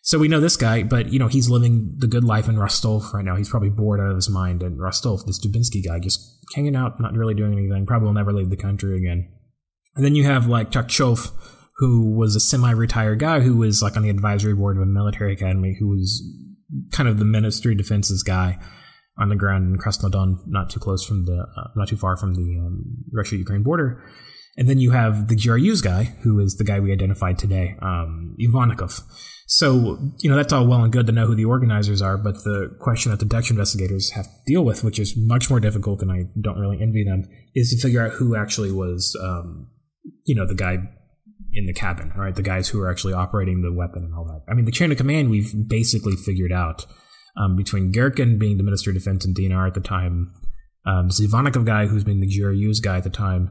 So 0.05 0.19
we 0.19 0.27
know 0.27 0.41
this 0.41 0.57
guy, 0.57 0.83
but 0.83 1.12
you 1.12 1.19
know 1.21 1.29
he's 1.29 1.49
living 1.49 1.95
the 1.97 2.09
good 2.09 2.25
life 2.25 2.49
in 2.49 2.59
Rostov 2.59 3.15
right 3.15 3.25
now. 3.25 3.37
He's 3.37 3.49
probably 3.49 3.71
bored 3.71 4.01
out 4.01 4.11
of 4.11 4.17
his 4.17 4.29
mind 4.29 4.62
in 4.62 4.77
Rostov. 4.77 5.25
This 5.27 5.45
Dubinsky 5.45 5.85
guy 5.85 6.01
just 6.01 6.21
hanging 6.55 6.75
out, 6.75 7.01
not 7.01 7.15
really 7.15 7.35
doing 7.35 7.53
anything. 7.53 7.87
Probably 7.87 8.07
will 8.07 8.12
never 8.12 8.33
leave 8.33 8.51
the 8.51 8.57
country 8.57 8.97
again. 8.97 9.29
And 9.95 10.05
then 10.05 10.17
you 10.17 10.25
have 10.25 10.49
like 10.49 10.73
Tkachev, 10.73 11.31
who 11.77 12.17
was 12.17 12.35
a 12.35 12.41
semi-retired 12.41 13.21
guy 13.21 13.41
who 13.41 13.57
was 13.57 13.81
like 13.81 13.97
on 13.97 14.03
the 14.03 14.11
advisory 14.11 14.55
board 14.55 14.77
of 14.77 14.83
a 14.83 14.87
military 14.87 15.35
academy, 15.35 15.77
who 15.79 15.88
was 15.88 16.21
kind 16.91 17.09
of 17.09 17.19
the 17.19 17.25
Ministry 17.25 17.73
of 17.73 17.79
Defense's 17.79 18.25
guy 18.25 18.59
on 19.19 19.29
the 19.29 19.37
ground 19.37 19.73
in 19.73 19.81
Krasnodon, 19.81 20.38
not 20.47 20.69
too 20.69 20.81
close 20.81 21.05
from 21.05 21.27
the, 21.27 21.47
uh, 21.57 21.69
not 21.77 21.87
too 21.87 21.97
far 21.97 22.17
from 22.17 22.35
the 22.35 22.59
um, 22.59 23.05
Russia-Ukraine 23.12 23.62
border. 23.62 24.03
And 24.57 24.69
then 24.69 24.79
you 24.79 24.91
have 24.91 25.29
the 25.29 25.37
GRU's 25.37 25.81
guy, 25.81 26.15
who 26.23 26.38
is 26.38 26.57
the 26.57 26.65
guy 26.65 26.79
we 26.79 26.93
identified 26.93 27.38
today, 27.38 27.77
um. 27.81 28.37
So, 29.47 29.99
you 30.19 30.31
know, 30.31 30.37
that's 30.37 30.53
all 30.53 30.67
well 30.67 30.83
and 30.83 30.93
good 30.93 31.07
to 31.07 31.12
know 31.12 31.27
who 31.27 31.35
the 31.35 31.45
organizers 31.45 32.01
are, 32.01 32.17
but 32.17 32.43
the 32.45 32.75
question 32.81 33.11
that 33.11 33.19
the 33.19 33.27
Dutch 33.27 33.51
investigators 33.51 34.11
have 34.11 34.25
to 34.25 34.31
deal 34.47 34.65
with, 34.65 34.85
which 34.85 34.99
is 34.99 35.15
much 35.17 35.51
more 35.51 35.61
difficult 35.61 36.01
and 36.01 36.11
I 36.11 36.25
don't 36.41 36.59
really 36.59 36.81
envy 36.81 37.05
them, 37.05 37.29
is 37.55 37.71
to 37.71 37.79
figure 37.79 38.05
out 38.05 38.12
who 38.12 38.37
actually 38.37 38.73
was, 38.73 39.17
um, 39.23 39.69
you 40.25 40.35
know, 40.35 40.47
the 40.47 40.55
guy 40.55 40.79
in 41.53 41.67
the 41.67 41.75
cabin, 41.75 42.12
all 42.17 42.23
right, 42.23 42.35
the 42.35 42.43
guys 42.43 42.69
who 42.69 42.81
are 42.81 42.91
actually 42.91 43.12
operating 43.12 43.62
the 43.62 43.73
weapon 43.73 44.05
and 44.05 44.15
all 44.15 44.25
that. 44.25 44.41
I 44.51 44.55
mean, 44.55 44.65
the 44.65 44.73
chain 44.73 44.91
of 44.91 44.97
command 44.97 45.29
we've 45.29 45.53
basically 45.69 46.17
figured 46.17 46.53
out 46.53 46.87
um, 47.37 47.57
between 47.57 47.93
Girkin 47.93 48.38
being 48.38 48.57
the 48.57 48.62
Minister 48.62 48.91
of 48.91 48.97
Defense 48.97 49.27
in 49.27 49.35
DNR 49.35 49.67
at 49.67 49.75
the 49.75 49.81
time, 49.81 50.33
um, 50.87 51.11
guy 51.65 51.87
who's 51.87 52.05
been 52.05 52.21
the 52.21 52.41
GRU's 52.41 52.81
guy 52.81 52.97
at 52.97 53.05
the 53.05 53.11
time, 53.11 53.51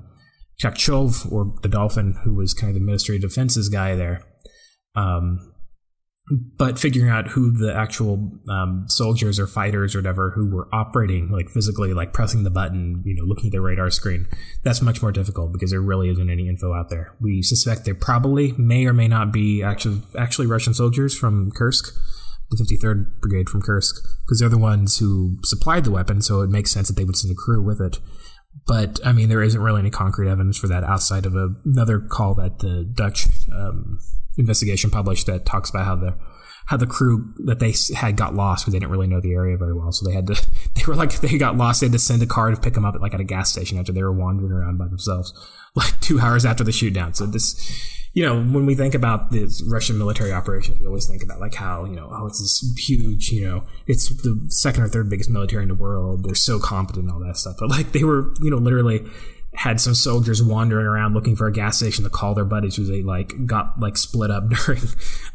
Tkachev 0.62 1.32
or 1.32 1.54
the 1.62 1.70
Dolphin 1.70 2.16
who 2.24 2.36
was 2.36 2.54
kind 2.54 2.70
of 2.70 2.76
the 2.76 2.86
Ministry 2.86 3.18
of 3.18 3.22
Defense's 3.22 3.70
guy 3.70 3.96
there. 3.96 4.24
Um, 4.96 5.52
but 6.58 6.80
figuring 6.80 7.10
out 7.10 7.28
who 7.28 7.52
the 7.52 7.74
actual 7.76 8.32
um, 8.50 8.86
soldiers 8.88 9.40
or 9.40 9.48
fighters 9.48 9.96
or 9.96 10.00
whatever 10.00 10.32
who 10.32 10.50
were 10.50 10.68
operating 10.74 11.30
like 11.30 11.50
physically 11.50 11.94
like 11.94 12.14
pressing 12.14 12.44
the 12.44 12.50
button 12.50 13.02
you 13.06 13.16
know 13.16 13.24
looking 13.24 13.48
at 13.48 13.52
the 13.52 13.62
radar 13.62 13.90
screen 13.90 14.28
that's 14.64 14.82
much 14.82 15.02
more 15.02 15.12
difficult 15.12 15.52
because 15.52 15.72
there 15.72 15.82
really 15.82 16.10
isn't 16.10 16.30
any 16.30 16.48
info 16.48 16.74
out 16.74 16.90
there 16.90 17.16
we 17.20 17.42
suspect 17.42 17.86
they 17.86 17.94
probably 17.94 18.54
may 18.54 18.86
or 18.86 18.94
may 18.94 19.08
not 19.08 19.32
be 19.32 19.64
actually 19.64 20.02
actually 20.18 20.48
russian 20.48 20.74
soldiers 20.74 21.18
from 21.18 21.52
kursk 21.52 21.94
the 22.52 22.64
53rd 22.64 23.20
brigade 23.20 23.50
from 23.50 23.62
kursk 23.62 23.96
because 24.26 24.40
they're 24.40 24.50
the 24.50 24.58
ones 24.58 25.00
who 25.00 25.38
supplied 25.44 25.84
the 25.84 25.92
weapon 25.92 26.22
so 26.22 26.42
it 26.42 26.50
makes 26.50 26.72
sense 26.72 26.88
that 26.88 26.96
they 26.96 27.06
would 27.06 27.18
send 27.18 27.32
a 27.32 27.36
crew 27.36 27.62
with 27.62 27.82
it 27.82 27.98
but 28.68 29.00
I 29.06 29.12
mean, 29.12 29.30
there 29.30 29.42
isn't 29.42 29.60
really 29.60 29.80
any 29.80 29.90
concrete 29.90 30.30
evidence 30.30 30.58
for 30.58 30.68
that 30.68 30.84
outside 30.84 31.26
of 31.26 31.36
a, 31.36 31.56
another 31.66 32.00
call 32.00 32.36
that 32.36 32.60
the 32.60 32.84
Dutch 32.84 33.28
um, 33.52 34.00
investigation 34.38 34.90
published 34.90 35.26
that 35.28 35.46
talks 35.46 35.70
about 35.70 35.86
how 35.86 35.96
the 35.96 36.18
how 36.68 36.78
the 36.78 36.88
crew 36.88 37.34
that 37.46 37.60
they 37.60 37.74
had 37.96 38.16
got 38.16 38.36
lost 38.36 38.64
because 38.64 38.74
they 38.74 38.80
didn't 38.80 38.92
really 38.92 39.08
know 39.08 39.20
the 39.20 39.34
area 39.34 39.58
very 39.58 39.74
well. 39.74 39.92
So 39.92 40.08
they 40.08 40.14
had 40.14 40.28
to 40.28 40.34
they 40.76 40.84
were 40.88 40.96
like 40.96 41.20
they 41.20 41.38
got 41.38 41.58
lost. 41.58 41.82
They 41.82 41.88
had 41.88 41.94
to 41.94 42.00
send 42.00 42.22
a 42.22 42.28
car 42.28 42.52
to 42.52 42.58
pick 42.60 42.74
them 42.74 42.86
up 42.86 42.96
at 42.96 43.02
like 43.02 43.14
at 43.14 43.20
a 43.20 43.26
gas 43.26 43.52
station 43.52 43.78
after 43.78 43.92
they 43.92 44.04
were 44.04 44.14
wandering 44.14 44.52
around 44.52 44.78
by 44.78 44.88
themselves, 44.88 45.34
like 45.76 46.00
two 46.00 46.20
hours 46.20 46.46
after 46.46 46.64
the 46.64 46.72
shoot 46.72 46.94
down. 46.94 47.14
So 47.14 47.26
this. 47.26 48.00
You 48.14 48.26
know, 48.26 48.44
when 48.44 48.66
we 48.66 48.76
think 48.76 48.94
about 48.94 49.32
this 49.32 49.64
Russian 49.64 49.98
military 49.98 50.34
operations, 50.34 50.80
we 50.80 50.86
always 50.86 51.08
think 51.08 51.24
about 51.24 51.40
like 51.40 51.56
how 51.56 51.86
you 51.86 51.96
know, 51.96 52.10
oh, 52.12 52.28
it's 52.28 52.40
this 52.40 52.62
huge. 52.78 53.32
You 53.32 53.48
know, 53.48 53.64
it's 53.88 54.10
the 54.10 54.46
second 54.50 54.84
or 54.84 54.90
third 54.90 55.10
biggest 55.10 55.30
military 55.30 55.64
in 55.64 55.70
the 55.70 55.76
world. 55.76 56.26
They're 56.26 56.36
so 56.36 56.60
competent 56.60 57.06
and 57.06 57.14
all 57.14 57.20
that 57.26 57.38
stuff. 57.38 57.56
But 57.60 57.70
like 57.70 57.94
they 57.94 58.04
were, 58.04 58.34
you 58.42 58.50
know, 58.50 58.58
literally 58.58 59.06
had 59.54 59.82
some 59.82 59.94
soldiers 59.94 60.42
wandering 60.42 60.86
around 60.86 61.14
looking 61.14 61.36
for 61.36 61.48
a 61.48 61.52
gas 61.52 61.78
station 61.78 62.04
to 62.04 62.10
call 62.10 62.34
their 62.34 62.46
buddies 62.46 62.78
who 62.78 62.86
they 62.86 63.04
like 63.04 63.46
got 63.46 63.80
like 63.80 63.98
split 63.98 64.32
up 64.32 64.50
during 64.66 64.82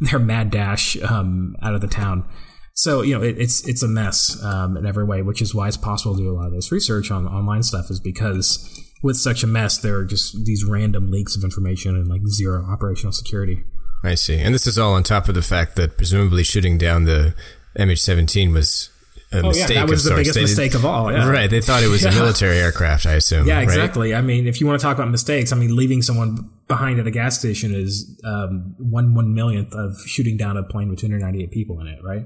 their 0.01 0.19
mad 0.19 0.51
dash 0.51 0.97
um, 1.03 1.57
out 1.63 1.75
of 1.75 1.81
the 1.81 1.87
town. 1.87 2.29
So 2.75 3.01
you 3.01 3.17
know 3.17 3.25
it, 3.25 3.39
it's 3.39 3.67
it's 3.67 3.83
a 3.83 3.89
mess 3.89 4.43
um, 4.43 4.77
in 4.77 4.85
every 4.85 5.05
way, 5.05 5.23
which 5.23 5.41
is 5.41 5.55
why 5.55 5.69
it's 5.69 5.79
possible 5.79 6.15
to 6.15 6.23
do 6.23 6.31
a 6.31 6.35
lot 6.37 6.49
of 6.49 6.53
this 6.53 6.71
research 6.71 7.11
on 7.11 7.27
online 7.27 7.63
stuff, 7.63 7.91
is 7.91 8.01
because 8.01 8.86
with 9.03 9.17
such 9.17 9.43
a 9.43 9.47
mess, 9.47 9.79
there 9.79 9.97
are 9.99 10.05
just 10.05 10.45
these 10.45 10.65
random 10.65 11.11
leaks 11.11 11.37
of 11.37 11.45
information 11.45 11.95
and 11.97 12.09
like 12.09 12.27
zero 12.29 12.65
operational 12.65 13.13
security. 13.13 13.65
I 14.05 14.15
see. 14.15 14.39
And 14.39 14.55
this 14.55 14.67
is 14.67 14.79
all 14.79 14.95
on 14.95 15.03
top 15.03 15.29
of 15.29 15.35
the 15.35 15.43
fact 15.43 15.77
that 15.77 15.97
presumably 15.97 16.43
shooting 16.45 16.79
down 16.79 17.05
the 17.05 17.35
MH17 17.79 18.53
was 18.53 18.91
a 19.33 19.39
Oh 19.41 19.49
mistake. 19.49 19.71
yeah, 19.75 19.81
that 19.85 19.91
was 19.91 20.05
the 20.05 20.15
biggest 20.15 20.35
They 20.35 20.43
mistake 20.43 20.75
of 20.75 20.85
all. 20.85 21.11
Yeah. 21.13 21.29
Right. 21.29 21.51
They 21.51 21.61
thought 21.61 21.83
it 21.83 21.89
was 21.89 22.05
a 22.05 22.11
military 22.23 22.59
aircraft, 22.59 23.07
I 23.07 23.15
assume. 23.15 23.47
Yeah, 23.47 23.57
right? 23.57 23.65
exactly. 23.65 24.15
I 24.15 24.21
mean, 24.23 24.47
if 24.47 24.61
you 24.61 24.67
want 24.67 24.79
to 24.81 24.85
talk 24.85 24.97
about 24.97 25.11
mistakes, 25.11 25.53
I 25.53 25.57
mean, 25.57 25.75
leaving 25.75 26.01
someone 26.03 26.49
behind 26.69 27.01
at 27.01 27.07
a 27.07 27.11
gas 27.11 27.39
station 27.39 27.75
is 27.75 28.19
um, 28.25 28.75
one 28.79 29.15
one 29.15 29.35
millionth 29.35 29.73
of 29.75 29.99
shooting 30.07 30.37
down 30.37 30.57
a 30.57 30.63
plane 30.63 30.89
with 30.89 31.01
298 31.01 31.51
people 31.51 31.81
in 31.81 31.87
it, 31.89 32.03
right? 32.05 32.25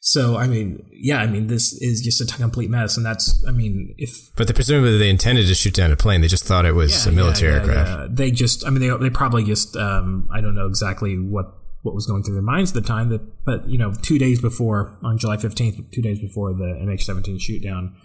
So, 0.00 0.36
I 0.36 0.46
mean, 0.46 0.86
yeah, 0.92 1.18
I 1.18 1.26
mean, 1.26 1.48
this 1.48 1.72
is 1.82 2.00
just 2.00 2.20
a 2.20 2.36
complete 2.36 2.70
mess, 2.70 2.96
and 2.96 3.04
that's, 3.04 3.44
I 3.46 3.50
mean, 3.50 3.94
if 3.98 4.30
But 4.36 4.46
they, 4.46 4.52
presumably 4.52 4.98
they 4.98 5.10
intended 5.10 5.46
to 5.48 5.54
shoot 5.54 5.74
down 5.74 5.90
a 5.90 5.96
plane. 5.96 6.20
They 6.20 6.28
just 6.28 6.44
thought 6.44 6.64
it 6.64 6.72
was 6.74 7.06
a 7.06 7.12
military 7.12 7.52
yeah, 7.52 7.64
yeah, 7.64 7.68
aircraft. 7.68 7.90
yeah. 7.90 8.06
They 8.10 8.30
just, 8.30 8.64
I 8.66 8.70
mean, 8.70 8.80
they 8.80 8.96
they 8.98 9.10
probably 9.10 9.44
just, 9.44 9.76
um, 9.76 10.28
I 10.32 10.40
don't 10.40 10.54
know 10.54 10.66
exactly 10.66 11.18
what 11.18 11.52
what 11.82 11.94
was 11.94 12.06
going 12.06 12.22
through 12.22 12.34
their 12.34 12.42
minds 12.42 12.76
at 12.76 12.82
the 12.82 12.86
time. 12.86 13.08
That, 13.10 13.44
but 13.44 13.68
you 13.68 13.78
know, 13.78 13.94
two 14.02 14.18
days 14.18 14.40
before, 14.40 14.98
on 15.02 15.18
July 15.18 15.36
fifteenth, 15.36 15.78
two 15.92 16.02
days 16.02 16.20
before 16.20 16.52
the 16.52 16.64
MH17 16.64 17.40
shoot 17.40 17.62
down, 17.62 17.96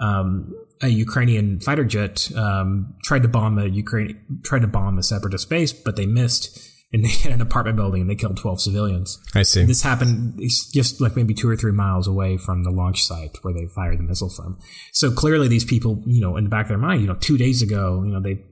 um, 0.00 0.54
a 0.82 0.88
Ukrainian 0.88 1.60
fighter 1.60 1.84
jet 1.84 2.30
um, 2.36 2.94
tried 3.04 3.22
to 3.22 3.28
bomb 3.28 3.58
a 3.58 3.66
Ukraine 3.66 4.40
tried 4.44 4.62
to 4.62 4.68
bomb 4.68 4.98
a 4.98 5.02
separatist 5.02 5.48
base, 5.48 5.72
but 5.72 5.96
they 5.96 6.06
missed. 6.06 6.66
And 6.92 7.04
they 7.04 7.08
hit 7.24 7.32
an 7.32 7.40
apartment 7.40 7.76
building 7.76 8.02
and 8.02 8.10
they 8.10 8.14
killed 8.14 8.36
12 8.36 8.60
civilians. 8.60 9.18
I 9.34 9.42
see. 9.42 9.64
This 9.64 9.82
happened 9.82 10.40
just 10.72 11.00
like 11.00 11.16
maybe 11.16 11.34
two 11.34 11.48
or 11.48 11.56
three 11.56 11.72
miles 11.72 12.06
away 12.06 12.36
from 12.36 12.64
the 12.64 12.70
launch 12.70 13.04
site 13.04 13.36
where 13.42 13.52
they 13.52 13.66
fired 13.66 13.98
the 13.98 14.04
missile 14.04 14.30
from. 14.30 14.58
So 14.92 15.10
clearly, 15.10 15.48
these 15.48 15.64
people, 15.64 16.02
you 16.06 16.20
know, 16.20 16.36
in 16.36 16.44
the 16.44 16.50
back 16.50 16.66
of 16.66 16.68
their 16.68 16.78
mind, 16.78 17.02
you 17.02 17.06
know, 17.06 17.16
two 17.16 17.38
days 17.38 17.62
ago, 17.62 18.02
you 18.04 18.12
know, 18.12 18.20
they 18.20 18.44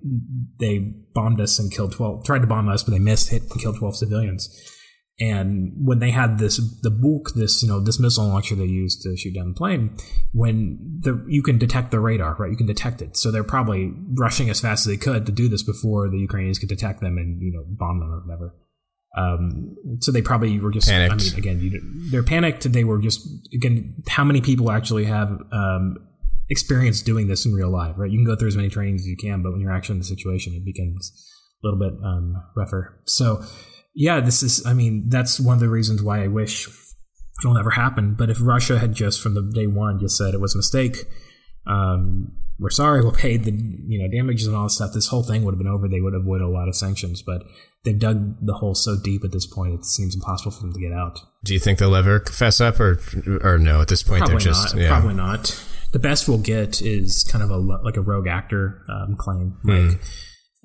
they 0.58 0.78
bombed 1.14 1.40
us 1.40 1.58
and 1.58 1.72
killed 1.72 1.92
twelve, 1.92 2.24
tried 2.24 2.40
to 2.40 2.46
bomb 2.46 2.68
us, 2.68 2.82
but 2.82 2.90
they 2.92 2.98
missed, 2.98 3.30
hit 3.30 3.42
and 3.42 3.60
killed 3.60 3.78
twelve 3.78 3.96
civilians. 3.96 4.48
And 5.18 5.72
when 5.82 5.98
they 5.98 6.10
had 6.10 6.38
this, 6.38 6.58
the 6.82 6.90
Buk, 6.90 7.34
this 7.34 7.62
you 7.62 7.68
know, 7.68 7.80
this 7.80 7.98
missile 7.98 8.28
launcher 8.28 8.54
they 8.54 8.64
used 8.64 9.00
to 9.02 9.16
shoot 9.16 9.34
down 9.34 9.48
the 9.48 9.54
plane, 9.54 9.96
when 10.32 10.98
the 11.00 11.24
you 11.26 11.42
can 11.42 11.56
detect 11.56 11.90
the 11.90 12.00
radar, 12.00 12.36
right? 12.38 12.50
You 12.50 12.56
can 12.56 12.66
detect 12.66 13.00
it, 13.00 13.16
so 13.16 13.30
they're 13.30 13.42
probably 13.42 13.94
rushing 14.12 14.50
as 14.50 14.60
fast 14.60 14.86
as 14.86 14.92
they 14.92 14.98
could 14.98 15.24
to 15.24 15.32
do 15.32 15.48
this 15.48 15.62
before 15.62 16.10
the 16.10 16.18
Ukrainians 16.18 16.58
could 16.58 16.68
detect 16.68 17.00
them 17.00 17.16
and 17.16 17.40
you 17.40 17.50
know 17.50 17.64
bomb 17.66 18.00
them 18.00 18.12
or 18.12 18.20
whatever. 18.26 18.54
Um, 19.16 19.76
so 20.00 20.12
they 20.12 20.20
probably 20.20 20.58
were 20.60 20.70
just. 20.70 20.88
Panicked. 20.88 21.12
I 21.12 21.16
mean, 21.16 21.34
again, 21.36 21.60
you, 21.60 22.10
they're 22.10 22.22
panicked. 22.22 22.70
They 22.70 22.84
were 22.84 23.00
just 23.00 23.26
again. 23.54 24.02
How 24.08 24.24
many 24.24 24.42
people 24.42 24.70
actually 24.70 25.06
have 25.06 25.30
um, 25.50 25.96
experience 26.50 27.00
doing 27.00 27.28
this 27.28 27.46
in 27.46 27.54
real 27.54 27.70
life, 27.70 27.94
right? 27.96 28.10
You 28.10 28.18
can 28.18 28.26
go 28.26 28.36
through 28.36 28.48
as 28.48 28.56
many 28.56 28.68
trainings 28.68 29.02
as 29.02 29.06
you 29.06 29.16
can, 29.16 29.42
but 29.42 29.52
when 29.52 29.60
you're 29.60 29.72
actually 29.72 29.94
in 29.94 30.00
the 30.00 30.06
situation, 30.06 30.52
it 30.54 30.64
becomes 30.64 31.12
a 31.62 31.66
little 31.66 31.80
bit 31.80 31.98
um, 32.04 32.42
rougher. 32.54 33.00
So, 33.06 33.42
yeah, 33.96 34.20
this 34.20 34.42
is, 34.42 34.64
I 34.66 34.74
mean, 34.74 35.08
that's 35.08 35.40
one 35.40 35.54
of 35.54 35.60
the 35.60 35.70
reasons 35.70 36.02
why 36.02 36.22
I 36.22 36.26
wish 36.26 36.68
it'll 37.40 37.54
never 37.54 37.70
happen. 37.70 38.14
But 38.14 38.28
if 38.28 38.36
Russia 38.40 38.78
had 38.78 38.94
just 38.94 39.22
from 39.22 39.32
the 39.34 39.42
day 39.42 39.66
one 39.66 39.98
just 39.98 40.18
said 40.18 40.34
it 40.34 40.40
was 40.40 40.54
a 40.54 40.58
mistake, 40.58 40.98
um, 41.66 42.32
we're 42.58 42.68
sorry, 42.68 43.00
we'll 43.02 43.12
pay 43.12 43.38
the 43.38 43.52
you 43.52 43.98
know 43.98 44.08
damages 44.14 44.46
and 44.46 44.54
all 44.54 44.64
this 44.64 44.74
stuff. 44.74 44.92
This 44.92 45.08
whole 45.08 45.22
thing 45.22 45.44
would 45.44 45.54
have 45.54 45.58
been 45.58 45.66
over. 45.66 45.88
They 45.88 46.02
would 46.02 46.12
have 46.12 46.22
avoided 46.22 46.44
a 46.44 46.48
lot 46.48 46.68
of 46.68 46.76
sanctions. 46.76 47.22
But 47.22 47.42
they've 47.84 47.98
dug 47.98 48.36
the 48.44 48.54
hole 48.54 48.74
so 48.74 48.96
deep 49.02 49.24
at 49.24 49.32
this 49.32 49.46
point, 49.46 49.72
it 49.72 49.84
seems 49.86 50.14
impossible 50.14 50.52
for 50.52 50.60
them 50.60 50.74
to 50.74 50.80
get 50.80 50.92
out. 50.92 51.18
Do 51.42 51.54
you 51.54 51.60
think 51.60 51.78
they'll 51.78 51.96
ever 51.96 52.20
fess 52.20 52.60
up, 52.60 52.78
or 52.78 53.00
or 53.42 53.56
no? 53.56 53.80
At 53.80 53.88
this 53.88 54.02
point, 54.02 54.20
probably 54.20 54.34
they're 54.34 54.52
just 54.52 54.74
not, 54.74 54.82
yeah. 54.82 54.88
probably 54.88 55.14
not. 55.14 55.58
The 55.92 55.98
best 55.98 56.28
we'll 56.28 56.36
get 56.36 56.82
is 56.82 57.24
kind 57.24 57.42
of 57.42 57.48
a 57.48 57.56
like 57.56 57.96
a 57.96 58.02
rogue 58.02 58.26
actor 58.26 58.82
um, 58.90 59.16
claim, 59.16 59.56
Hmm. 59.62 59.88
like. 59.88 60.00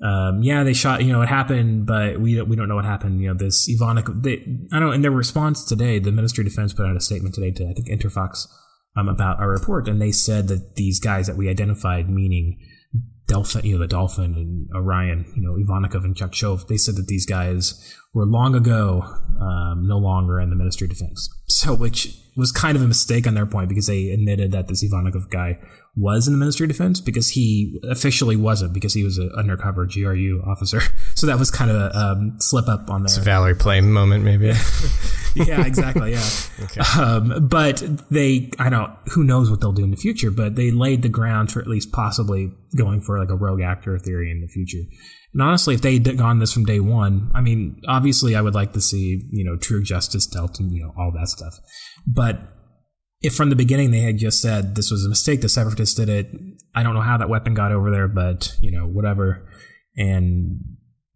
Um, 0.02 0.42
yeah, 0.42 0.64
they 0.64 0.72
shot. 0.72 1.04
You 1.04 1.12
know, 1.12 1.22
it 1.22 1.28
happened, 1.28 1.86
but 1.86 2.20
we 2.20 2.34
don't, 2.34 2.48
we 2.48 2.56
don't 2.56 2.68
know 2.68 2.74
what 2.74 2.84
happened. 2.84 3.20
You 3.20 3.28
know, 3.28 3.34
this 3.34 3.70
Ivanik. 3.70 4.22
They, 4.22 4.44
I 4.72 4.80
don't. 4.80 4.94
In 4.94 5.02
their 5.02 5.12
response 5.12 5.64
today, 5.64 5.98
the 5.98 6.10
Ministry 6.10 6.44
of 6.44 6.50
Defense 6.50 6.72
put 6.72 6.86
out 6.86 6.96
a 6.96 7.00
statement 7.00 7.34
today 7.34 7.52
to 7.52 7.68
I 7.68 7.72
think 7.72 7.88
Interfax 7.88 8.48
um, 8.96 9.08
about 9.08 9.38
our 9.38 9.48
report, 9.48 9.88
and 9.88 10.02
they 10.02 10.10
said 10.10 10.48
that 10.48 10.74
these 10.74 10.98
guys 10.98 11.28
that 11.28 11.36
we 11.36 11.48
identified, 11.48 12.10
meaning 12.10 12.58
Delfin, 13.26 13.64
you 13.64 13.78
know, 13.78 13.86
the 13.86 13.94
Delfin 13.94 14.36
and 14.36 14.68
Orion, 14.74 15.24
you 15.36 15.42
know, 15.42 15.52
Ivannikov 15.52 16.04
and 16.04 16.16
Tkachev, 16.16 16.66
they 16.66 16.76
said 16.76 16.96
that 16.96 17.06
these 17.06 17.24
guys 17.24 17.94
were 18.12 18.26
long 18.26 18.54
ago 18.54 19.02
um, 19.40 19.86
no 19.86 19.98
longer 19.98 20.40
in 20.40 20.50
the 20.50 20.56
Ministry 20.56 20.86
of 20.86 20.90
Defense. 20.90 21.30
So, 21.62 21.74
which 21.74 22.16
was 22.36 22.50
kind 22.50 22.76
of 22.76 22.82
a 22.82 22.88
mistake 22.88 23.24
on 23.26 23.34
their 23.34 23.46
point 23.46 23.68
because 23.68 23.86
they 23.86 24.10
admitted 24.10 24.50
that 24.50 24.66
this 24.66 24.82
Ivannikov 24.82 25.30
guy 25.30 25.58
was 25.94 26.26
in 26.26 26.32
the 26.32 26.38
Ministry 26.38 26.64
of 26.64 26.72
Defense 26.72 27.00
because 27.00 27.28
he 27.28 27.78
officially 27.84 28.34
wasn't 28.34 28.72
because 28.72 28.94
he 28.94 29.04
was 29.04 29.16
an 29.18 29.30
undercover 29.36 29.86
GRU 29.86 30.42
officer. 30.46 30.80
So 31.14 31.26
that 31.26 31.38
was 31.38 31.52
kind 31.52 31.70
of 31.70 31.76
a 31.76 31.96
um, 31.96 32.40
slip 32.40 32.68
up 32.68 32.90
on 32.90 33.04
their 33.04 33.22
Valerie 33.22 33.54
Plame 33.54 33.92
moment, 33.92 34.24
maybe. 34.24 34.46
yeah, 35.36 35.64
exactly. 35.64 36.12
Yeah. 36.12 36.28
Um, 36.98 37.46
but 37.46 37.82
they, 38.10 38.50
I 38.58 38.70
don't, 38.70 38.90
who 39.12 39.22
knows 39.22 39.50
what 39.50 39.60
they'll 39.60 39.72
do 39.72 39.84
in 39.84 39.92
the 39.92 39.96
future, 39.96 40.32
but 40.32 40.56
they 40.56 40.72
laid 40.72 41.02
the 41.02 41.08
ground 41.08 41.52
for 41.52 41.60
at 41.60 41.68
least 41.68 41.92
possibly 41.92 42.50
going 42.76 43.02
for 43.02 43.18
like 43.20 43.28
a 43.28 43.36
rogue 43.36 43.60
actor 43.60 43.96
theory 43.98 44.32
in 44.32 44.40
the 44.40 44.48
future. 44.48 44.82
And 45.32 45.42
honestly, 45.42 45.74
if 45.74 45.82
they 45.82 45.94
had 45.94 46.18
gone 46.18 46.38
this 46.38 46.52
from 46.52 46.64
day 46.64 46.80
one, 46.80 47.30
I 47.34 47.40
mean, 47.40 47.80
obviously 47.88 48.36
I 48.36 48.42
would 48.42 48.54
like 48.54 48.72
to 48.74 48.80
see, 48.80 49.28
you 49.30 49.44
know, 49.44 49.56
true 49.56 49.82
justice 49.82 50.26
dealt 50.26 50.60
and, 50.60 50.72
you 50.72 50.82
know, 50.82 50.92
all 50.98 51.12
that 51.18 51.28
stuff. 51.28 51.58
But 52.06 52.40
if 53.22 53.34
from 53.34 53.48
the 53.48 53.56
beginning 53.56 53.90
they 53.90 54.00
had 54.00 54.18
just 54.18 54.42
said 54.42 54.74
this 54.74 54.90
was 54.90 55.06
a 55.06 55.08
mistake, 55.08 55.40
the 55.40 55.48
separatists 55.48 55.94
did 55.94 56.08
it, 56.08 56.30
I 56.74 56.82
don't 56.82 56.94
know 56.94 57.00
how 57.00 57.16
that 57.16 57.28
weapon 57.28 57.54
got 57.54 57.72
over 57.72 57.90
there, 57.90 58.08
but, 58.08 58.54
you 58.60 58.70
know, 58.70 58.86
whatever. 58.86 59.48
And 59.96 60.60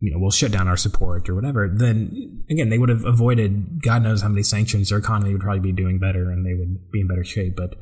you 0.00 0.11
know, 0.11 0.18
we'll 0.18 0.31
shut 0.31 0.52
down 0.52 0.68
our 0.68 0.76
support 0.76 1.29
or 1.29 1.35
whatever, 1.35 1.68
then 1.74 2.44
again, 2.50 2.68
they 2.68 2.79
would 2.79 2.90
have 2.90 3.05
avoided 3.05 3.83
God 3.83 4.02
knows 4.02 4.22
how 4.22 4.29
many 4.29 4.42
sanctions. 4.42 4.90
Their 4.90 4.98
economy 4.98 5.33
would 5.33 5.40
probably 5.40 5.61
be 5.61 5.72
doing 5.72 5.98
better 5.98 6.31
and 6.31 6.44
they 6.44 6.55
would 6.55 6.90
be 6.92 7.00
in 7.00 7.09
better 7.09 7.24
shape. 7.24 7.55
But 7.57 7.74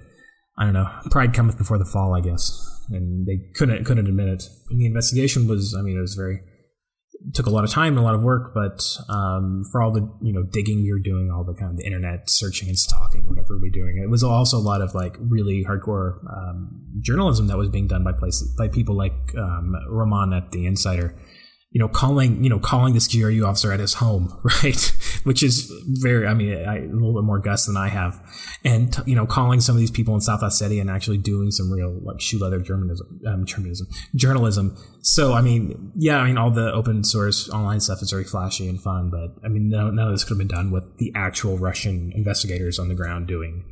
I 0.56 0.64
don't 0.64 0.74
know. 0.74 0.88
Pride 1.10 1.34
cometh 1.34 1.58
before 1.58 1.78
the 1.78 1.84
fall, 1.84 2.14
I 2.14 2.20
guess. 2.20 2.70
And 2.90 3.26
they 3.26 3.40
couldn't 3.54 3.84
couldn't 3.84 4.06
admit 4.06 4.28
it. 4.28 4.44
And 4.70 4.80
the 4.80 4.86
investigation 4.86 5.48
was, 5.48 5.74
I 5.78 5.82
mean, 5.82 5.96
it 5.96 6.00
was 6.00 6.14
very 6.14 6.40
took 7.32 7.46
a 7.46 7.50
lot 7.50 7.64
of 7.64 7.70
time 7.70 7.94
and 7.94 7.98
a 7.98 8.02
lot 8.02 8.14
of 8.14 8.22
work, 8.22 8.52
but 8.54 8.82
um, 9.08 9.64
for 9.72 9.80
all 9.80 9.90
the 9.90 10.00
you 10.20 10.32
know 10.32 10.42
digging 10.42 10.86
were 10.90 10.98
doing, 10.98 11.30
all 11.30 11.44
the 11.44 11.54
kind 11.54 11.70
of 11.70 11.76
the 11.78 11.84
internet 11.84 12.28
searching 12.28 12.68
and 12.68 12.78
stalking, 12.78 13.26
whatever 13.28 13.56
we 13.56 13.68
were 13.68 13.72
doing, 13.72 14.00
it 14.02 14.10
was 14.10 14.22
also 14.22 14.58
a 14.58 14.60
lot 14.60 14.82
of 14.82 14.94
like 14.94 15.16
really 15.18 15.64
hardcore 15.64 16.18
um, 16.30 16.82
journalism 17.00 17.46
that 17.46 17.56
was 17.56 17.70
being 17.70 17.86
done 17.86 18.04
by 18.04 18.12
places 18.12 18.54
by 18.58 18.68
people 18.68 18.94
like 18.94 19.14
um, 19.38 19.74
Roman 19.88 20.32
at 20.32 20.52
the 20.52 20.66
Insider 20.66 21.14
you 21.74 21.80
know, 21.80 21.88
calling, 21.88 22.44
you 22.44 22.48
know, 22.48 22.60
calling 22.60 22.94
this 22.94 23.08
GRU 23.08 23.44
officer 23.44 23.72
at 23.72 23.80
his 23.80 23.94
home, 23.94 24.40
right? 24.62 24.92
Which 25.24 25.42
is 25.42 25.70
very, 26.00 26.24
I 26.24 26.32
mean, 26.32 26.64
I, 26.64 26.78
a 26.78 26.86
little 26.86 27.14
bit 27.14 27.24
more 27.24 27.40
guts 27.40 27.66
than 27.66 27.76
I 27.76 27.88
have. 27.88 28.22
And, 28.64 28.96
you 29.06 29.16
know, 29.16 29.26
calling 29.26 29.60
some 29.60 29.74
of 29.74 29.80
these 29.80 29.90
people 29.90 30.14
in 30.14 30.20
South 30.20 30.40
Ossetia 30.40 30.80
and 30.80 30.88
actually 30.88 31.18
doing 31.18 31.50
some 31.50 31.72
real, 31.72 31.98
like, 32.04 32.20
shoe 32.20 32.38
leather 32.38 32.60
journalism, 32.60 33.20
um, 33.26 33.44
journalism, 33.44 33.88
journalism. 34.14 34.76
So, 35.02 35.32
I 35.32 35.40
mean, 35.40 35.90
yeah, 35.96 36.18
I 36.18 36.26
mean, 36.28 36.38
all 36.38 36.52
the 36.52 36.72
open 36.72 37.02
source 37.02 37.50
online 37.50 37.80
stuff 37.80 38.00
is 38.02 38.10
very 38.10 38.24
flashy 38.24 38.68
and 38.68 38.80
fun, 38.80 39.10
but 39.10 39.34
I 39.44 39.48
mean, 39.48 39.68
none, 39.68 39.96
none 39.96 40.06
of 40.06 40.14
this 40.14 40.22
could 40.22 40.38
have 40.38 40.38
been 40.38 40.56
done 40.56 40.70
with 40.70 40.98
the 40.98 41.10
actual 41.16 41.58
Russian 41.58 42.12
investigators 42.14 42.78
on 42.78 42.86
the 42.86 42.94
ground 42.94 43.26
doing 43.26 43.64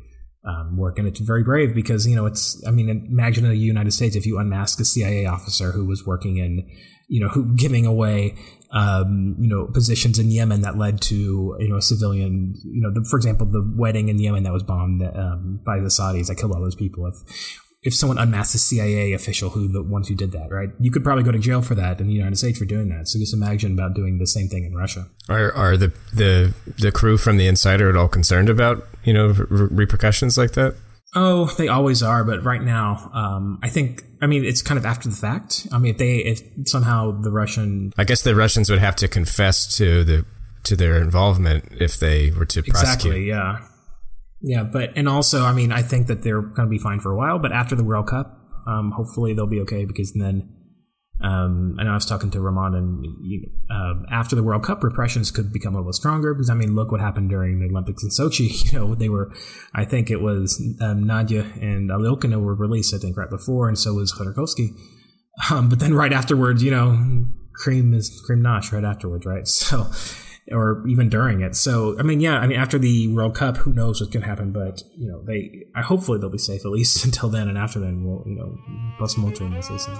um, 0.45 0.75
work. 0.75 0.99
And 0.99 1.07
it's 1.07 1.21
very 1.21 1.43
brave 1.43 1.73
because, 1.73 2.05
you 2.05 2.17
know, 2.17 2.25
it's, 2.25 2.61
I 2.67 2.71
mean, 2.71 2.89
imagine 2.89 3.45
in 3.45 3.51
the 3.51 3.57
United 3.57 3.91
States 3.91 4.17
if 4.17 4.25
you 4.25 4.39
unmask 4.39 4.77
a 4.81 4.85
CIA 4.85 5.25
officer 5.25 5.71
who 5.71 5.85
was 5.85 6.05
working 6.05 6.35
in, 6.35 6.69
you 7.13 7.19
know, 7.19 7.27
who 7.27 7.55
giving 7.55 7.85
away, 7.85 8.33
um, 8.71 9.35
you 9.37 9.47
know, 9.47 9.67
positions 9.67 10.17
in 10.17 10.31
Yemen 10.31 10.61
that 10.61 10.79
led 10.79 10.99
to, 11.03 11.55
you 11.59 11.69
know, 11.69 11.75
a 11.75 11.81
civilian, 11.81 12.55
you 12.65 12.81
know, 12.81 12.91
the, 12.91 13.07
for 13.07 13.17
example, 13.17 13.45
the 13.45 13.61
wedding 13.77 14.09
in 14.09 14.17
Yemen 14.17 14.41
that 14.41 14.51
was 14.51 14.63
bombed 14.63 15.03
um, 15.03 15.59
by 15.63 15.77
the 15.77 15.89
Saudis 15.89 16.25
that 16.27 16.37
killed 16.37 16.53
all 16.53 16.59
those 16.59 16.73
people. 16.73 17.05
If 17.05 17.59
if 17.83 17.93
someone 17.93 18.17
unmasked 18.17 18.55
a 18.55 18.57
CIA 18.57 19.13
official 19.13 19.51
who 19.51 19.67
the 19.67 19.83
ones 19.83 20.07
who 20.07 20.15
did 20.15 20.31
that, 20.31 20.49
right? 20.49 20.69
You 20.79 20.89
could 20.89 21.03
probably 21.03 21.23
go 21.23 21.31
to 21.31 21.37
jail 21.37 21.61
for 21.61 21.75
that 21.75 22.01
in 22.01 22.07
the 22.07 22.13
United 22.13 22.37
States 22.37 22.57
for 22.57 22.65
doing 22.65 22.89
that. 22.89 23.07
So 23.07 23.19
just 23.19 23.33
imagine 23.33 23.73
about 23.73 23.93
doing 23.93 24.17
the 24.17 24.25
same 24.25 24.47
thing 24.47 24.65
in 24.65 24.73
Russia. 24.73 25.05
Are 25.29 25.51
are 25.53 25.77
the 25.77 25.93
the 26.15 26.55
the 26.79 26.91
crew 26.91 27.17
from 27.17 27.37
the 27.37 27.45
Insider 27.45 27.89
at 27.89 27.95
all 27.95 28.07
concerned 28.07 28.49
about 28.49 28.87
you 29.03 29.13
know 29.13 29.27
re- 29.27 29.67
repercussions 29.69 30.35
like 30.35 30.53
that? 30.53 30.75
Oh, 31.15 31.45
they 31.57 31.67
always 31.67 32.01
are, 32.01 32.23
but 32.23 32.43
right 32.43 32.61
now, 32.61 33.11
um, 33.13 33.59
I 33.61 33.69
think. 33.69 34.03
I 34.21 34.25
mean, 34.25 34.45
it's 34.45 34.61
kind 34.61 34.77
of 34.77 34.85
after 34.85 35.09
the 35.09 35.15
fact. 35.15 35.67
I 35.71 35.77
mean, 35.77 35.91
if 35.91 35.97
they, 35.97 36.17
if 36.17 36.41
somehow 36.65 37.11
the 37.11 37.31
Russian, 37.31 37.91
I 37.97 38.03
guess 38.03 38.21
the 38.21 38.35
Russians 38.35 38.69
would 38.69 38.79
have 38.79 38.95
to 38.97 39.07
confess 39.07 39.77
to 39.77 40.03
the 40.03 40.25
to 40.63 40.75
their 40.75 41.01
involvement 41.01 41.65
if 41.79 41.99
they 41.99 42.31
were 42.31 42.45
to 42.45 42.63
prosecute. 42.63 43.15
exactly, 43.15 43.27
yeah, 43.27 43.59
yeah, 44.41 44.63
but 44.63 44.93
and 44.95 45.07
also, 45.07 45.43
I 45.43 45.53
mean, 45.53 45.71
I 45.71 45.81
think 45.81 46.07
that 46.07 46.23
they're 46.23 46.41
going 46.41 46.67
to 46.67 46.71
be 46.71 46.79
fine 46.79 46.99
for 46.99 47.11
a 47.11 47.17
while, 47.17 47.37
but 47.37 47.51
after 47.51 47.75
the 47.75 47.83
World 47.83 48.07
Cup, 48.07 48.39
um, 48.65 48.91
hopefully 48.91 49.33
they'll 49.33 49.47
be 49.47 49.61
okay 49.61 49.85
because 49.85 50.13
then. 50.13 50.49
Um, 51.21 51.77
and 51.79 51.87
I 51.87 51.93
was 51.93 52.05
talking 52.05 52.31
to 52.31 52.41
Roman, 52.41 52.75
and 52.75 53.05
you 53.21 53.41
know, 53.69 53.75
uh, 53.75 53.93
after 54.11 54.35
the 54.35 54.43
World 54.43 54.63
Cup, 54.63 54.83
repressions 54.83 55.31
could 55.31 55.53
become 55.53 55.73
a 55.75 55.77
little 55.77 55.93
stronger 55.93 56.33
because 56.33 56.49
I 56.49 56.53
mean, 56.53 56.75
look 56.75 56.91
what 56.91 56.99
happened 57.01 57.29
during 57.29 57.59
the 57.59 57.67
Olympics 57.67 58.03
in 58.03 58.09
Sochi. 58.09 58.51
You 58.73 58.79
know, 58.79 58.95
they 58.95 59.09
were, 59.09 59.31
I 59.75 59.85
think 59.85 60.09
it 60.09 60.21
was 60.21 60.61
um, 60.81 61.03
Nadia 61.03 61.43
and 61.61 61.89
Alyokhina 61.89 62.41
were 62.41 62.55
released, 62.55 62.93
I 62.93 62.97
think, 62.97 63.15
right 63.17 63.29
before, 63.29 63.67
and 63.67 63.77
so 63.77 63.93
was 63.93 64.11
Khodorkovsky. 64.11 64.69
Um, 65.51 65.69
but 65.69 65.79
then 65.79 65.93
right 65.93 66.13
afterwards, 66.13 66.63
you 66.63 66.71
know, 66.71 67.27
cream 67.53 67.93
is 67.93 68.23
Krym 68.27 68.41
nash 68.41 68.71
right 68.71 68.83
afterwards, 68.83 69.25
right? 69.25 69.47
So, 69.47 69.91
or 70.51 70.85
even 70.87 71.07
during 71.07 71.39
it. 71.39 71.55
So, 71.55 71.97
I 71.97 72.03
mean, 72.03 72.19
yeah, 72.19 72.37
I 72.37 72.47
mean, 72.47 72.59
after 72.59 72.77
the 72.77 73.07
World 73.07 73.33
Cup, 73.35 73.57
who 73.57 73.71
knows 73.71 74.01
what's 74.01 74.11
going 74.11 74.23
to 74.23 74.29
happen? 74.29 74.51
But 74.51 74.81
you 74.97 75.07
know, 75.07 75.23
they, 75.23 75.67
I 75.73 75.81
hopefully 75.81 76.19
they'll 76.19 76.29
be 76.29 76.37
safe 76.37 76.65
at 76.65 76.71
least 76.71 77.05
until 77.05 77.29
then, 77.29 77.47
and 77.47 77.57
after 77.57 77.79
then, 77.79 78.03
we'll, 78.03 78.23
you 78.25 78.35
know, 78.35 78.57
bust 78.99 79.17
more 79.17 79.31
dreams, 79.31 79.69
they 79.69 79.77
say. 79.77 79.93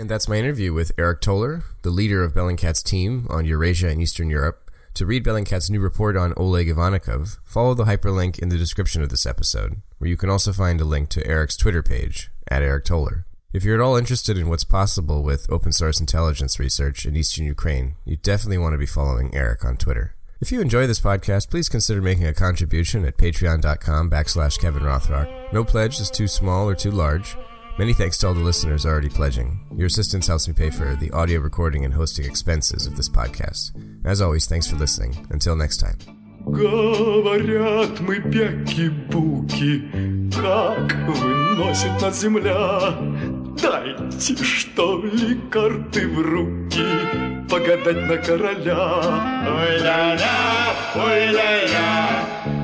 And 0.00 0.08
that's 0.08 0.30
my 0.30 0.36
interview 0.36 0.72
with 0.72 0.96
Aric 0.96 1.20
Toler, 1.20 1.62
the 1.82 1.90
leader 1.90 2.24
of 2.24 2.32
Bellingcat's 2.32 2.82
team 2.82 3.26
on 3.28 3.44
Eurasia 3.44 3.88
and 3.88 4.00
Eastern 4.00 4.30
Europe. 4.30 4.70
To 4.94 5.04
read 5.04 5.22
Bellingcat's 5.22 5.68
new 5.68 5.78
report 5.78 6.16
on 6.16 6.32
Oleg 6.38 6.68
Ivannikov, 6.68 7.36
follow 7.44 7.74
the 7.74 7.84
hyperlink 7.84 8.38
in 8.38 8.48
the 8.48 8.56
description 8.56 9.02
of 9.02 9.10
this 9.10 9.26
episode, 9.26 9.82
where 9.98 10.08
you 10.08 10.16
can 10.16 10.30
also 10.30 10.54
find 10.54 10.80
a 10.80 10.86
link 10.86 11.10
to 11.10 11.22
Aric's 11.24 11.54
Twitter 11.54 11.82
page, 11.82 12.30
at 12.48 12.62
Aric 12.62 12.86
Toler. 12.86 13.26
If 13.52 13.62
you're 13.62 13.74
at 13.74 13.82
all 13.82 13.96
interested 13.96 14.38
in 14.38 14.48
what's 14.48 14.64
possible 14.64 15.22
with 15.22 15.46
open 15.50 15.70
source 15.70 16.00
intelligence 16.00 16.58
research 16.58 17.04
in 17.04 17.14
Eastern 17.14 17.44
Ukraine, 17.44 17.96
you 18.06 18.16
definitely 18.16 18.56
want 18.56 18.72
to 18.72 18.78
be 18.78 18.86
following 18.86 19.30
Aric 19.32 19.66
on 19.66 19.76
Twitter. 19.76 20.14
If 20.40 20.50
you 20.50 20.62
enjoy 20.62 20.86
this 20.86 21.00
podcast, 21.00 21.50
please 21.50 21.68
consider 21.68 22.00
making 22.00 22.24
a 22.24 22.32
contribution 22.32 23.04
at 23.04 23.18
patreon.com 23.18 24.08
backslash 24.08 24.58
Kevin 24.58 24.82
Rothrock. 24.82 25.52
No 25.52 25.62
pledge 25.62 26.00
is 26.00 26.10
too 26.10 26.26
small 26.26 26.66
or 26.70 26.74
too 26.74 26.90
large. 26.90 27.36
Many 27.79 27.93
thanks 27.93 28.17
to 28.19 28.27
all 28.27 28.33
the 28.33 28.39
listeners 28.39 28.85
already 28.85 29.09
pledging. 29.09 29.59
Your 29.75 29.87
assistance 29.87 30.27
helps 30.27 30.47
me 30.47 30.53
pay 30.53 30.69
for 30.69 30.95
the 30.95 31.11
audio 31.11 31.41
recording 31.41 31.83
and 31.83 31.93
hosting 31.93 32.25
expenses 32.25 32.87
of 32.87 32.95
this 32.95 33.09
podcast. 33.09 33.71
As 34.05 34.21
always, 34.21 34.47
thanks 34.47 34.65
for 34.65 34.77
listening. 34.77 35.27
Until 35.29 35.55
next 35.55 35.77
time. 35.77 35.97
Говорят 36.45 37.99
мы 38.01 38.19
бяки-буки, 38.19 39.81
как 40.31 40.93
выносит 41.07 41.99
нас 42.01 42.21
земля. 42.21 42.95
Дайте, 43.59 44.35
что 44.43 45.01
ли, 45.01 45.41
карты 45.49 46.07
в 46.07 46.21
руки, 46.21 46.85
погадать 47.49 48.07
на 48.07 48.17
короля. 48.17 49.01
Ой-ля-ля, 49.47 50.75
ой-ля-ля, 50.95 52.58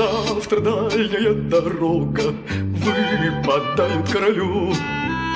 завтра 0.00 0.60
дальняя 0.60 1.34
дорога. 1.34 2.34
Выпадает 2.84 4.08
королю. 4.10 4.72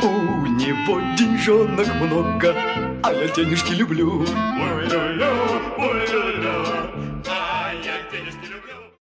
У 0.03 0.47
него 0.47 1.01
деньжонок 1.17 1.89
много 2.01 2.55
А 3.03 3.13
я 3.13 3.29
денежки 3.29 3.73
люблю. 3.73 4.23
Ой-ля-ля, 4.23 5.33
ой-ля-ля 5.79 6.84